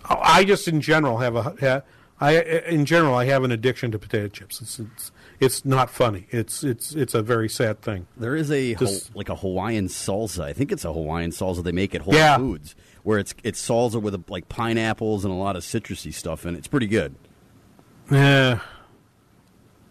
I 0.06 0.44
just 0.44 0.68
in 0.68 0.82
general 0.82 1.20
have 1.20 1.36
a 1.36 1.84
I 2.20 2.40
in 2.42 2.86
general 2.86 3.16
I 3.16 3.26
have 3.26 3.44
an 3.44 3.52
addiction 3.52 3.92
to 3.92 4.00
potato 4.00 4.28
chips. 4.28 4.60
It's 4.62 4.80
it's, 4.80 5.12
it's 5.40 5.64
not 5.66 5.90
funny. 5.90 6.28
It's 6.32 6.64
it's 6.64 6.94
it's 6.94 7.14
a 7.14 7.22
very 7.22 7.50
sad 7.50 7.82
thing. 7.82 8.08
There 8.18 8.36
is 8.36 8.52
a 8.52 8.76
Just- 8.76 9.16
like 9.16 9.30
a 9.30 9.36
Hawaiian 9.36 9.88
salsa. 9.88 10.44
I 10.44 10.54
think 10.54 10.72
it's 10.72 10.86
a 10.86 10.92
Hawaiian 10.94 11.32
salsa 11.32 11.64
they 11.64 11.72
make 11.72 11.96
at 11.96 12.02
Whole 12.02 12.14
Yeah. 12.14 12.38
Foods, 12.38 12.76
where 13.04 13.20
it's 13.20 13.34
it's 13.44 13.66
salsa 13.66 14.02
with 14.02 14.24
like 14.30 14.50
pineapples 14.50 15.24
and 15.26 15.34
a 15.34 15.38
lot 15.38 15.56
of 15.56 15.64
citrusy 15.64 16.14
stuff 16.14 16.46
and 16.46 16.56
it. 16.56 16.60
It's 16.60 16.68
pretty 16.68 16.88
good. 16.88 17.16
Yeah. 18.12 18.60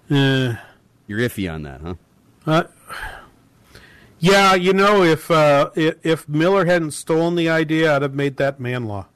Yeah. 0.09 0.59
You're 1.07 1.21
iffy 1.21 1.53
on 1.53 1.63
that, 1.63 1.81
huh? 1.81 1.95
Uh, 2.47 2.65
yeah, 4.21 4.55
you 4.55 4.73
know, 4.73 5.03
if 5.03 5.31
uh, 5.31 5.71
if 5.77 6.29
Miller 6.29 6.65
hadn't 6.65 6.91
stolen 6.93 7.35
the 7.37 7.49
idea, 7.49 7.95
I'd 7.95 8.03
have 8.03 8.15
made 8.15 8.37
that 8.39 8.59
man 8.59 8.87
law. 8.87 9.07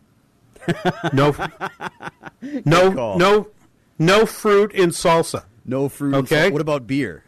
No, 1.13 1.35
no, 2.65 3.17
no, 3.17 3.49
no 3.99 4.27
fruit 4.27 4.73
in 4.73 4.91
salsa. 4.91 5.45
No 5.65 5.89
fruit. 5.89 6.15
Okay. 6.15 6.51
What 6.51 6.61
about 6.61 6.87
beer? 6.87 7.25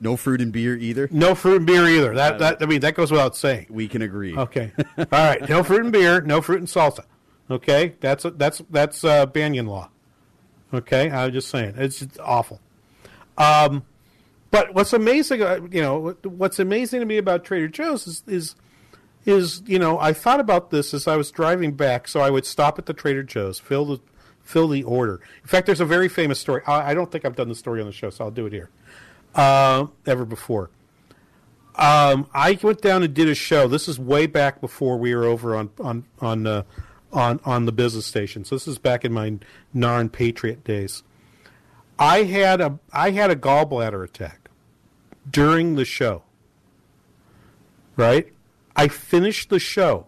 No 0.00 0.16
fruit 0.16 0.40
and 0.40 0.52
beer 0.52 0.76
either. 0.76 1.08
No 1.10 1.34
fruit 1.34 1.56
and 1.56 1.66
beer 1.66 1.86
either. 1.86 2.14
That 2.14 2.38
that 2.38 2.62
I 2.62 2.66
mean 2.66 2.80
that 2.80 2.94
goes 2.94 3.10
without 3.10 3.36
saying. 3.36 3.66
We 3.68 3.86
can 3.88 4.02
agree. 4.02 4.36
Okay. 4.36 4.72
All 4.98 5.06
right. 5.10 5.46
No 5.48 5.62
fruit 5.62 5.82
and 5.82 5.92
beer. 5.92 6.20
No 6.20 6.40
fruit 6.40 6.58
and 6.58 6.68
salsa. 6.68 7.04
Okay. 7.50 7.94
That's 8.00 8.24
that's 8.36 8.62
that's 8.70 9.04
uh, 9.04 9.26
Banaian 9.26 9.68
law. 9.68 9.90
Okay. 10.72 11.10
I'm 11.10 11.32
just 11.32 11.48
saying 11.48 11.74
it's 11.76 11.98
just 11.98 12.18
awful. 12.20 12.60
Um, 13.36 13.84
but 14.50 14.74
what's 14.74 14.92
amazing, 14.92 15.42
uh, 15.42 15.60
you 15.70 15.80
know, 15.80 16.16
what's 16.24 16.58
amazing 16.58 17.00
to 17.00 17.06
me 17.06 17.18
about 17.18 17.44
Trader 17.44 17.68
Joe's 17.68 18.06
is 18.06 18.22
is 18.26 18.54
is 19.26 19.62
you 19.66 19.78
know 19.78 19.98
I 19.98 20.12
thought 20.12 20.40
about 20.40 20.70
this 20.70 20.94
as 20.94 21.06
I 21.06 21.16
was 21.16 21.30
driving 21.30 21.72
back. 21.72 22.08
So 22.08 22.20
I 22.20 22.30
would 22.30 22.46
stop 22.46 22.78
at 22.78 22.86
the 22.86 22.94
Trader 22.94 23.22
Joe's, 23.22 23.58
fill 23.58 23.84
the 23.84 24.00
fill 24.50 24.68
the 24.68 24.82
order. 24.82 25.20
In 25.42 25.48
fact, 25.48 25.66
there's 25.66 25.80
a 25.80 25.86
very 25.86 26.08
famous 26.08 26.40
story. 26.40 26.62
I, 26.66 26.90
I 26.90 26.94
don't 26.94 27.10
think 27.10 27.24
I've 27.24 27.36
done 27.36 27.48
the 27.48 27.54
story 27.54 27.80
on 27.80 27.86
the 27.86 27.92
show, 27.92 28.10
so 28.10 28.24
I'll 28.24 28.30
do 28.30 28.46
it 28.46 28.52
here. 28.52 28.70
Uh, 29.34 29.86
ever 30.06 30.24
before. 30.24 30.70
Um, 31.76 32.28
I 32.34 32.58
went 32.60 32.82
down 32.82 33.02
and 33.02 33.14
did 33.14 33.28
a 33.28 33.34
show. 33.34 33.68
This 33.68 33.88
is 33.88 33.98
way 33.98 34.26
back 34.26 34.60
before 34.60 34.98
we 34.98 35.14
were 35.14 35.24
over 35.24 35.54
on 35.54 35.70
on 35.78 36.04
on 36.20 36.46
uh, 36.46 36.62
on 37.12 37.40
on 37.44 37.64
the 37.64 37.72
business 37.72 38.06
station. 38.06 38.44
So 38.44 38.56
this 38.56 38.66
is 38.66 38.78
back 38.78 39.04
in 39.04 39.12
my 39.12 39.38
NARN 39.74 40.10
Patriot 40.10 40.64
days. 40.64 41.04
I 41.98 42.24
had 42.24 42.60
a 42.60 42.78
I 42.92 43.12
had 43.12 43.30
a 43.30 43.36
gallbladder 43.36 44.02
attack 44.02 44.50
during 45.30 45.76
the 45.76 45.84
show. 45.84 46.24
Right? 47.96 48.32
I 48.74 48.88
finished 48.88 49.48
the 49.48 49.58
show. 49.60 50.06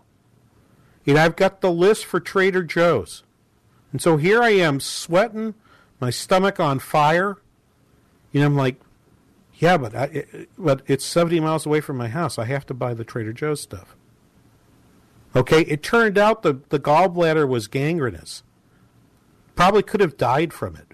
And 1.06 1.18
I've 1.18 1.36
got 1.36 1.60
the 1.60 1.70
list 1.70 2.04
for 2.04 2.20
Trader 2.20 2.62
Joe's. 2.62 3.22
And 3.92 4.00
so 4.00 4.16
here 4.16 4.42
I 4.42 4.50
am 4.50 4.80
sweating, 4.80 5.54
my 6.00 6.10
stomach 6.10 6.58
on 6.58 6.78
fire. 6.78 7.36
And 8.34 8.42
I'm 8.42 8.56
like, 8.56 8.80
yeah, 9.56 9.76
but 9.76 9.94
I, 9.94 10.04
it, 10.04 10.48
but 10.58 10.82
it's 10.86 11.04
70 11.04 11.40
miles 11.40 11.66
away 11.66 11.80
from 11.80 11.96
my 11.98 12.08
house. 12.08 12.38
I 12.38 12.46
have 12.46 12.66
to 12.66 12.74
buy 12.74 12.94
the 12.94 13.04
Trader 13.04 13.32
Joe's 13.32 13.60
stuff. 13.60 13.94
Okay, 15.34 15.62
it 15.62 15.82
turned 15.82 16.18
out 16.18 16.42
the, 16.42 16.60
the 16.68 16.78
gallbladder 16.78 17.46
was 17.48 17.68
gangrenous. 17.68 18.42
Probably 19.54 19.82
could 19.82 20.00
have 20.00 20.16
died 20.16 20.52
from 20.52 20.76
it. 20.76 20.88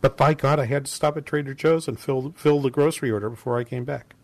But 0.00 0.16
by 0.16 0.34
God, 0.34 0.60
I 0.60 0.66
had 0.66 0.86
to 0.86 0.90
stop 0.90 1.16
at 1.16 1.26
Trader 1.26 1.54
Joe's 1.54 1.88
and 1.88 1.98
fill 1.98 2.32
fill 2.36 2.60
the 2.60 2.70
grocery 2.70 3.10
order 3.10 3.28
before 3.28 3.58
I 3.58 3.64
came 3.64 3.84
back. 3.84 4.14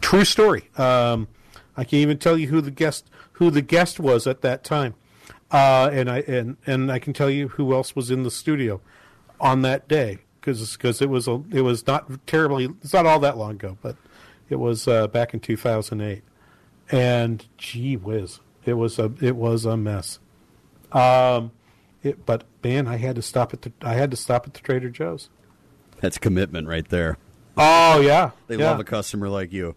True 0.00 0.24
story. 0.24 0.70
Um, 0.76 1.28
I 1.76 1.84
can 1.84 1.98
even 1.98 2.18
tell 2.18 2.38
you 2.38 2.48
who 2.48 2.60
the 2.60 2.70
guest 2.70 3.10
who 3.32 3.50
the 3.50 3.62
guest 3.62 4.00
was 4.00 4.26
at 4.26 4.40
that 4.40 4.64
time, 4.64 4.94
uh, 5.50 5.88
and 5.92 6.10
I 6.10 6.18
and 6.20 6.56
and 6.66 6.90
I 6.90 6.98
can 6.98 7.12
tell 7.12 7.30
you 7.30 7.48
who 7.48 7.72
else 7.74 7.94
was 7.94 8.10
in 8.10 8.22
the 8.22 8.30
studio 8.30 8.80
on 9.40 9.62
that 9.62 9.88
day 9.88 10.18
because 10.40 10.76
it 11.00 11.08
was 11.10 11.26
a, 11.28 11.42
it 11.52 11.62
was 11.62 11.86
not 11.86 12.26
terribly 12.26 12.68
it's 12.82 12.92
not 12.92 13.06
all 13.06 13.18
that 13.20 13.36
long 13.36 13.52
ago, 13.52 13.76
but 13.82 13.96
it 14.48 14.56
was 14.56 14.86
uh, 14.88 15.06
back 15.08 15.34
in 15.34 15.40
two 15.40 15.56
thousand 15.56 16.00
eight, 16.00 16.22
and 16.90 17.46
gee 17.58 17.96
whiz, 17.96 18.40
it 18.64 18.74
was 18.74 18.98
a 18.98 19.12
it 19.20 19.36
was 19.36 19.64
a 19.64 19.76
mess. 19.76 20.18
Um, 20.92 21.50
it, 22.02 22.24
but 22.24 22.44
man, 22.62 22.86
I 22.86 22.96
had 22.96 23.16
to 23.16 23.22
stop 23.22 23.52
at 23.52 23.62
the 23.62 23.72
I 23.82 23.94
had 23.94 24.10
to 24.12 24.16
stop 24.16 24.46
at 24.46 24.54
the 24.54 24.60
Trader 24.60 24.90
Joe's. 24.90 25.28
That's 26.00 26.18
commitment 26.18 26.68
right 26.68 26.88
there. 26.88 27.18
Oh 27.56 28.00
yeah, 28.00 28.30
They 28.48 28.56
yeah. 28.56 28.70
love 28.70 28.80
a 28.80 28.84
customer 28.84 29.28
like 29.28 29.52
you. 29.52 29.74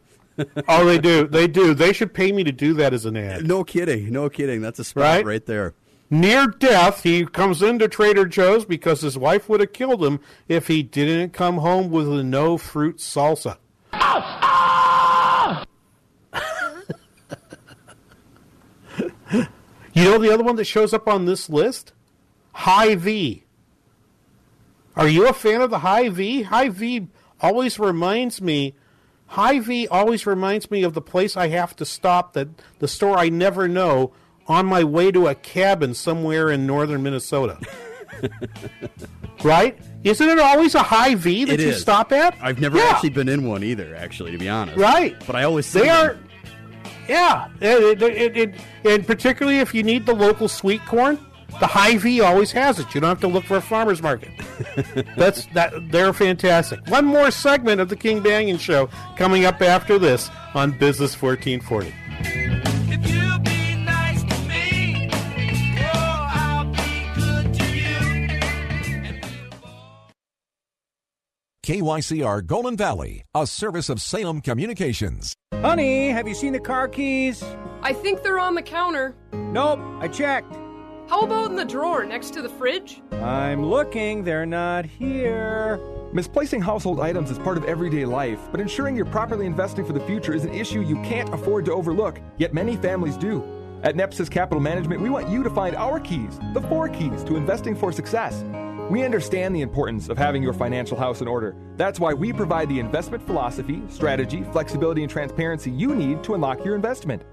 oh, 0.68 0.86
they 0.86 0.98
do. 0.98 1.28
They 1.28 1.48
do. 1.48 1.74
They 1.74 1.94
should 1.94 2.14
pay 2.14 2.32
me 2.32 2.44
to 2.44 2.52
do 2.52 2.74
that 2.76 2.94
as 2.94 3.06
an 3.06 3.18
ad. 3.18 3.46
No 3.48 3.64
kidding. 3.64 4.12
No 4.12 4.30
kidding. 4.30 4.62
That's 4.62 4.80
a 4.80 4.84
spot 4.84 5.02
Right? 5.04 5.26
right, 5.26 5.46
there. 5.46 5.74
Near 6.10 6.48
death, 6.48 7.04
he 7.04 7.26
comes 7.26 7.62
into 7.62 7.88
Trader 7.88 8.26
Joe's 8.26 8.66
because 8.66 9.02
his 9.02 9.18
wife 9.18 9.48
would 9.48 9.60
have 9.60 9.74
killed 9.74 10.04
him 10.04 10.20
if 10.48 10.68
he 10.68 10.82
didn't 10.82 11.34
come 11.34 11.58
home 11.58 11.92
with 11.92 12.08
a 12.12 12.24
no 12.24 12.58
fruit 12.58 12.98
salsa. 12.98 13.58
you 19.94 20.04
know 20.04 20.18
the 20.18 20.34
other 20.34 20.44
one 20.44 20.56
that 20.56 20.66
shows 20.66 20.94
up 20.94 21.08
on 21.08 21.26
this 21.26 21.50
list? 21.50 21.94
Hy-Vee. 22.54 23.44
Are 24.96 25.08
you 25.08 25.28
a 25.28 25.34
fan 25.34 25.62
of 25.62 25.70
the 25.70 25.80
Hy-Vee? 25.80 26.42
High 26.44 26.70
V 26.70 27.08
always 27.40 27.80
reminds 27.80 28.42
me. 28.42 28.76
Hy-Vee 29.30 29.88
always 29.88 30.26
reminds 30.26 30.70
me 30.72 30.84
of 30.84 30.94
the 30.94 31.02
place 31.02 31.38
I 31.38 31.48
have 31.50 31.76
to 31.78 31.86
stop 31.86 32.34
that 32.34 32.50
the 32.80 32.88
store 32.88 33.18
I 33.18 33.30
never 33.30 33.68
know 33.68 34.12
on 34.48 34.66
my 34.66 34.84
way 34.84 35.12
to 35.12 35.28
a 35.28 35.36
cabin 35.36 35.94
somewhere 35.94 36.50
in 36.50 36.66
northern 36.66 37.04
Minnesota. 37.04 37.60
right? 39.44 39.78
Isn't 40.04 40.30
it 40.30 40.40
always 40.40 40.76
a 40.76 40.84
Hy-Vee 40.84 41.46
that 41.46 41.54
It 41.60 41.60
you 41.62 41.70
is. 41.70 41.82
stop 41.82 42.12
at? 42.12 42.36
I've 42.42 42.60
never 42.60 42.78
Yeah. 42.78 42.86
actually 42.86 43.10
been 43.12 43.30
in 43.30 43.46
one 43.48 43.64
either, 43.64 43.96
actually, 43.96 44.32
to 44.32 44.38
be 44.38 44.50
honest. 44.50 44.78
Right. 44.78 45.16
But 45.26 45.36
I 45.36 45.44
always 45.44 45.72
They 45.72 45.82
them. 45.82 45.90
are. 46.10 46.18
Yeah, 47.08 47.48
it, 47.60 48.02
it, 48.02 48.18
it, 48.18 48.38
it- 48.38 48.56
and 48.86 49.06
particularly 49.06 49.60
if 49.60 49.74
you 49.74 49.84
need 49.84 50.06
the 50.06 50.14
local 50.14 50.48
sweet 50.48 50.84
corn, 50.86 51.18
the 51.60 51.68
Hy-Vee 51.68 52.22
always 52.22 52.52
has 52.52 52.80
it. 52.80 52.94
You 52.94 53.02
don't 53.02 53.10
have 53.10 53.22
to 53.22 53.28
look 53.28 53.44
for 53.44 53.58
a 53.58 53.62
farmer's 53.62 54.02
market. 54.02 54.32
That's 55.18 55.46
that. 55.48 55.74
They're 55.92 56.14
fantastic. 56.14 56.86
One 56.88 57.06
more 57.06 57.32
segment 57.32 57.82
of 57.82 57.90
the 57.90 57.96
King 57.96 58.22
Banaian 58.22 58.60
Show 58.60 58.90
coming 59.18 59.46
up 59.46 59.62
after 59.62 60.00
this 60.00 60.30
on 60.54 60.72
Business 60.72 61.20
1440. 61.22 61.94
KYCR 71.70 72.48
Golden 72.48 72.76
Valley, 72.76 73.26
a 73.36 73.46
service 73.46 73.90
of 73.90 74.02
Salem 74.02 74.42
Communications. 74.42 75.36
Honey, 75.54 76.10
have 76.10 76.28
you 76.28 76.34
seen 76.34 76.54
the 76.54 76.60
car 76.60 76.88
keys? 76.88 77.44
I 77.84 77.94
think 77.94 78.24
they're 78.24 78.40
on 78.40 78.56
the 78.56 78.64
counter. 78.64 79.14
Nope, 79.34 79.80
I 80.00 80.08
checked. 80.08 80.58
How 81.10 81.22
about 81.22 81.50
in 81.50 81.56
the 81.56 81.66
drawer 81.66 82.06
next 82.06 82.34
to 82.36 82.44
the 82.44 82.50
fridge? 82.50 83.02
I'm 83.14 83.66
looking, 83.66 84.24
they're 84.24 84.46
not 84.46 84.86
here. 84.86 85.80
Misplacing 86.14 86.62
household 86.62 87.00
items 87.00 87.32
is 87.32 87.40
part 87.40 87.58
of 87.58 87.66
everyday 87.66 88.06
life, 88.06 88.40
but 88.52 88.62
ensuring 88.62 88.96
you're 88.96 89.06
properly 89.06 89.48
investing 89.48 89.84
for 89.84 89.94
the 89.94 90.02
future 90.02 90.36
is 90.36 90.46
an 90.46 90.54
issue 90.54 90.82
you 90.82 90.98
can't 90.98 91.34
afford 91.34 91.66
to 91.66 91.74
overlook, 91.74 92.20
yet 92.38 92.54
many 92.54 92.76
families 92.76 93.18
do. 93.18 93.44
At 93.82 93.96
Nepsis 93.96 94.30
Capital 94.30 94.62
Management, 94.62 95.02
we 95.02 95.10
want 95.10 95.28
you 95.30 95.42
to 95.42 95.50
find 95.50 95.76
our 95.76 96.00
keys, 96.00 96.40
the 96.54 96.62
four 96.62 96.88
keys 96.90 97.24
to 97.24 97.38
investing 97.38 97.76
for 97.76 97.92
success. 97.92 98.44
We 98.92 99.04
understand 99.04 99.56
the 99.56 99.62
importance 99.62 100.10
of 100.10 100.18
having 100.20 100.44
your 100.44 100.54
financial 100.54 100.96
house 100.96 101.22
in 101.22 101.28
order. 101.28 101.56
That's 101.76 102.00
why 102.00 102.14
we 102.14 102.32
provide 102.34 102.70
the 102.70 102.80
investment 102.80 103.26
philosophy, 103.26 103.82
strategy, 103.90 104.44
flexibility, 104.52 105.02
and 105.02 105.12
transparency 105.12 105.72
you 105.72 105.96
need 105.96 106.24
to 106.26 106.36
unlock 106.36 106.64
your 106.64 106.76
investment. 106.76 107.24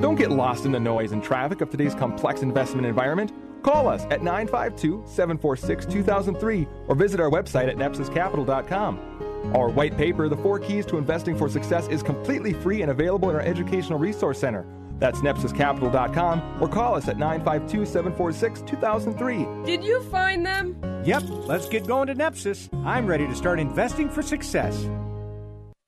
Don't 0.00 0.16
get 0.16 0.30
lost 0.30 0.64
in 0.64 0.72
the 0.72 0.80
noise 0.80 1.12
and 1.12 1.22
traffic 1.22 1.60
of 1.60 1.70
today's 1.70 1.94
complex 1.94 2.42
investment 2.42 2.86
environment. 2.86 3.32
Call 3.62 3.88
us 3.88 4.02
at 4.10 4.22
952 4.22 5.04
746 5.06 5.86
2003 5.86 6.68
or 6.88 6.94
visit 6.94 7.20
our 7.20 7.30
website 7.30 7.68
at 7.68 7.76
nepsiscapital.com. 7.76 9.52
Our 9.54 9.68
white 9.68 9.96
paper, 9.96 10.28
The 10.28 10.36
Four 10.36 10.58
Keys 10.58 10.86
to 10.86 10.96
Investing 10.98 11.36
for 11.36 11.48
Success, 11.48 11.86
is 11.88 12.02
completely 12.02 12.52
free 12.52 12.82
and 12.82 12.90
available 12.90 13.30
in 13.30 13.36
our 13.36 13.42
Educational 13.42 13.98
Resource 13.98 14.38
Center. 14.38 14.66
That's 14.98 15.20
nepsiscapital.com 15.20 16.62
or 16.62 16.68
call 16.68 16.94
us 16.94 17.08
at 17.08 17.18
952 17.18 17.86
746 17.86 18.62
2003. 18.62 19.46
Did 19.64 19.84
you 19.84 20.02
find 20.04 20.44
them? 20.44 20.76
Yep, 21.04 21.22
let's 21.46 21.68
get 21.68 21.86
going 21.86 22.06
to 22.08 22.14
Nepsis. 22.14 22.68
I'm 22.86 23.06
ready 23.06 23.26
to 23.26 23.34
start 23.34 23.60
investing 23.60 24.08
for 24.08 24.22
success. 24.22 24.86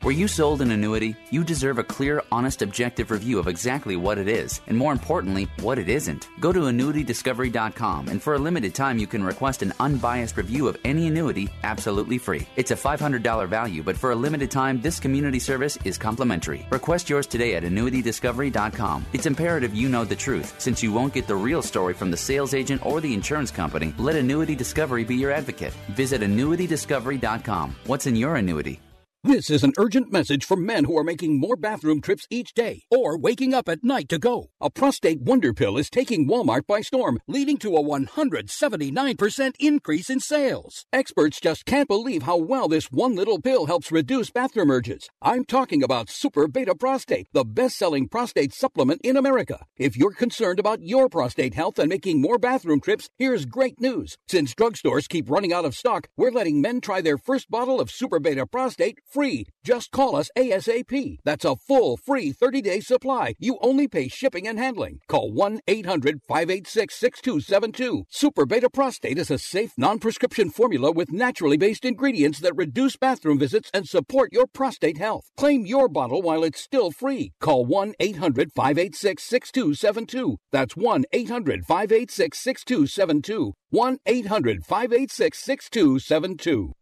Were 0.07 0.13
you 0.13 0.29
sold 0.29 0.63
an 0.63 0.71
annuity? 0.71 1.17
You 1.31 1.43
deserve 1.43 1.79
a 1.81 1.83
clear, 1.83 2.23
honest, 2.31 2.63
objective 2.63 3.11
review 3.11 3.41
of 3.41 3.49
exactly 3.49 3.97
what 3.97 4.19
it 4.19 4.29
is, 4.29 4.61
and 4.69 4.79
more 4.79 4.93
importantly, 4.93 5.49
what 5.63 5.81
it 5.81 5.89
isn't. 5.89 6.29
Go 6.39 6.53
to 6.53 6.61
annuitydiscovery.com, 6.61 8.07
and 8.07 8.23
for 8.23 8.35
a 8.35 8.39
limited 8.39 8.73
time, 8.73 9.01
you 9.01 9.09
can 9.09 9.25
request 9.25 9.63
an 9.63 9.73
unbiased 9.81 10.37
review 10.37 10.69
of 10.69 10.79
any 10.85 11.09
annuity 11.09 11.49
absolutely 11.65 12.19
free. 12.19 12.47
It's 12.55 12.71
a 12.71 12.77
$500 12.77 13.49
value, 13.49 13.83
but 13.83 13.97
for 13.97 14.13
a 14.13 14.15
limited 14.15 14.49
time, 14.49 14.81
this 14.81 15.01
community 15.01 15.41
service 15.41 15.77
is 15.83 15.99
complimentary. 15.99 16.69
Request 16.71 17.11
yours 17.11 17.27
today 17.27 17.57
at 17.57 17.65
annuitydiscovery.com. 17.65 19.07
It's 19.13 19.27
imperative 19.27 19.75
you 19.75 19.89
know 19.89 20.05
the 20.05 20.15
truth, 20.15 20.55
since 20.59 20.85
you 20.85 20.93
won't 20.93 21.15
get 21.15 21.27
the 21.27 21.35
real 21.35 21.63
story 21.63 21.95
from 21.95 22.13
the 22.13 22.17
sales 22.17 22.55
agent 22.55 22.87
or 22.87 23.01
the 23.01 23.13
insurance 23.13 23.51
company. 23.51 23.93
Let 23.99 24.15
Annuity 24.15 24.55
Discovery 24.55 25.03
be 25.03 25.17
your 25.17 25.33
advocate. 25.33 25.73
Visit 25.97 26.21
annuitydiscovery.com. 26.21 27.75
What's 27.87 28.07
in 28.07 28.15
your 28.15 28.37
annuity? 28.37 28.81
This 29.27 29.51
is 29.51 29.65
an 29.65 29.73
urgent 29.77 30.13
message 30.13 30.45
for 30.45 30.57
men 30.57 30.85
who 30.85 30.97
are 30.97 31.03
making 31.03 31.41
more 31.41 31.57
bathroom 31.57 32.01
trips 32.01 32.29
each 32.31 32.55
day 32.55 32.85
or 32.93 33.19
waking 33.19 33.55
up 33.55 33.69
at 33.69 33.83
night 33.83 34.09
to 34.11 34.21
go. 34.21 34.51
A 34.61 34.71
prostate 34.71 35.21
wonder 35.21 35.53
pill 35.53 35.77
is 35.79 35.91
taking 35.91 36.29
Walmart 36.29 36.65
by 36.69 36.81
storm, 36.81 37.19
leading 37.27 37.57
to 37.59 37.75
a 37.75 37.83
179% 37.83 39.55
increase 39.59 40.11
in 40.11 40.21
sales. 40.21 40.87
Experts 40.93 41.41
just 41.41 41.67
can't 41.67 41.89
believe 41.89 42.23
how 42.23 42.37
well 42.37 42.69
this 42.69 42.93
one 42.93 43.17
little 43.17 43.41
pill 43.41 43.67
helps 43.67 43.91
reduce 43.91 44.31
bathroom 44.31 44.71
urges. 44.71 45.09
I'm 45.21 45.45
talking 45.45 45.83
about 45.83 46.09
Super 46.09 46.47
Beta 46.47 46.77
Prostate, 46.77 47.27
the 47.33 47.45
best 47.45 47.77
selling 47.77 48.09
prostate 48.09 48.55
supplement 48.55 49.01
in 49.03 49.17
America. 49.17 49.67
If 49.77 49.97
you're 49.97 50.13
concerned 50.13 50.61
about 50.61 50.83
your 50.83 51.09
prostate 51.09 51.55
health 51.55 51.81
and 51.81 51.89
making 51.89 52.21
more 52.21 52.39
bathroom 52.39 52.81
trips, 52.81 53.09
here's 53.19 53.45
great 53.45 53.81
news. 53.81 54.17
Since 54.29 54.55
drugstores 54.55 55.09
keep 55.09 55.29
running 55.29 55.53
out 55.53 55.65
of 55.65 55.75
stock, 55.75 56.07
we're 56.17 56.31
letting 56.31 56.61
men 56.61 56.81
try 56.81 57.01
their 57.01 57.19
first 57.19 57.51
bottle 57.51 57.81
of 57.81 57.91
Super 57.91 58.21
Beta 58.21 58.47
Prostate 58.47 59.01
free. 59.17 59.47
Just 59.65 59.93
call 59.93 60.15
us 60.15 60.29
ASAP. 60.37 61.17
That's 61.25 61.47
a 61.47 61.57
full 61.57 61.97
free 61.97 62.33
30 62.33 62.61
day 62.61 62.81
supply. 62.81 63.33
You 63.39 63.57
only 63.63 63.89
pay 63.89 64.09
shipping 64.09 64.47
and 64.47 64.59
handling. 64.59 64.99
Call 65.09 65.33
1 65.33 65.61
800 65.67 66.21
586 66.29 66.95
6272. 66.95 68.05
Super 68.11 68.45
Beta 68.45 68.69
Prostate 68.69 69.17
is 69.17 69.31
a 69.31 69.39
safe, 69.39 69.73
non 69.79 69.99
prescription 69.99 70.51
formula 70.51 70.93
with 70.93 71.13
naturally 71.13 71.57
based 71.57 71.87
ingredients 71.87 72.41
that 72.41 72.57
reduce 72.57 72.99
bathroom 72.99 73.39
visits 73.39 73.71
and 73.73 73.89
support 73.89 74.35
your 74.35 74.47
prostate 74.47 74.99
health. 74.99 75.25
Claim 75.39 75.65
your 75.65 75.89
bottle 75.89 76.21
while 76.21 76.45
it's 76.45 76.61
still 76.61 76.91
free. 76.91 77.33
Call 77.41 77.65
1 77.65 77.95
800 77.99 78.53
586 78.53 79.23
6272. 79.23 80.37
That's 80.53 80.77
1 80.77 81.05
800 81.13 81.65
586 81.65 82.39
6272. 82.39 83.55
1 83.71 83.99
800 84.07 84.65
586 84.65 85.39
6272. 85.39 86.73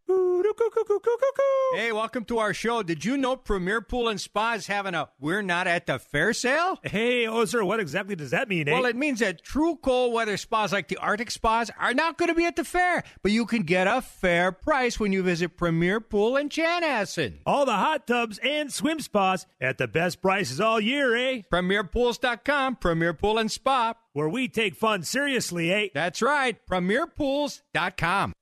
Hey, 1.75 1.91
welcome 1.91 2.25
to 2.27 2.39
our 2.39 2.55
show. 2.55 2.83
Did 2.83 3.05
you 3.05 3.17
know 3.17 3.35
Premier 3.37 3.81
Pool 3.81 4.09
and 4.09 4.21
Spa 4.21 4.53
is 4.53 4.67
having 4.67 4.95
a 4.95 5.09
We're 5.19 5.43
Not 5.43 5.67
at 5.67 5.87
the 5.87 5.99
Fair 5.99 6.33
sale? 6.33 6.79
Hey, 6.85 7.27
Ozer, 7.27 7.65
what 7.65 7.81
exactly 7.81 8.15
does 8.15 8.31
that 8.31 8.49
mean, 8.49 8.69
eh? 8.69 8.73
Well, 8.73 8.85
it 8.85 8.95
means 8.95 9.21
that 9.21 9.43
true 9.43 9.77
cold 9.83 10.13
weather 10.13 10.37
spas 10.37 10.73
like 10.73 10.89
the 10.89 10.99
Arctic 10.99 11.31
spas 11.31 11.71
are 11.81 11.95
not 11.95 12.19
going 12.19 12.29
to 12.29 12.35
be 12.35 12.45
at 12.45 12.57
the 12.57 12.65
fair, 12.65 13.03
but 13.23 13.33
you 13.33 13.47
can 13.47 13.63
get 13.63 13.87
a 13.87 14.03
fair 14.03 14.53
price 14.53 15.01
when 15.01 15.13
you 15.13 15.23
visit 15.23 15.57
Premier 15.57 15.99
Pool 16.01 16.37
in 16.37 16.49
Chanhassen. 16.51 17.39
All 17.47 17.65
the 17.65 17.73
hot 17.73 18.07
tubs 18.07 18.39
and 18.39 18.73
swim 18.73 19.01
spas 19.01 19.47
at 19.61 19.79
the 19.79 19.89
best 19.89 20.21
prices 20.23 20.61
all 20.61 20.81
year, 20.81 21.17
eh? 21.17 21.43
PremierPools.com, 21.51 22.77
Premier 22.77 23.15
Pool 23.15 23.39
and 23.39 23.51
Spa. 23.51 23.95
Where 24.13 24.29
we 24.29 24.47
take 24.47 24.77
fun 24.77 25.03
seriously, 25.03 25.73
eh? 25.73 25.89
That's 25.93 26.23
right, 26.23 26.65
PremierPools.com. 26.75 28.33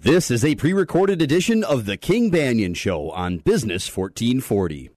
This 0.00 0.32
is 0.32 0.44
a 0.44 0.56
pre 0.56 0.72
recorded 0.72 1.22
edition 1.22 1.62
of 1.62 1.86
The 1.86 1.96
King 1.96 2.28
Banaian 2.32 2.74
Show 2.74 3.10
on 3.12 3.38
Business 3.38 3.88
1440. 3.96 4.90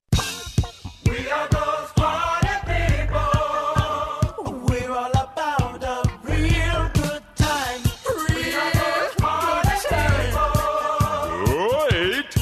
Wait, 12.02 12.36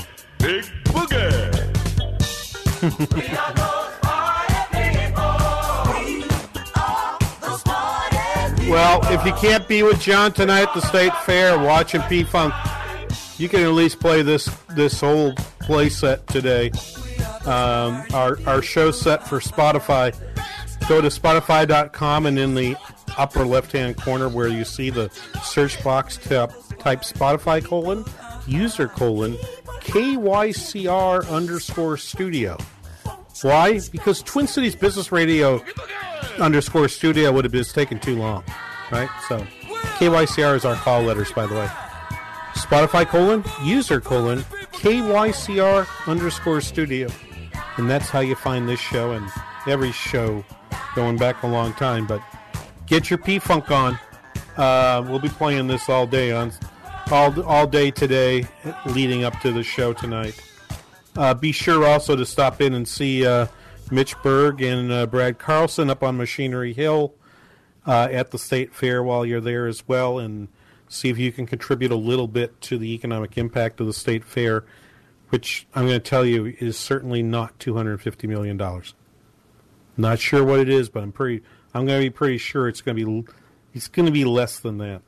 Well, 8.70 8.99
if 9.13 9.26
you 9.26 9.32
can't 9.34 9.65
be 9.68 9.82
with 9.82 10.01
John 10.01 10.34
tonight 10.34 10.63
at 10.63 10.74
the 10.74 10.82
State 10.82 11.13
Fair 11.24 11.57
watching 11.57 12.01
P 12.03 12.24
Funk, 12.24 12.53
you 13.38 13.47
can 13.47 13.61
at 13.61 13.72
least 13.72 13.99
play 13.99 14.22
this 14.24 14.49
this 14.76 14.99
whole 14.99 15.34
play 15.61 15.88
set 15.88 16.28
today. 16.28 16.72
Um, 17.45 18.03
our 18.13 18.38
our 18.45 18.61
show 18.61 18.91
set 18.91 19.26
for 19.26 19.39
Spotify. 19.39 20.13
Go 20.89 20.99
to 20.99 21.07
Spotify.com 21.07 22.26
and 22.26 22.38
in 22.38 22.55
the 22.55 22.76
upper 23.18 23.45
left 23.45 23.72
hand 23.72 23.95
corner 23.95 24.28
where 24.28 24.49
you 24.49 24.65
see 24.65 24.89
the 24.89 25.09
search 25.43 25.82
box 25.82 26.18
type, 26.18 26.51
type 26.78 27.01
Spotify 27.01 27.63
colon 27.63 28.03
user 28.47 28.88
colon 28.88 29.34
KYCR 29.82 31.30
underscore 31.30 31.95
studio. 31.95 32.57
Why? 33.41 33.80
Because 33.91 34.22
Twin 34.22 34.47
Cities 34.47 34.76
Business 34.76 35.11
Radio 35.11 35.63
underscore 36.39 36.88
studio 36.88 37.31
would 37.31 37.45
have 37.45 37.53
just 37.53 37.73
taken 37.73 37.99
too 37.99 38.15
long, 38.15 38.43
right? 38.91 39.09
So 39.27 39.45
KYCR 39.99 40.55
is 40.55 40.65
our 40.65 40.75
call 40.75 41.03
letters, 41.03 41.31
by 41.31 41.45
the 41.45 41.55
way. 41.55 41.67
Spotify 42.53 43.05
colon 43.05 43.43
user 43.63 44.01
colon 44.01 44.39
KYCR 44.73 45.88
underscore 46.07 46.61
studio, 46.61 47.09
and 47.77 47.89
that's 47.89 48.09
how 48.09 48.19
you 48.19 48.35
find 48.35 48.67
this 48.67 48.79
show 48.79 49.11
and 49.11 49.29
every 49.67 49.91
show 49.91 50.43
going 50.95 51.17
back 51.17 51.43
a 51.43 51.47
long 51.47 51.73
time. 51.73 52.07
But 52.07 52.21
get 52.85 53.09
your 53.09 53.19
P 53.19 53.39
Funk 53.39 53.69
on. 53.71 53.99
Uh, 54.55 55.05
we'll 55.07 55.19
be 55.19 55.29
playing 55.29 55.67
this 55.67 55.88
all 55.88 56.07
day 56.07 56.31
on 56.31 56.51
all 57.11 57.41
all 57.43 57.67
day 57.67 57.91
today, 57.91 58.47
leading 58.85 59.23
up 59.23 59.39
to 59.41 59.51
the 59.51 59.63
show 59.63 59.93
tonight. 59.93 60.39
Uh, 61.15 61.33
be 61.33 61.51
sure 61.51 61.85
also 61.85 62.15
to 62.15 62.25
stop 62.25 62.61
in 62.61 62.73
and 62.73 62.88
see 62.88 63.25
uh, 63.25 63.47
Mitch 63.91 64.15
Berg 64.21 64.61
and 64.61 64.91
uh, 64.91 65.05
Brad 65.05 65.39
Carlson 65.39 65.89
up 65.89 66.03
on 66.03 66.17
Machinery 66.17 66.73
Hill 66.73 67.13
uh, 67.85 68.07
at 68.11 68.31
the 68.31 68.38
State 68.38 68.73
Fair 68.73 69.01
while 69.01 69.25
you're 69.25 69.41
there 69.41 69.67
as 69.67 69.88
well, 69.88 70.19
and 70.19 70.49
see 70.88 71.09
if 71.09 71.17
you 71.17 71.31
can 71.31 71.45
contribute 71.45 71.91
a 71.91 71.95
little 71.95 72.27
bit 72.27 72.59
to 72.61 72.77
the 72.77 72.93
economic 72.93 73.38
impact 73.38 73.79
of 73.79 73.88
the 73.88 73.93
State 73.93 74.23
Fair, 74.23 74.65
which 75.29 75.67
I'm 75.73 75.85
going 75.85 75.99
to 75.99 76.09
tell 76.09 76.25
you 76.25 76.55
is 76.59 76.77
certainly 76.77 77.23
not 77.23 77.59
250 77.59 78.27
million 78.27 78.57
dollars. 78.57 78.93
Not 79.95 80.19
sure 80.19 80.43
what 80.43 80.59
it 80.59 80.69
is, 80.69 80.89
but 80.89 81.01
I'm 81.01 81.11
pretty. 81.11 81.43
I'm 81.73 81.85
going 81.85 81.99
to 81.99 82.05
be 82.05 82.09
pretty 82.09 82.38
sure 82.38 82.67
it's 82.67 82.81
going 82.81 82.97
to 82.97 83.05
be. 83.23 83.31
It's 83.73 83.88
going 83.88 84.05
to 84.05 84.11
be 84.11 84.25
less 84.25 84.59
than 84.59 84.77
that. 84.77 85.01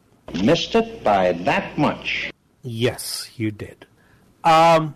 Missed 0.43 0.75
it 0.75 1.03
by 1.03 1.34
that 1.34 1.77
much. 1.77 2.32
Yes, 2.61 3.30
you 3.36 3.51
did. 3.51 3.86
Um, 4.43 4.95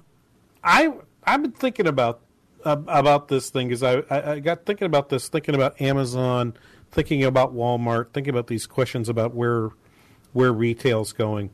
I 0.63 0.93
I've 1.23 1.41
been 1.41 1.51
thinking 1.51 1.87
about 1.87 2.21
about 2.65 3.27
this 3.27 3.49
thing 3.49 3.67
because 3.67 3.83
I, 3.83 4.03
I 4.09 4.31
I 4.33 4.39
got 4.39 4.65
thinking 4.65 4.85
about 4.85 5.09
this, 5.09 5.27
thinking 5.27 5.55
about 5.55 5.81
Amazon, 5.81 6.53
thinking 6.91 7.23
about 7.23 7.55
Walmart, 7.55 8.13
thinking 8.13 8.31
about 8.31 8.47
these 8.47 8.67
questions 8.67 9.09
about 9.09 9.33
where 9.33 9.69
where 10.33 10.51
retail's 10.51 11.13
going. 11.13 11.49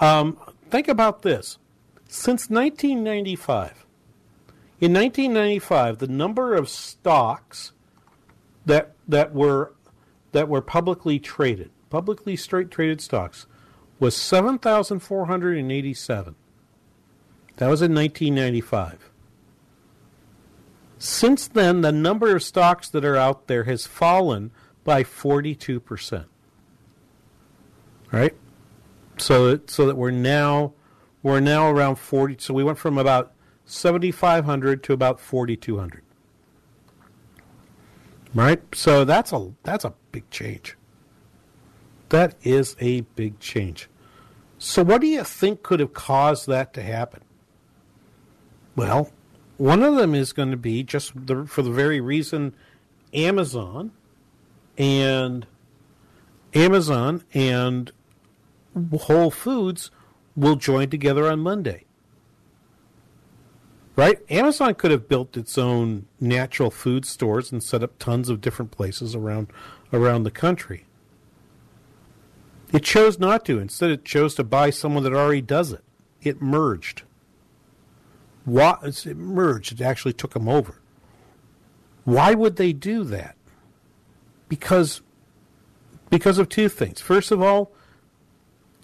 Um, 0.00 0.38
think 0.70 0.88
about 0.88 1.22
this: 1.22 1.58
since 2.08 2.50
1995, 2.50 3.86
in 4.80 4.92
1995, 4.92 5.98
the 5.98 6.08
number 6.08 6.54
of 6.54 6.68
stocks 6.68 7.72
that 8.66 8.92
that 9.08 9.34
were 9.34 9.72
that 10.32 10.48
were 10.48 10.60
publicly 10.60 11.18
traded, 11.18 11.70
publicly 11.90 12.36
straight 12.36 12.70
traded 12.70 13.00
stocks, 13.00 13.46
was 14.00 14.16
7,487. 14.16 16.34
That 17.56 17.68
was 17.68 17.82
in 17.82 17.94
1995. 17.94 19.10
Since 21.04 21.48
then, 21.48 21.82
the 21.82 21.92
number 21.92 22.34
of 22.34 22.42
stocks 22.42 22.88
that 22.88 23.04
are 23.04 23.14
out 23.14 23.46
there 23.46 23.64
has 23.64 23.86
fallen 23.86 24.50
by 24.84 25.04
42%. 25.04 26.24
Right? 28.10 28.34
So 29.18 29.50
that, 29.50 29.68
so 29.68 29.84
that 29.84 29.96
we're 29.98 30.10
now 30.10 30.72
we're 31.22 31.40
now 31.40 31.68
around 31.68 31.96
40 31.96 32.36
so 32.38 32.54
we 32.54 32.64
went 32.64 32.78
from 32.78 32.96
about 32.96 33.34
7500 33.66 34.82
to 34.82 34.94
about 34.94 35.20
4200. 35.20 36.02
Right? 38.34 38.62
So 38.74 39.04
that's 39.04 39.30
a 39.30 39.52
that's 39.62 39.84
a 39.84 39.92
big 40.10 40.30
change. 40.30 40.74
That 42.08 42.34
is 42.42 42.76
a 42.80 43.02
big 43.02 43.40
change. 43.40 43.90
So 44.56 44.82
what 44.82 45.02
do 45.02 45.06
you 45.06 45.22
think 45.22 45.62
could 45.62 45.80
have 45.80 45.92
caused 45.92 46.46
that 46.46 46.72
to 46.72 46.82
happen? 46.82 47.20
Well, 48.74 49.10
one 49.56 49.82
of 49.82 49.96
them 49.96 50.14
is 50.14 50.32
going 50.32 50.50
to 50.50 50.56
be 50.56 50.82
just 50.82 51.26
the, 51.26 51.44
for 51.46 51.62
the 51.62 51.70
very 51.70 52.00
reason 52.00 52.54
Amazon 53.12 53.92
and 54.76 55.46
Amazon 56.54 57.24
and 57.32 57.92
Whole 58.92 59.30
Foods 59.30 59.90
will 60.36 60.56
join 60.56 60.90
together 60.90 61.28
on 61.28 61.40
Monday. 61.40 61.84
Right? 63.96 64.18
Amazon 64.28 64.74
could 64.74 64.90
have 64.90 65.08
built 65.08 65.36
its 65.36 65.56
own 65.56 66.06
natural 66.18 66.70
food 66.72 67.06
stores 67.06 67.52
and 67.52 67.62
set 67.62 67.84
up 67.84 67.96
tons 68.00 68.28
of 68.28 68.40
different 68.40 68.72
places 68.72 69.14
around 69.14 69.48
around 69.92 70.24
the 70.24 70.32
country. 70.32 70.86
It 72.72 72.82
chose 72.82 73.20
not 73.20 73.44
to. 73.44 73.60
Instead, 73.60 73.90
it 73.90 74.04
chose 74.04 74.34
to 74.34 74.42
buy 74.42 74.70
someone 74.70 75.04
that 75.04 75.12
already 75.12 75.42
does 75.42 75.70
it. 75.70 75.84
It 76.22 76.42
merged. 76.42 77.04
Why, 78.44 78.76
it 78.82 79.16
merged. 79.16 79.72
It 79.72 79.80
actually 79.80 80.12
took 80.12 80.34
them 80.34 80.48
over. 80.48 80.80
Why 82.04 82.34
would 82.34 82.56
they 82.56 82.72
do 82.72 83.04
that? 83.04 83.36
Because 84.48 85.02
because 86.10 86.38
of 86.38 86.48
two 86.48 86.68
things. 86.68 87.00
First 87.00 87.30
of 87.30 87.42
all, 87.42 87.72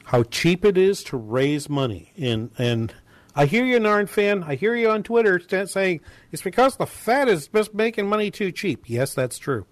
how 0.04 0.24
cheap 0.24 0.64
it 0.64 0.76
is 0.76 1.04
to 1.04 1.16
raise 1.16 1.68
money 1.68 2.12
and 2.16 2.50
and 2.58 2.94
I 3.34 3.46
hear 3.46 3.64
you, 3.64 3.78
NARN 3.78 4.08
fan. 4.08 4.42
I 4.42 4.56
hear 4.56 4.74
you 4.74 4.90
on 4.90 5.02
Twitter 5.02 5.40
saying 5.66 6.00
it's 6.32 6.42
because 6.42 6.76
the 6.76 6.86
Fed 6.86 7.28
is 7.28 7.46
just 7.48 7.72
making 7.72 8.08
money 8.08 8.30
too 8.30 8.50
cheap. 8.50 8.84
Yes, 8.88 9.14
that's 9.14 9.38
true. 9.38 9.66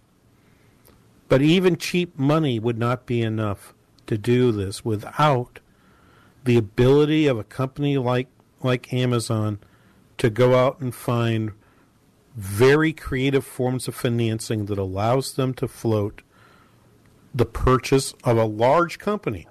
But 1.28 1.42
even 1.42 1.76
cheap 1.76 2.16
money 2.18 2.58
would 2.58 2.78
not 2.78 3.04
be 3.04 3.20
enough 3.20 3.74
to 4.06 4.16
do 4.16 4.52
this 4.52 4.84
without 4.84 5.58
the 6.44 6.56
ability 6.56 7.26
of 7.26 7.38
a 7.38 7.44
company 7.44 7.98
like 7.98 8.28
like 8.62 8.92
Amazon 8.92 9.58
to 10.18 10.30
go 10.30 10.54
out 10.54 10.80
and 10.80 10.94
find 10.94 11.52
very 12.36 12.92
creative 12.92 13.44
forms 13.44 13.88
of 13.88 13.94
financing 13.94 14.66
that 14.66 14.78
allows 14.78 15.34
them 15.34 15.54
to 15.54 15.66
float 15.66 16.22
the 17.34 17.44
purchase 17.44 18.14
of 18.24 18.36
a 18.36 18.44
large 18.44 18.98
company. 18.98 19.46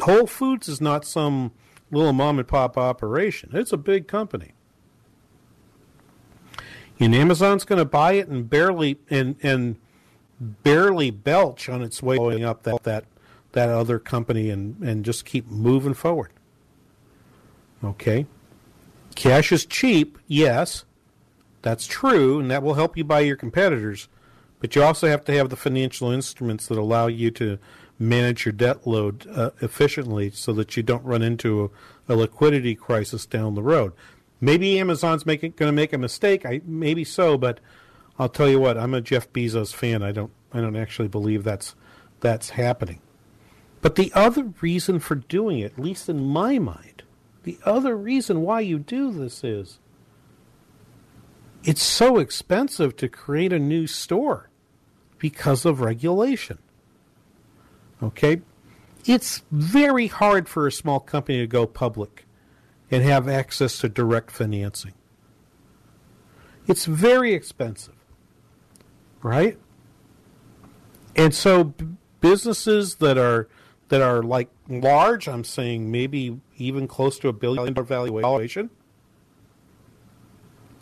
Whole 0.00 0.26
Foods 0.26 0.68
is 0.68 0.80
not 0.80 1.04
some 1.04 1.52
little 1.90 2.12
mom 2.12 2.38
and 2.38 2.48
pop 2.48 2.76
operation. 2.76 3.50
It's 3.52 3.72
a 3.72 3.76
big 3.76 4.08
company. 4.08 4.52
And 6.98 7.14
Amazon's 7.14 7.64
going 7.64 7.78
to 7.78 7.84
buy 7.84 8.14
it 8.14 8.28
and 8.28 8.48
barely 8.48 8.98
and 9.10 9.36
and 9.42 9.76
barely 10.40 11.10
belch 11.10 11.68
on 11.68 11.82
its 11.82 12.02
way 12.02 12.42
up 12.42 12.62
that 12.64 12.82
that 12.84 13.04
that 13.52 13.68
other 13.68 13.98
company 13.98 14.50
and 14.50 14.82
and 14.82 15.04
just 15.04 15.24
keep 15.24 15.46
moving 15.46 15.94
forward. 15.94 16.32
Okay. 17.84 18.26
Cash 19.16 19.50
is 19.50 19.66
cheap, 19.66 20.18
yes. 20.28 20.84
That's 21.62 21.86
true, 21.86 22.38
and 22.38 22.50
that 22.50 22.62
will 22.62 22.74
help 22.74 22.96
you 22.96 23.02
buy 23.02 23.20
your 23.20 23.34
competitors. 23.34 24.08
But 24.60 24.76
you 24.76 24.82
also 24.82 25.08
have 25.08 25.24
to 25.24 25.32
have 25.32 25.50
the 25.50 25.56
financial 25.56 26.10
instruments 26.10 26.66
that 26.68 26.78
allow 26.78 27.08
you 27.08 27.30
to 27.32 27.58
manage 27.98 28.44
your 28.44 28.52
debt 28.52 28.86
load 28.86 29.26
uh, 29.34 29.50
efficiently 29.60 30.30
so 30.30 30.52
that 30.52 30.76
you 30.76 30.82
don't 30.82 31.04
run 31.04 31.22
into 31.22 31.72
a, 32.08 32.12
a 32.12 32.14
liquidity 32.14 32.74
crisis 32.74 33.26
down 33.26 33.54
the 33.54 33.62
road. 33.62 33.92
Maybe 34.40 34.78
Amazon's 34.78 35.24
going 35.24 35.52
to 35.52 35.72
make 35.72 35.92
a 35.92 35.98
mistake. 35.98 36.44
I 36.44 36.60
maybe 36.64 37.04
so, 37.04 37.38
but 37.38 37.58
I'll 38.18 38.28
tell 38.28 38.48
you 38.48 38.60
what. 38.60 38.76
I'm 38.76 38.94
a 38.94 39.00
Jeff 39.00 39.32
Bezos 39.32 39.72
fan. 39.74 40.02
I 40.02 40.12
don't 40.12 40.30
I 40.52 40.60
don't 40.60 40.76
actually 40.76 41.08
believe 41.08 41.42
that's 41.42 41.74
that's 42.20 42.50
happening. 42.50 43.00
But 43.80 43.94
the 43.94 44.12
other 44.14 44.52
reason 44.60 44.98
for 44.98 45.14
doing 45.14 45.60
it, 45.60 45.72
at 45.72 45.78
least 45.78 46.08
in 46.08 46.24
my 46.24 46.58
mind, 46.58 47.02
the 47.46 47.58
other 47.64 47.96
reason 47.96 48.42
why 48.42 48.58
you 48.58 48.76
do 48.76 49.12
this 49.12 49.44
is 49.44 49.78
it's 51.62 51.82
so 51.82 52.18
expensive 52.18 52.96
to 52.96 53.08
create 53.08 53.52
a 53.52 53.58
new 53.60 53.86
store 53.86 54.50
because 55.18 55.64
of 55.64 55.80
regulation. 55.80 56.58
Okay? 58.02 58.42
It's 59.04 59.44
very 59.52 60.08
hard 60.08 60.48
for 60.48 60.66
a 60.66 60.72
small 60.72 60.98
company 60.98 61.38
to 61.38 61.46
go 61.46 61.68
public 61.68 62.26
and 62.90 63.04
have 63.04 63.28
access 63.28 63.78
to 63.78 63.88
direct 63.88 64.32
financing. 64.32 64.94
It's 66.66 66.84
very 66.84 67.32
expensive. 67.32 67.94
Right? 69.22 69.56
And 71.14 71.32
so 71.32 71.62
b- 71.62 71.86
businesses 72.20 72.96
that 72.96 73.16
are 73.16 73.48
that 73.88 74.02
are 74.02 74.20
like 74.20 74.48
large, 74.68 75.28
I'm 75.28 75.44
saying 75.44 75.90
maybe 75.90 76.40
even 76.56 76.88
close 76.88 77.18
to 77.20 77.28
a 77.28 77.32
billion 77.32 77.72
dollar 77.72 77.84
valuation, 77.84 78.70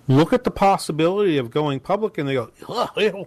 look 0.08 0.32
at 0.32 0.44
the 0.44 0.50
possibility 0.50 1.38
of 1.38 1.50
going 1.50 1.80
public 1.80 2.18
and 2.18 2.28
they 2.28 2.34
go, 2.34 2.50
"Ugh, 2.68 3.26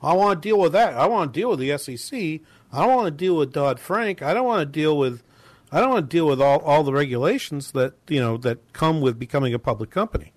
I 0.00 0.12
want 0.12 0.40
to 0.42 0.48
deal 0.48 0.58
with 0.58 0.72
that. 0.72 0.94
I 0.94 1.06
want 1.06 1.32
to 1.32 1.40
deal 1.40 1.50
with 1.50 1.58
the 1.58 1.76
SEC. 1.76 2.40
I 2.72 2.86
don't 2.86 2.94
want 2.94 3.06
to 3.06 3.10
deal 3.10 3.36
with 3.36 3.52
Dodd 3.52 3.80
Frank. 3.80 4.22
I 4.22 4.32
don't 4.34 4.46
want 4.46 4.60
to 4.60 4.66
deal 4.66 4.96
with 4.96 5.22
I 5.70 5.80
don't 5.80 5.90
want 5.90 6.10
to 6.10 6.16
deal 6.16 6.26
with 6.26 6.40
all, 6.40 6.60
all 6.60 6.82
the 6.82 6.92
regulations 6.92 7.72
that 7.72 7.94
you 8.08 8.20
know 8.20 8.36
that 8.38 8.72
come 8.72 9.00
with 9.00 9.18
becoming 9.18 9.52
a 9.52 9.58
public 9.58 9.90
company. 9.90 10.32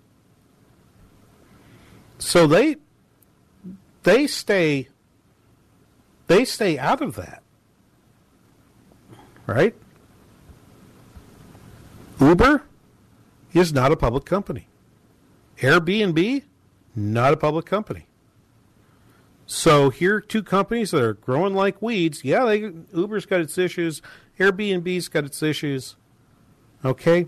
So 2.19 2.47
they 2.47 2.77
they 4.03 4.27
stay 4.27 4.89
they 6.27 6.43
stay 6.45 6.77
out 6.77 7.01
of 7.01 7.15
that. 7.15 7.40
Right? 9.47 9.75
Uber 12.19 12.63
is 13.53 13.73
not 13.73 13.91
a 13.91 13.97
public 13.97 14.25
company. 14.25 14.67
Airbnb, 15.59 16.43
not 16.95 17.33
a 17.33 17.37
public 17.37 17.65
company. 17.65 18.07
So 19.45 19.89
here 19.89 20.15
are 20.15 20.21
two 20.21 20.43
companies 20.43 20.91
that 20.91 21.03
are 21.03 21.13
growing 21.13 21.53
like 21.53 21.81
weeds. 21.81 22.23
Yeah, 22.23 22.45
they, 22.45 22.71
Uber's 22.93 23.25
got 23.25 23.41
its 23.41 23.57
issues. 23.57 24.01
Airbnb's 24.39 25.09
got 25.09 25.25
its 25.25 25.43
issues. 25.43 25.95
Okay, 26.85 27.27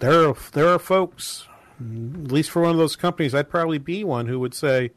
there 0.00 0.28
are 0.28 0.36
there 0.52 0.68
are 0.68 0.78
folks, 0.78 1.46
at 1.80 2.32
least 2.32 2.50
for 2.50 2.62
one 2.62 2.72
of 2.72 2.76
those 2.76 2.96
companies, 2.96 3.34
I'd 3.34 3.48
probably 3.48 3.78
be 3.78 4.04
one 4.04 4.26
who 4.26 4.38
would 4.40 4.54
say, 4.54 4.90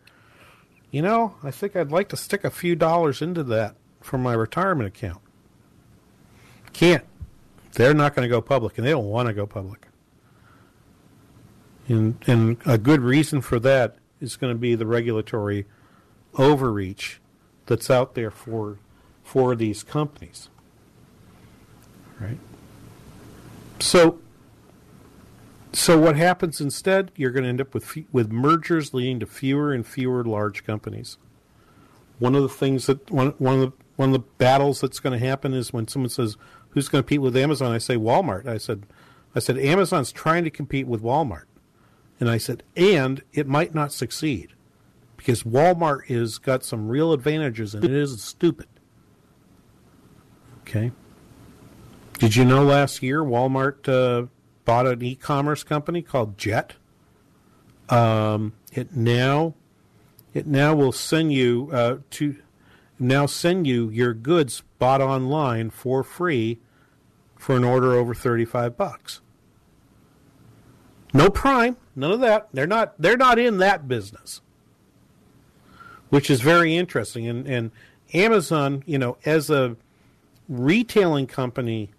you 0.90 1.02
know, 1.02 1.36
I 1.44 1.52
think 1.52 1.76
I'd 1.76 1.92
like 1.92 2.10
to 2.10 2.18
stick 2.18 2.44
a 2.44 2.50
few 2.50 2.76
dollars 2.76 3.22
into 3.22 3.44
that 3.44 3.76
for 4.02 4.18
my 4.18 4.34
retirement 4.34 4.88
account. 4.88 5.22
Can't. 6.74 7.04
They're 7.74 7.94
not 7.94 8.16
going 8.16 8.28
to 8.28 8.30
go 8.30 8.42
public, 8.42 8.78
and 8.78 8.86
they 8.86 8.92
don't 8.92 9.10
want 9.10 9.28
to 9.28 9.34
go 9.34 9.46
public. 9.46 9.88
And 11.88 12.16
and 12.28 12.58
a 12.66 12.78
good 12.78 13.02
reason 13.02 13.42
for 13.42 13.60
that 13.60 13.98
is 14.20 14.36
going 14.36 14.54
to 14.54 14.60
be 14.60 14.76
the 14.76 14.86
regulatory 14.86 15.66
overreach 16.38 17.20
that's 17.66 17.90
out 17.90 18.16
there 18.16 18.32
for 18.32 18.78
for 19.24 19.56
these 19.56 19.84
companies. 19.84 20.50
Right? 22.20 22.38
So 23.80 24.20
so 25.74 25.98
what 25.98 26.18
happens 26.18 26.60
instead? 26.60 27.12
You're 27.16 27.32
going 27.32 27.44
to 27.44 27.50
end 27.50 27.62
up 27.62 27.74
with 27.74 27.98
with 28.12 28.32
mergers 28.32 28.94
leading 28.94 29.20
to 29.22 29.26
fewer 29.26 29.74
and 29.74 29.86
fewer 29.86 30.24
large 30.24 30.64
companies. 30.66 31.18
One 32.20 32.36
of 32.36 32.44
the 32.44 32.50
things 32.50 32.86
that 32.88 33.10
one 33.10 33.30
one 33.38 33.56
of 33.56 33.62
the 33.62 33.72
one 33.96 34.10
of 34.10 34.14
the 34.14 34.28
battles 34.38 34.82
that's 34.82 35.00
going 35.00 35.18
to 35.18 35.26
happen 35.26 35.54
is 35.54 35.72
when 35.74 35.88
someone 35.88 36.10
says 36.10 36.38
who's 36.72 36.90
going 36.90 37.04
to 37.04 37.08
compete 37.08 37.22
with 37.22 37.38
Amazon, 37.38 37.72
I 37.72 37.78
say 37.78 37.96
Walmart. 37.96 38.48
I 38.48 38.58
said 38.58 38.86
I 39.34 39.40
said 39.40 39.58
Amazon's 39.58 40.12
trying 40.12 40.44
to 40.44 40.50
compete 40.50 40.88
with 40.88 41.02
Walmart. 41.02 41.46
And 42.20 42.30
I 42.30 42.38
said 42.38 42.64
and 42.76 43.22
it 43.34 43.48
might 43.48 43.74
not 43.74 43.94
succeed 43.94 44.54
because 45.18 45.44
Walmart 45.44 46.08
has 46.08 46.38
got 46.38 46.64
some 46.64 46.88
real 46.88 47.14
advantages 47.14 47.76
and 47.76 47.84
it 47.84 47.92
isn't 47.92 48.20
stupid. 48.20 48.68
Okay. 50.62 50.92
Did 52.20 52.36
you 52.36 52.46
know 52.46 52.64
last 52.64 53.02
year 53.02 53.22
Walmart 53.24 53.90
uh, 53.90 54.28
bought 54.66 54.86
an 54.86 55.02
e-commerce 55.02 55.64
company 55.64 56.02
called 56.02 56.38
Jet? 56.38 56.74
Um, 57.90 58.54
it 58.72 58.96
now 58.96 59.56
it 60.34 60.48
now 60.48 60.74
will 60.76 60.92
send 60.92 61.34
you 61.34 61.70
uh, 61.74 61.98
to 62.12 62.38
now 63.02 63.26
send 63.26 63.66
you 63.66 63.90
your 63.90 64.14
goods 64.14 64.64
bought 64.80 65.02
online 65.02 65.70
for 65.70 66.04
free 66.04 66.60
for 67.36 67.56
an 67.56 67.64
order 67.64 67.94
over 67.94 68.14
35 68.14 68.78
bucks. 68.78 69.22
No 71.14 71.30
prime, 71.30 71.78
none 71.96 72.12
of 72.12 72.20
that. 72.22 72.50
They're 72.54 72.68
not 72.68 72.94
they're 73.02 73.18
not 73.18 73.40
in 73.40 73.58
that 73.58 73.88
business. 73.88 74.42
Which 76.10 76.30
is 76.30 76.42
very 76.42 76.76
interesting 76.76 77.28
and 77.28 77.48
and 77.48 77.72
Amazon, 78.14 78.84
you 78.86 78.98
know, 78.98 79.18
as 79.26 79.50
a 79.50 79.76
retailing 80.48 81.28
company 81.28 81.90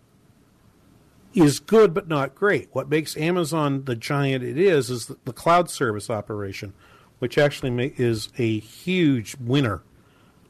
is 1.35 1.59
good 1.59 1.95
but 1.95 2.09
not 2.09 2.35
great. 2.35 2.69
What 2.73 2.89
makes 2.89 3.17
Amazon 3.17 3.85
the 3.85 3.97
giant 3.97 4.45
it 4.45 4.59
is 4.59 4.91
is 4.91 5.07
the, 5.07 5.33
cloud 5.33 5.71
service 5.71 6.11
operation, 6.11 6.75
which 7.19 7.39
actually 7.39 7.95
is 7.97 8.29
a 8.37 8.59
huge 8.59 9.37
winner 9.41 9.83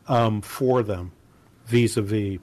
um, 0.09 0.41
for 0.41 0.83
them 0.83 1.13
vis-a-vis 1.67 2.39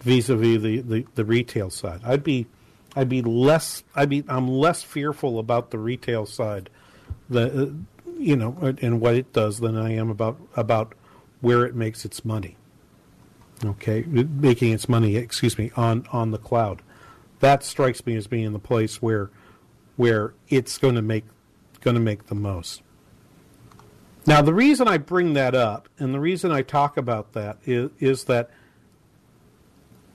vis-a-vis 0.00 0.62
the, 0.62 0.80
the, 0.80 1.06
the 1.14 1.24
retail 1.24 1.70
side. 1.70 2.00
I'd 2.04 2.22
be 2.22 2.46
I'd 2.94 3.08
be 3.08 3.22
less 3.22 3.84
I'd 3.94 4.08
be 4.08 4.24
I'm 4.28 4.48
less 4.48 4.82
fearful 4.82 5.38
about 5.38 5.70
the 5.70 5.78
retail 5.78 6.26
side 6.26 6.70
the 7.28 7.74
you 8.18 8.36
know 8.36 8.74
and 8.80 9.00
what 9.00 9.14
it 9.14 9.32
does 9.32 9.60
than 9.60 9.76
I 9.76 9.94
am 9.94 10.10
about 10.10 10.38
about 10.56 10.94
where 11.40 11.64
it 11.64 11.74
makes 11.74 12.04
its 12.04 12.24
money. 12.24 12.56
Okay, 13.64 14.02
making 14.02 14.72
its 14.72 14.88
money, 14.88 15.16
excuse 15.16 15.58
me, 15.58 15.72
on 15.76 16.06
on 16.12 16.30
the 16.30 16.38
cloud. 16.38 16.82
That 17.40 17.62
strikes 17.62 18.04
me 18.06 18.16
as 18.16 18.26
being 18.26 18.52
the 18.52 18.58
place 18.58 19.02
where 19.02 19.30
where 19.96 20.34
it's 20.48 20.78
going 20.78 20.94
to 20.94 21.02
make 21.02 21.24
going 21.80 21.94
to 21.94 22.00
make 22.00 22.26
the 22.26 22.34
most. 22.34 22.82
Now, 24.28 24.42
the 24.42 24.52
reason 24.52 24.86
I 24.86 24.98
bring 24.98 25.32
that 25.32 25.54
up 25.54 25.88
and 25.98 26.12
the 26.12 26.20
reason 26.20 26.52
I 26.52 26.60
talk 26.60 26.98
about 26.98 27.32
that 27.32 27.56
is, 27.64 27.88
is 27.98 28.24
that 28.24 28.50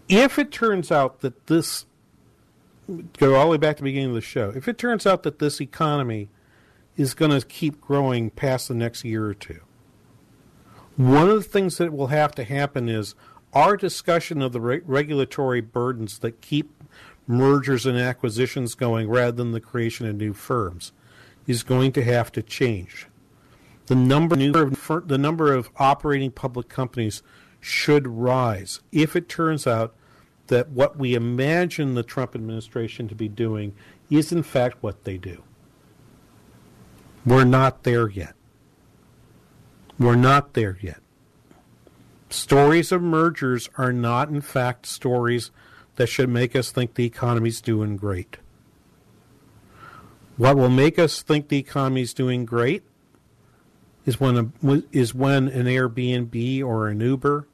if 0.08 0.38
it 0.38 0.52
turns 0.52 0.92
out 0.92 1.22
that 1.22 1.48
this 1.48 1.88
go 3.18 3.34
all 3.34 3.46
the 3.46 3.52
way 3.54 3.58
back 3.58 3.78
to 3.78 3.82
the 3.82 3.90
beginning 3.90 4.10
of 4.10 4.14
the 4.14 4.22
show, 4.22 4.54
if 4.56 4.68
it 4.68 4.78
turns 4.78 5.08
out 5.08 5.24
that 5.24 5.40
this 5.40 5.60
economy 5.60 6.30
is 6.96 7.16
going 7.16 7.32
to 7.32 7.44
keep 7.44 7.82
growing 7.82 8.30
past 8.30 8.68
the 8.68 8.76
next 8.76 9.04
year 9.04 9.26
or 9.26 9.34
two, 9.34 9.62
one 10.96 11.28
of 11.28 11.38
the 11.38 11.50
things 11.50 11.80
that 11.80 11.92
will 11.92 12.08
have 12.08 12.36
to 12.36 12.44
happen 12.44 12.88
is 12.88 13.16
our 13.52 13.76
discussion 13.76 14.44
of 14.44 14.52
the 14.52 14.62
re- 14.62 14.82
regulatory 14.86 15.62
burdens 15.62 16.20
that 16.20 16.40
keep 16.40 16.84
mergers 17.26 17.88
and 17.88 17.98
acquisitions 17.98 18.76
going 18.76 19.10
rather 19.10 19.32
than 19.32 19.54
the 19.54 19.60
creation 19.60 20.06
of 20.06 20.16
new 20.16 20.34
firms 20.34 20.92
is 21.48 21.64
going 21.64 21.92
to 21.94 22.04
have 22.04 22.32
to 22.32 22.44
change. 22.44 23.08
The 23.88 23.96
number, 23.96 24.36
the 24.36 25.18
number 25.18 25.54
of 25.54 25.70
operating 25.78 26.32
public 26.32 26.70
companies 26.70 27.22
should 27.60 28.08
rise 28.08 28.82
if 28.92 29.16
it 29.16 29.28
turns 29.28 29.68
out 29.68 29.96
that 30.48 30.70
what 30.70 30.98
we 30.98 31.16
imagine 31.16 31.94
the 31.94 32.04
Trump 32.04 32.36
administration 32.36 33.08
to 33.08 33.16
be 33.16 33.28
doing 33.28 33.74
is 34.10 34.32
in 34.32 34.44
fact 34.44 34.78
what 34.82 35.04
they 35.04 35.18
do. 35.18 35.44
We're 37.26 37.46
not 37.46 37.84
there 37.84 38.10
yet. 38.10 38.36
We're 39.98 40.16
not 40.16 40.54
there 40.54 40.78
yet. 40.82 41.00
Stories 42.30 42.92
of 42.92 43.02
mergers 43.02 43.70
are 43.78 43.94
not, 43.94 44.30
in 44.30 44.42
fact, 44.42 44.86
stories 44.86 45.52
that 45.96 46.08
should 46.08 46.30
make 46.30 46.56
us 46.56 46.72
think 46.72 46.96
the 46.96 47.06
economy's 47.06 47.62
doing 47.62 47.96
great. 47.96 48.38
What 50.36 50.58
will 50.58 50.70
make 50.70 50.98
us 50.98 51.22
think 51.22 51.48
the 51.48 51.60
economy's 51.60 52.14
doing 52.14 52.46
great 52.46 52.84
is 54.06 54.20
when 54.20 54.38
a, 54.64 54.84
is 54.92 55.14
when 55.14 55.48
an 55.48 55.66
Airbnb 55.66 56.64
or 56.64 56.88
an 56.88 57.00
Uber 57.00 57.48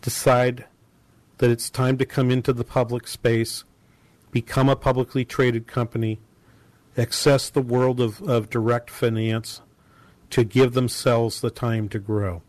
decide 0.00 0.66
that 1.38 1.50
it's 1.50 1.70
time 1.70 1.98
to 1.98 2.06
come 2.06 2.30
into 2.30 2.52
the 2.52 2.64
public 2.64 3.08
space, 3.08 3.64
become 4.30 4.68
a 4.68 4.76
publicly 4.76 5.24
traded 5.24 5.66
company, 5.66 6.20
access 6.96 7.50
the 7.50 7.62
world 7.62 8.00
of, 8.00 8.22
of 8.22 8.50
direct 8.50 8.90
finance 8.90 9.60
to 10.30 10.44
give 10.44 10.72
themselves 10.72 11.40
the 11.40 11.50
time 11.50 11.88
to 11.88 11.98
grow. 11.98 12.42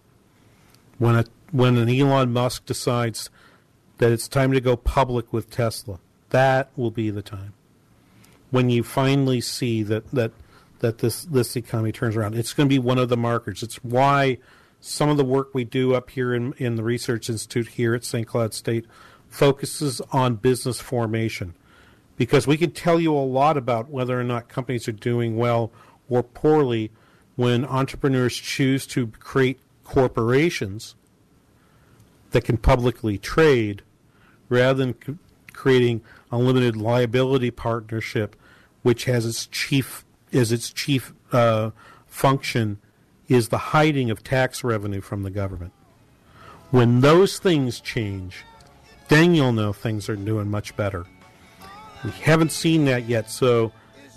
When 0.97 1.15
a 1.15 1.25
when 1.51 1.77
an 1.77 1.89
Elon 1.89 2.33
Musk 2.33 2.65
decides 2.65 3.29
that 3.99 4.11
it's 4.11 4.27
time 4.27 4.51
to 4.53 4.61
go 4.61 4.75
public 4.75 5.31
with 5.31 5.51
Tesla, 5.51 5.99
that 6.31 6.69
will 6.75 6.89
be 6.89 7.11
the 7.11 7.21
time. 7.21 7.53
When 8.49 8.69
you 8.69 8.83
finally 8.83 9.41
see 9.41 9.83
that 9.83 10.09
that 10.11 10.31
that 10.83 10.97
this 10.97 11.23
this 11.23 11.55
economy 11.55 11.93
turns 11.93 12.17
around, 12.17 12.35
it's 12.35 12.51
going 12.51 12.67
to 12.67 12.73
be 12.73 12.77
one 12.77 12.97
of 12.97 13.07
the 13.07 13.15
markers. 13.15 13.63
It's 13.63 13.77
why 13.85 14.37
some 14.81 15.09
of 15.09 15.15
the 15.15 15.23
work 15.23 15.53
we 15.53 15.63
do 15.63 15.95
up 15.95 16.09
here 16.09 16.35
in, 16.35 16.51
in 16.57 16.75
the 16.75 16.83
Research 16.83 17.29
Institute 17.29 17.69
here 17.69 17.95
at 17.95 18.03
St. 18.03 18.27
Cloud 18.27 18.53
State 18.53 18.85
focuses 19.29 20.01
on 20.11 20.35
business 20.35 20.81
formation 20.81 21.55
because 22.17 22.45
we 22.45 22.57
can 22.57 22.71
tell 22.71 22.99
you 22.99 23.15
a 23.15 23.17
lot 23.17 23.55
about 23.55 23.89
whether 23.89 24.19
or 24.19 24.25
not 24.25 24.49
companies 24.49 24.85
are 24.89 24.91
doing 24.91 25.37
well 25.37 25.71
or 26.09 26.21
poorly 26.21 26.91
when 27.37 27.63
entrepreneurs 27.63 28.35
choose 28.35 28.85
to 28.87 29.07
create 29.07 29.61
corporations 29.85 30.95
that 32.31 32.43
can 32.43 32.57
publicly 32.57 33.17
trade 33.17 33.83
rather 34.49 34.85
than 34.85 35.17
creating 35.53 36.01
a 36.29 36.37
limited 36.37 36.75
liability 36.75 37.51
partnership 37.51 38.35
which 38.81 39.05
has 39.05 39.25
its 39.25 39.47
chief 39.47 40.03
is 40.33 40.51
its 40.51 40.71
chief 40.71 41.13
uh, 41.31 41.71
function 42.07 42.79
is 43.27 43.49
the 43.49 43.57
hiding 43.57 44.11
of 44.11 44.23
tax 44.23 44.63
revenue 44.63 45.01
from 45.01 45.23
the 45.23 45.29
government. 45.29 45.73
When 46.71 47.01
those 47.01 47.39
things 47.39 47.79
change, 47.79 48.43
then 49.07 49.35
you'll 49.35 49.53
know 49.53 49.73
things 49.73 50.09
are 50.09 50.15
doing 50.15 50.49
much 50.49 50.75
better. 50.75 51.05
We 52.03 52.11
haven't 52.11 52.51
seen 52.51 52.85
that 52.85 53.07
yet, 53.07 53.29
so 53.29 53.71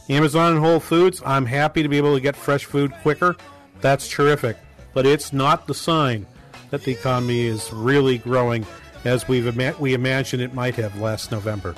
Amazon 0.08 0.52
and 0.52 0.60
Whole 0.60 0.80
Foods, 0.80 1.22
I'm 1.24 1.46
happy 1.46 1.82
to 1.82 1.88
be 1.88 1.96
able 1.96 2.14
to 2.14 2.20
get 2.20 2.36
fresh 2.36 2.64
food 2.64 2.92
quicker. 3.02 3.36
That's 3.80 4.08
terrific. 4.08 4.56
But 4.94 5.06
it's 5.06 5.32
not 5.32 5.66
the 5.66 5.74
sign 5.74 6.26
that 6.70 6.82
the 6.82 6.92
economy 6.92 7.46
is 7.46 7.72
really 7.72 8.18
growing 8.18 8.66
as 9.04 9.28
we've 9.28 9.46
ima- 9.46 9.76
we 9.78 9.94
imagined 9.94 10.42
it 10.42 10.54
might 10.54 10.74
have 10.76 10.98
last 11.00 11.30
November. 11.30 11.74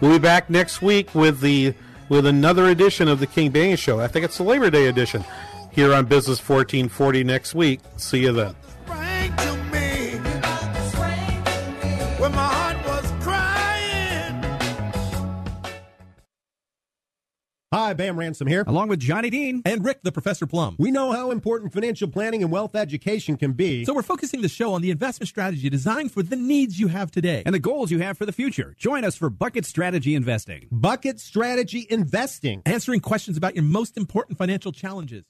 We'll 0.00 0.12
be 0.12 0.18
back 0.18 0.48
next 0.48 0.82
week 0.82 1.14
with 1.14 1.40
the 1.40 1.74
with 2.10 2.26
another 2.26 2.66
edition 2.66 3.08
of 3.08 3.20
the 3.20 3.26
King 3.26 3.50
Banaian 3.50 3.78
Show. 3.78 4.00
I 4.00 4.08
think 4.08 4.26
it's 4.26 4.36
the 4.36 4.42
Labor 4.42 4.68
Day 4.68 4.88
edition 4.88 5.24
here 5.70 5.94
on 5.94 6.04
Business 6.04 6.46
1440 6.46 7.24
next 7.24 7.54
week. 7.54 7.80
See 7.96 8.20
you 8.20 8.32
then. 8.32 8.54
Hi, 17.72 17.92
Bam 17.92 18.18
Ransom 18.18 18.48
here. 18.48 18.64
Along 18.66 18.88
with 18.88 18.98
Johnny 18.98 19.30
Dean 19.30 19.62
and 19.64 19.84
Rick 19.84 20.02
the 20.02 20.10
Professor 20.10 20.44
Plum. 20.44 20.74
We 20.76 20.90
know 20.90 21.12
how 21.12 21.30
important 21.30 21.72
financial 21.72 22.08
planning 22.08 22.42
and 22.42 22.50
wealth 22.50 22.74
education 22.74 23.36
can 23.36 23.52
be. 23.52 23.84
So 23.84 23.94
we're 23.94 24.02
focusing 24.02 24.42
the 24.42 24.48
show 24.48 24.74
on 24.74 24.82
the 24.82 24.90
investment 24.90 25.28
strategy 25.28 25.70
designed 25.70 26.10
for 26.10 26.24
the 26.24 26.34
needs 26.34 26.80
you 26.80 26.88
have 26.88 27.12
today 27.12 27.44
and 27.46 27.54
the 27.54 27.60
goals 27.60 27.92
you 27.92 28.00
have 28.00 28.18
for 28.18 28.26
the 28.26 28.32
future. 28.32 28.74
Join 28.76 29.04
us 29.04 29.14
for 29.14 29.30
Bucket 29.30 29.64
Strategy 29.64 30.16
Investing. 30.16 30.66
Bucket 30.72 31.20
Strategy 31.20 31.86
Investing. 31.88 32.62
Answering 32.66 32.98
questions 32.98 33.36
about 33.36 33.54
your 33.54 33.62
most 33.62 33.96
important 33.96 34.36
financial 34.36 34.72
challenges. 34.72 35.22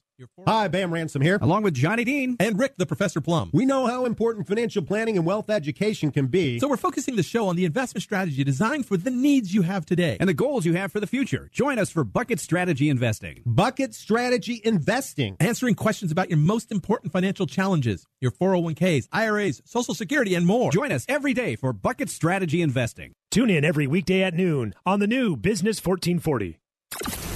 Hi, 0.47 0.67
Bam 0.67 0.93
Ransom 0.93 1.21
here. 1.21 1.37
Along 1.41 1.63
with 1.63 1.73
Johnny 1.73 2.03
Dean 2.03 2.35
and 2.39 2.57
Rick 2.57 2.75
the 2.77 2.85
Professor 2.85 3.21
Plum. 3.21 3.49
We 3.53 3.65
know 3.65 3.87
how 3.87 4.05
important 4.05 4.47
financial 4.47 4.83
planning 4.83 5.17
and 5.17 5.25
wealth 5.25 5.49
education 5.49 6.11
can 6.11 6.27
be. 6.27 6.59
So 6.59 6.67
we're 6.67 6.77
focusing 6.77 7.15
the 7.15 7.23
show 7.23 7.47
on 7.47 7.55
the 7.55 7.65
investment 7.65 8.03
strategy 8.03 8.43
designed 8.43 8.85
for 8.85 8.97
the 8.97 9.11
needs 9.11 9.53
you 9.53 9.61
have 9.63 9.85
today 9.85 10.17
and 10.19 10.27
the 10.29 10.33
goals 10.33 10.65
you 10.65 10.73
have 10.73 10.91
for 10.91 10.99
the 10.99 11.07
future. 11.07 11.49
Join 11.51 11.79
us 11.79 11.89
for 11.89 12.03
Bucket 12.03 12.39
Strategy 12.39 12.89
Investing. 12.89 13.41
Bucket 13.45 13.93
Strategy 13.93 14.61
Investing. 14.63 15.37
Answering 15.39 15.75
questions 15.75 16.11
about 16.11 16.29
your 16.29 16.39
most 16.39 16.71
important 16.71 17.11
financial 17.11 17.47
challenges, 17.47 18.05
your 18.19 18.31
401ks, 18.31 19.07
IRAs, 19.11 19.61
Social 19.65 19.93
Security, 19.93 20.35
and 20.35 20.45
more. 20.45 20.71
Join 20.71 20.91
us 20.91 21.05
every 21.07 21.33
day 21.33 21.55
for 21.55 21.73
Bucket 21.73 22.09
Strategy 22.09 22.61
Investing. 22.61 23.13
Tune 23.31 23.49
in 23.49 23.63
every 23.63 23.87
weekday 23.87 24.23
at 24.23 24.33
noon 24.33 24.73
on 24.85 24.99
the 24.99 25.07
new 25.07 25.35
Business 25.37 25.83
1440. 25.83 26.57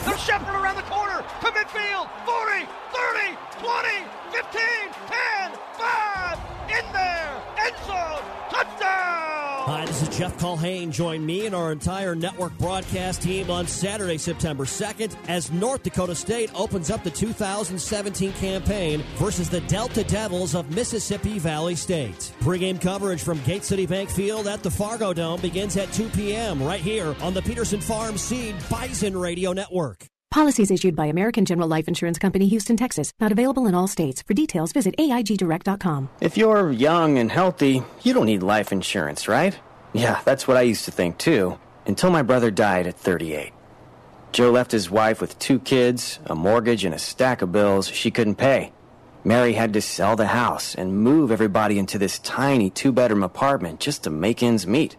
They're 0.05 0.17
shuffling 0.17 0.55
around 0.55 0.75
the 0.75 0.81
corner 0.83 1.23
to 1.41 1.47
midfield. 1.47 2.09
40, 2.25 2.65
30, 2.91 3.37
20, 3.61 3.89
15, 4.31 4.61
10, 5.07 5.51
5, 5.77 6.39
in 6.69 6.93
there, 6.93 7.43
end 7.65 7.75
zone, 7.85 8.23
touchdown! 8.49 9.65
Hi, 9.65 9.85
this 9.87 10.01
is 10.01 10.04
Jeff 10.15 10.37
Culhane. 10.37 10.91
Join 10.91 11.25
me 11.25 11.45
and 11.45 11.53
our 11.53 11.73
entire 11.73 12.15
network 12.15 12.57
broadcast 12.57 13.21
team 13.21 13.51
on 13.51 13.67
Saturday, 13.67 14.17
September 14.17 14.63
2nd, 14.63 15.13
as 15.27 15.51
North 15.51 15.83
Dakota 15.83 16.15
State 16.15 16.49
opens 16.55 16.89
up 16.89 17.03
the 17.03 17.11
2017 17.11 18.31
campaign 18.33 19.03
versus 19.15 19.49
the 19.49 19.59
Delta 19.61 20.05
Devils 20.05 20.55
of 20.55 20.73
Mississippi 20.73 21.37
Valley 21.37 21.75
State. 21.75 22.31
Pre-game 22.39 22.79
coverage 22.79 23.21
from 23.21 23.43
Gate 23.43 23.65
City 23.65 23.85
Bank 23.85 24.09
Field 24.09 24.47
at 24.47 24.63
the 24.63 24.71
Fargo 24.71 25.11
Dome 25.11 25.41
begins 25.41 25.75
at 25.75 25.91
2 25.91 26.07
p.m. 26.09 26.63
right 26.63 26.79
here 26.79 27.13
on 27.21 27.33
the 27.33 27.41
Peterson 27.41 27.81
Farm 27.81 28.17
Seed 28.17 28.55
Bison 28.69 29.17
Radio 29.17 29.51
Network. 29.51 30.05
Policies 30.31 30.71
issued 30.71 30.95
by 30.95 31.07
American 31.07 31.43
General 31.43 31.67
Life 31.67 31.89
Insurance 31.89 32.19
Company, 32.19 32.47
Houston, 32.47 32.77
Texas. 32.77 33.11
Not 33.19 33.33
available 33.33 33.67
in 33.67 33.75
all 33.75 33.87
states. 33.87 34.21
For 34.21 34.33
details, 34.33 34.71
visit 34.71 34.95
AIGDirect.com. 34.97 36.09
If 36.21 36.37
you're 36.37 36.71
young 36.71 37.17
and 37.17 37.31
healthy, 37.31 37.83
you 38.03 38.13
don't 38.13 38.25
need 38.25 38.43
life 38.43 38.71
insurance, 38.71 39.27
right? 39.27 39.57
Yeah, 39.95 40.19
that's 40.25 40.45
what 40.45 40.57
I 40.57 40.63
used 40.63 40.83
to 40.85 40.91
think 40.91 41.17
too, 41.17 41.57
until 41.85 42.09
my 42.09 42.21
brother 42.21 42.51
died 42.51 42.85
at 42.85 42.97
38. 42.97 43.53
Joe 44.33 44.51
left 44.51 44.73
his 44.73 44.91
wife 44.91 45.21
with 45.21 45.39
two 45.39 45.57
kids, 45.57 46.19
a 46.25 46.35
mortgage, 46.35 46.83
and 46.83 46.93
a 46.93 46.99
stack 46.99 47.41
of 47.41 47.53
bills 47.53 47.87
she 47.87 48.11
couldn't 48.11 48.35
pay. 48.35 48.73
Mary 49.23 49.53
had 49.53 49.71
to 49.71 49.81
sell 49.81 50.17
the 50.17 50.27
house 50.27 50.75
and 50.75 50.99
move 50.99 51.31
everybody 51.31 51.79
into 51.79 51.97
this 51.97 52.19
tiny 52.19 52.69
two 52.69 52.91
bedroom 52.91 53.23
apartment 53.23 53.79
just 53.79 54.03
to 54.03 54.09
make 54.09 54.43
ends 54.43 54.67
meet. 54.67 54.97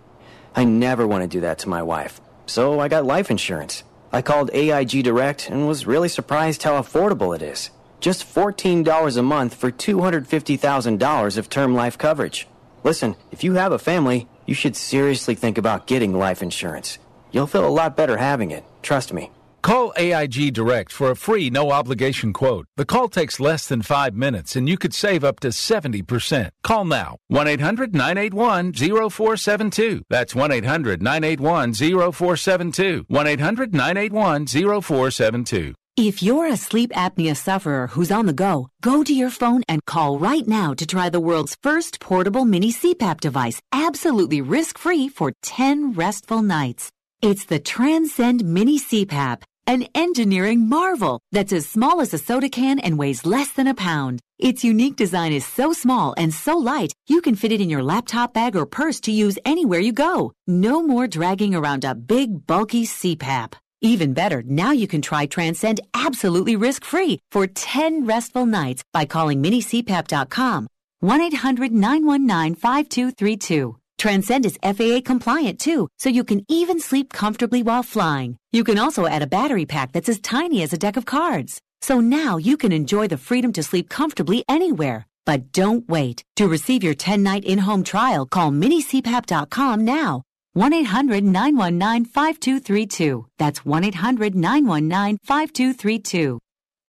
I 0.55 0.65
never 0.65 1.07
want 1.07 1.23
to 1.23 1.29
do 1.29 1.43
that 1.43 1.59
to 1.59 1.69
my 1.69 1.83
wife, 1.83 2.19
so 2.47 2.81
I 2.81 2.89
got 2.89 3.05
life 3.05 3.31
insurance. 3.31 3.85
I 4.15 4.23
called 4.23 4.51
AIG 4.55 5.05
Direct 5.05 5.51
and 5.51 5.69
was 5.69 5.87
really 5.87 6.09
surprised 6.09 6.63
how 6.63 6.81
affordable 6.81 7.37
it 7.37 7.43
is. 7.43 7.69
Just 8.01 8.25
$14 8.25 9.19
a 9.19 9.23
month 9.23 9.55
for 9.55 9.71
$250,000 9.71 11.37
of 11.37 11.51
term 11.51 11.75
life 11.75 11.99
coverage. 11.99 12.49
Listen, 12.83 13.15
if 13.31 13.45
you 13.45 13.55
have 13.55 13.73
a 13.73 13.79
family, 13.79 14.27
you 14.47 14.55
should 14.55 14.77
seriously 14.77 15.35
think 15.35 15.59
about 15.59 15.87
getting 15.87 16.13
life 16.17 16.43
insurance. 16.43 16.99
You'll 17.33 17.47
feel 17.47 17.67
a 17.67 17.77
lot 17.81 17.97
better 17.97 18.17
having 18.17 18.51
it. 18.51 18.65
Trust 18.83 19.13
me. 19.13 19.31
Call 19.67 19.93
AIG 19.97 20.55
Direct 20.55 20.93
for 20.93 21.11
a 21.11 21.17
free 21.17 21.51
no 21.51 21.73
obligation 21.73 22.33
quote. 22.33 22.67
The 22.77 22.85
call 22.85 23.09
takes 23.09 23.41
less 23.41 23.67
than 23.67 23.83
five 23.83 24.15
minutes 24.15 24.55
and 24.55 24.69
you 24.69 24.79
could 24.79 24.95
save 24.95 25.25
up 25.25 25.41
to 25.41 25.49
70%. 25.49 26.51
Call 26.63 26.85
now 26.85 27.17
1 27.27 27.49
800 27.49 27.93
981 27.93 28.73
0472. 28.73 30.03
That's 30.09 30.37
1 30.37 30.53
800 30.53 31.03
981 31.03 31.75
0472. 31.75 33.05
1 33.09 33.27
800 33.27 33.75
981 33.75 34.47
0472. 34.47 35.75
If 35.99 36.23
you're 36.23 36.45
a 36.45 36.59
sleep 36.59 36.93
apnea 36.93 37.35
sufferer 37.35 37.87
who's 37.87 38.13
on 38.13 38.27
the 38.27 38.35
go, 38.35 38.69
go 38.83 39.03
to 39.03 39.15
your 39.15 39.31
phone 39.31 39.63
and 39.67 39.83
call 39.87 40.19
right 40.19 40.47
now 40.47 40.75
to 40.75 40.85
try 40.85 41.09
the 41.09 41.21
world's 41.21 41.57
first 41.63 42.01
portable 42.01 42.45
mini 42.45 42.71
CPAP 42.71 43.19
device, 43.19 43.63
absolutely 43.73 44.43
risk 44.43 44.77
free 44.77 45.09
for 45.09 45.33
10 45.43 45.95
restful 45.95 46.43
nights. 46.43 46.91
It's 47.23 47.47
the 47.47 47.59
Transcend 47.59 48.45
Mini 48.45 48.79
CPAP. 48.79 49.41
An 49.67 49.87
engineering 49.95 50.69
marvel 50.69 51.19
that's 51.33 51.55
as 51.55 51.67
small 51.67 52.03
as 52.03 52.13
a 52.13 52.19
soda 52.19 52.51
can 52.51 52.79
and 52.79 52.99
weighs 52.99 53.25
less 53.25 53.53
than 53.53 53.67
a 53.67 53.73
pound. 53.73 54.21
Its 54.39 54.63
unique 54.63 54.97
design 54.97 55.33
is 55.33 55.47
so 55.47 55.73
small 55.73 56.15
and 56.19 56.35
so 56.35 56.59
light, 56.59 56.93
you 57.07 57.23
can 57.23 57.37
fit 57.37 57.53
it 57.53 57.63
in 57.63 57.71
your 57.71 57.83
laptop 57.83 58.35
bag 58.35 58.55
or 58.55 58.67
purse 58.67 59.01
to 59.01 59.13
use 59.13 59.39
anywhere 59.47 59.81
you 59.81 59.95
go. 59.95 60.35
No 60.47 60.83
more 60.83 61.07
dragging 61.07 61.55
around 61.55 61.85
a 61.87 61.95
big, 61.95 62.47
bulky 62.47 62.85
CPAP. 62.85 63.55
Even 63.83 64.15
better, 64.15 64.43
now 64.47 64.73
you 64.73 64.89
can 64.89 65.03
try 65.03 65.27
Transcend 65.27 65.83
absolutely 65.95 66.57
risk-free 66.57 67.19
for 67.31 67.47
10 67.47 68.07
restful 68.07 68.47
nights 68.47 68.83
by 68.93 69.05
calling 69.05 69.43
minicpap.com 69.43 70.67
1-800-919-5232. 71.03 73.77
Transcend 73.99 74.47
is 74.47 74.59
FAA 74.63 75.01
compliant 75.05 75.59
too, 75.59 75.89
so 75.99 76.09
you 76.09 76.25
can 76.25 76.45
even 76.49 76.81
sleep 76.81 77.13
comfortably 77.13 77.63
while 77.63 77.83
flying. 77.83 78.37
You 78.53 78.65
can 78.65 78.79
also 78.79 79.07
add 79.07 79.23
a 79.23 79.27
battery 79.27 79.67
pack 79.67 79.93
that's 79.93 80.09
as 80.09 80.21
tiny 80.21 80.63
as 80.63 80.73
a 80.73 80.79
deck 80.79 80.97
of 80.97 81.07
cards. 81.07 81.61
So 81.81 82.01
now 82.01 82.37
you 82.37 82.57
can 82.57 82.73
enjoy 82.73 83.09
the 83.09 83.19
freedom 83.19 83.53
to 83.53 83.63
sleep 83.63 83.89
comfortably 83.89 84.45
anywhere. 84.49 85.07
But 85.25 85.53
don't 85.53 85.89
wait. 85.89 86.23
To 86.37 86.47
receive 86.47 86.83
your 86.83 86.95
10 86.95 87.23
night 87.23 87.45
in 87.45 87.59
home 87.59 87.85
trial, 87.85 88.27
call 88.27 88.51
minicpap.com 88.51 89.85
now. 89.85 90.23
1 90.57 90.73
800 90.73 91.23
919 91.23 92.07
5232. 92.07 93.27
That's 93.37 93.67
1 93.67 93.85
800 93.85 94.35
919 94.35 95.19
5232. 95.23 96.39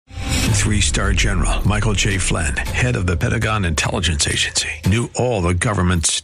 Three 0.10 0.82
star 0.82 1.14
general 1.14 1.66
Michael 1.66 1.94
J. 1.94 2.18
Flynn, 2.18 2.58
head 2.58 2.98
of 2.98 3.08
the 3.08 3.16
Pentagon 3.16 3.64
Intelligence 3.64 4.28
Agency, 4.28 4.68
knew 4.88 5.10
all 5.16 5.42
the 5.42 5.54
government's 5.54 6.24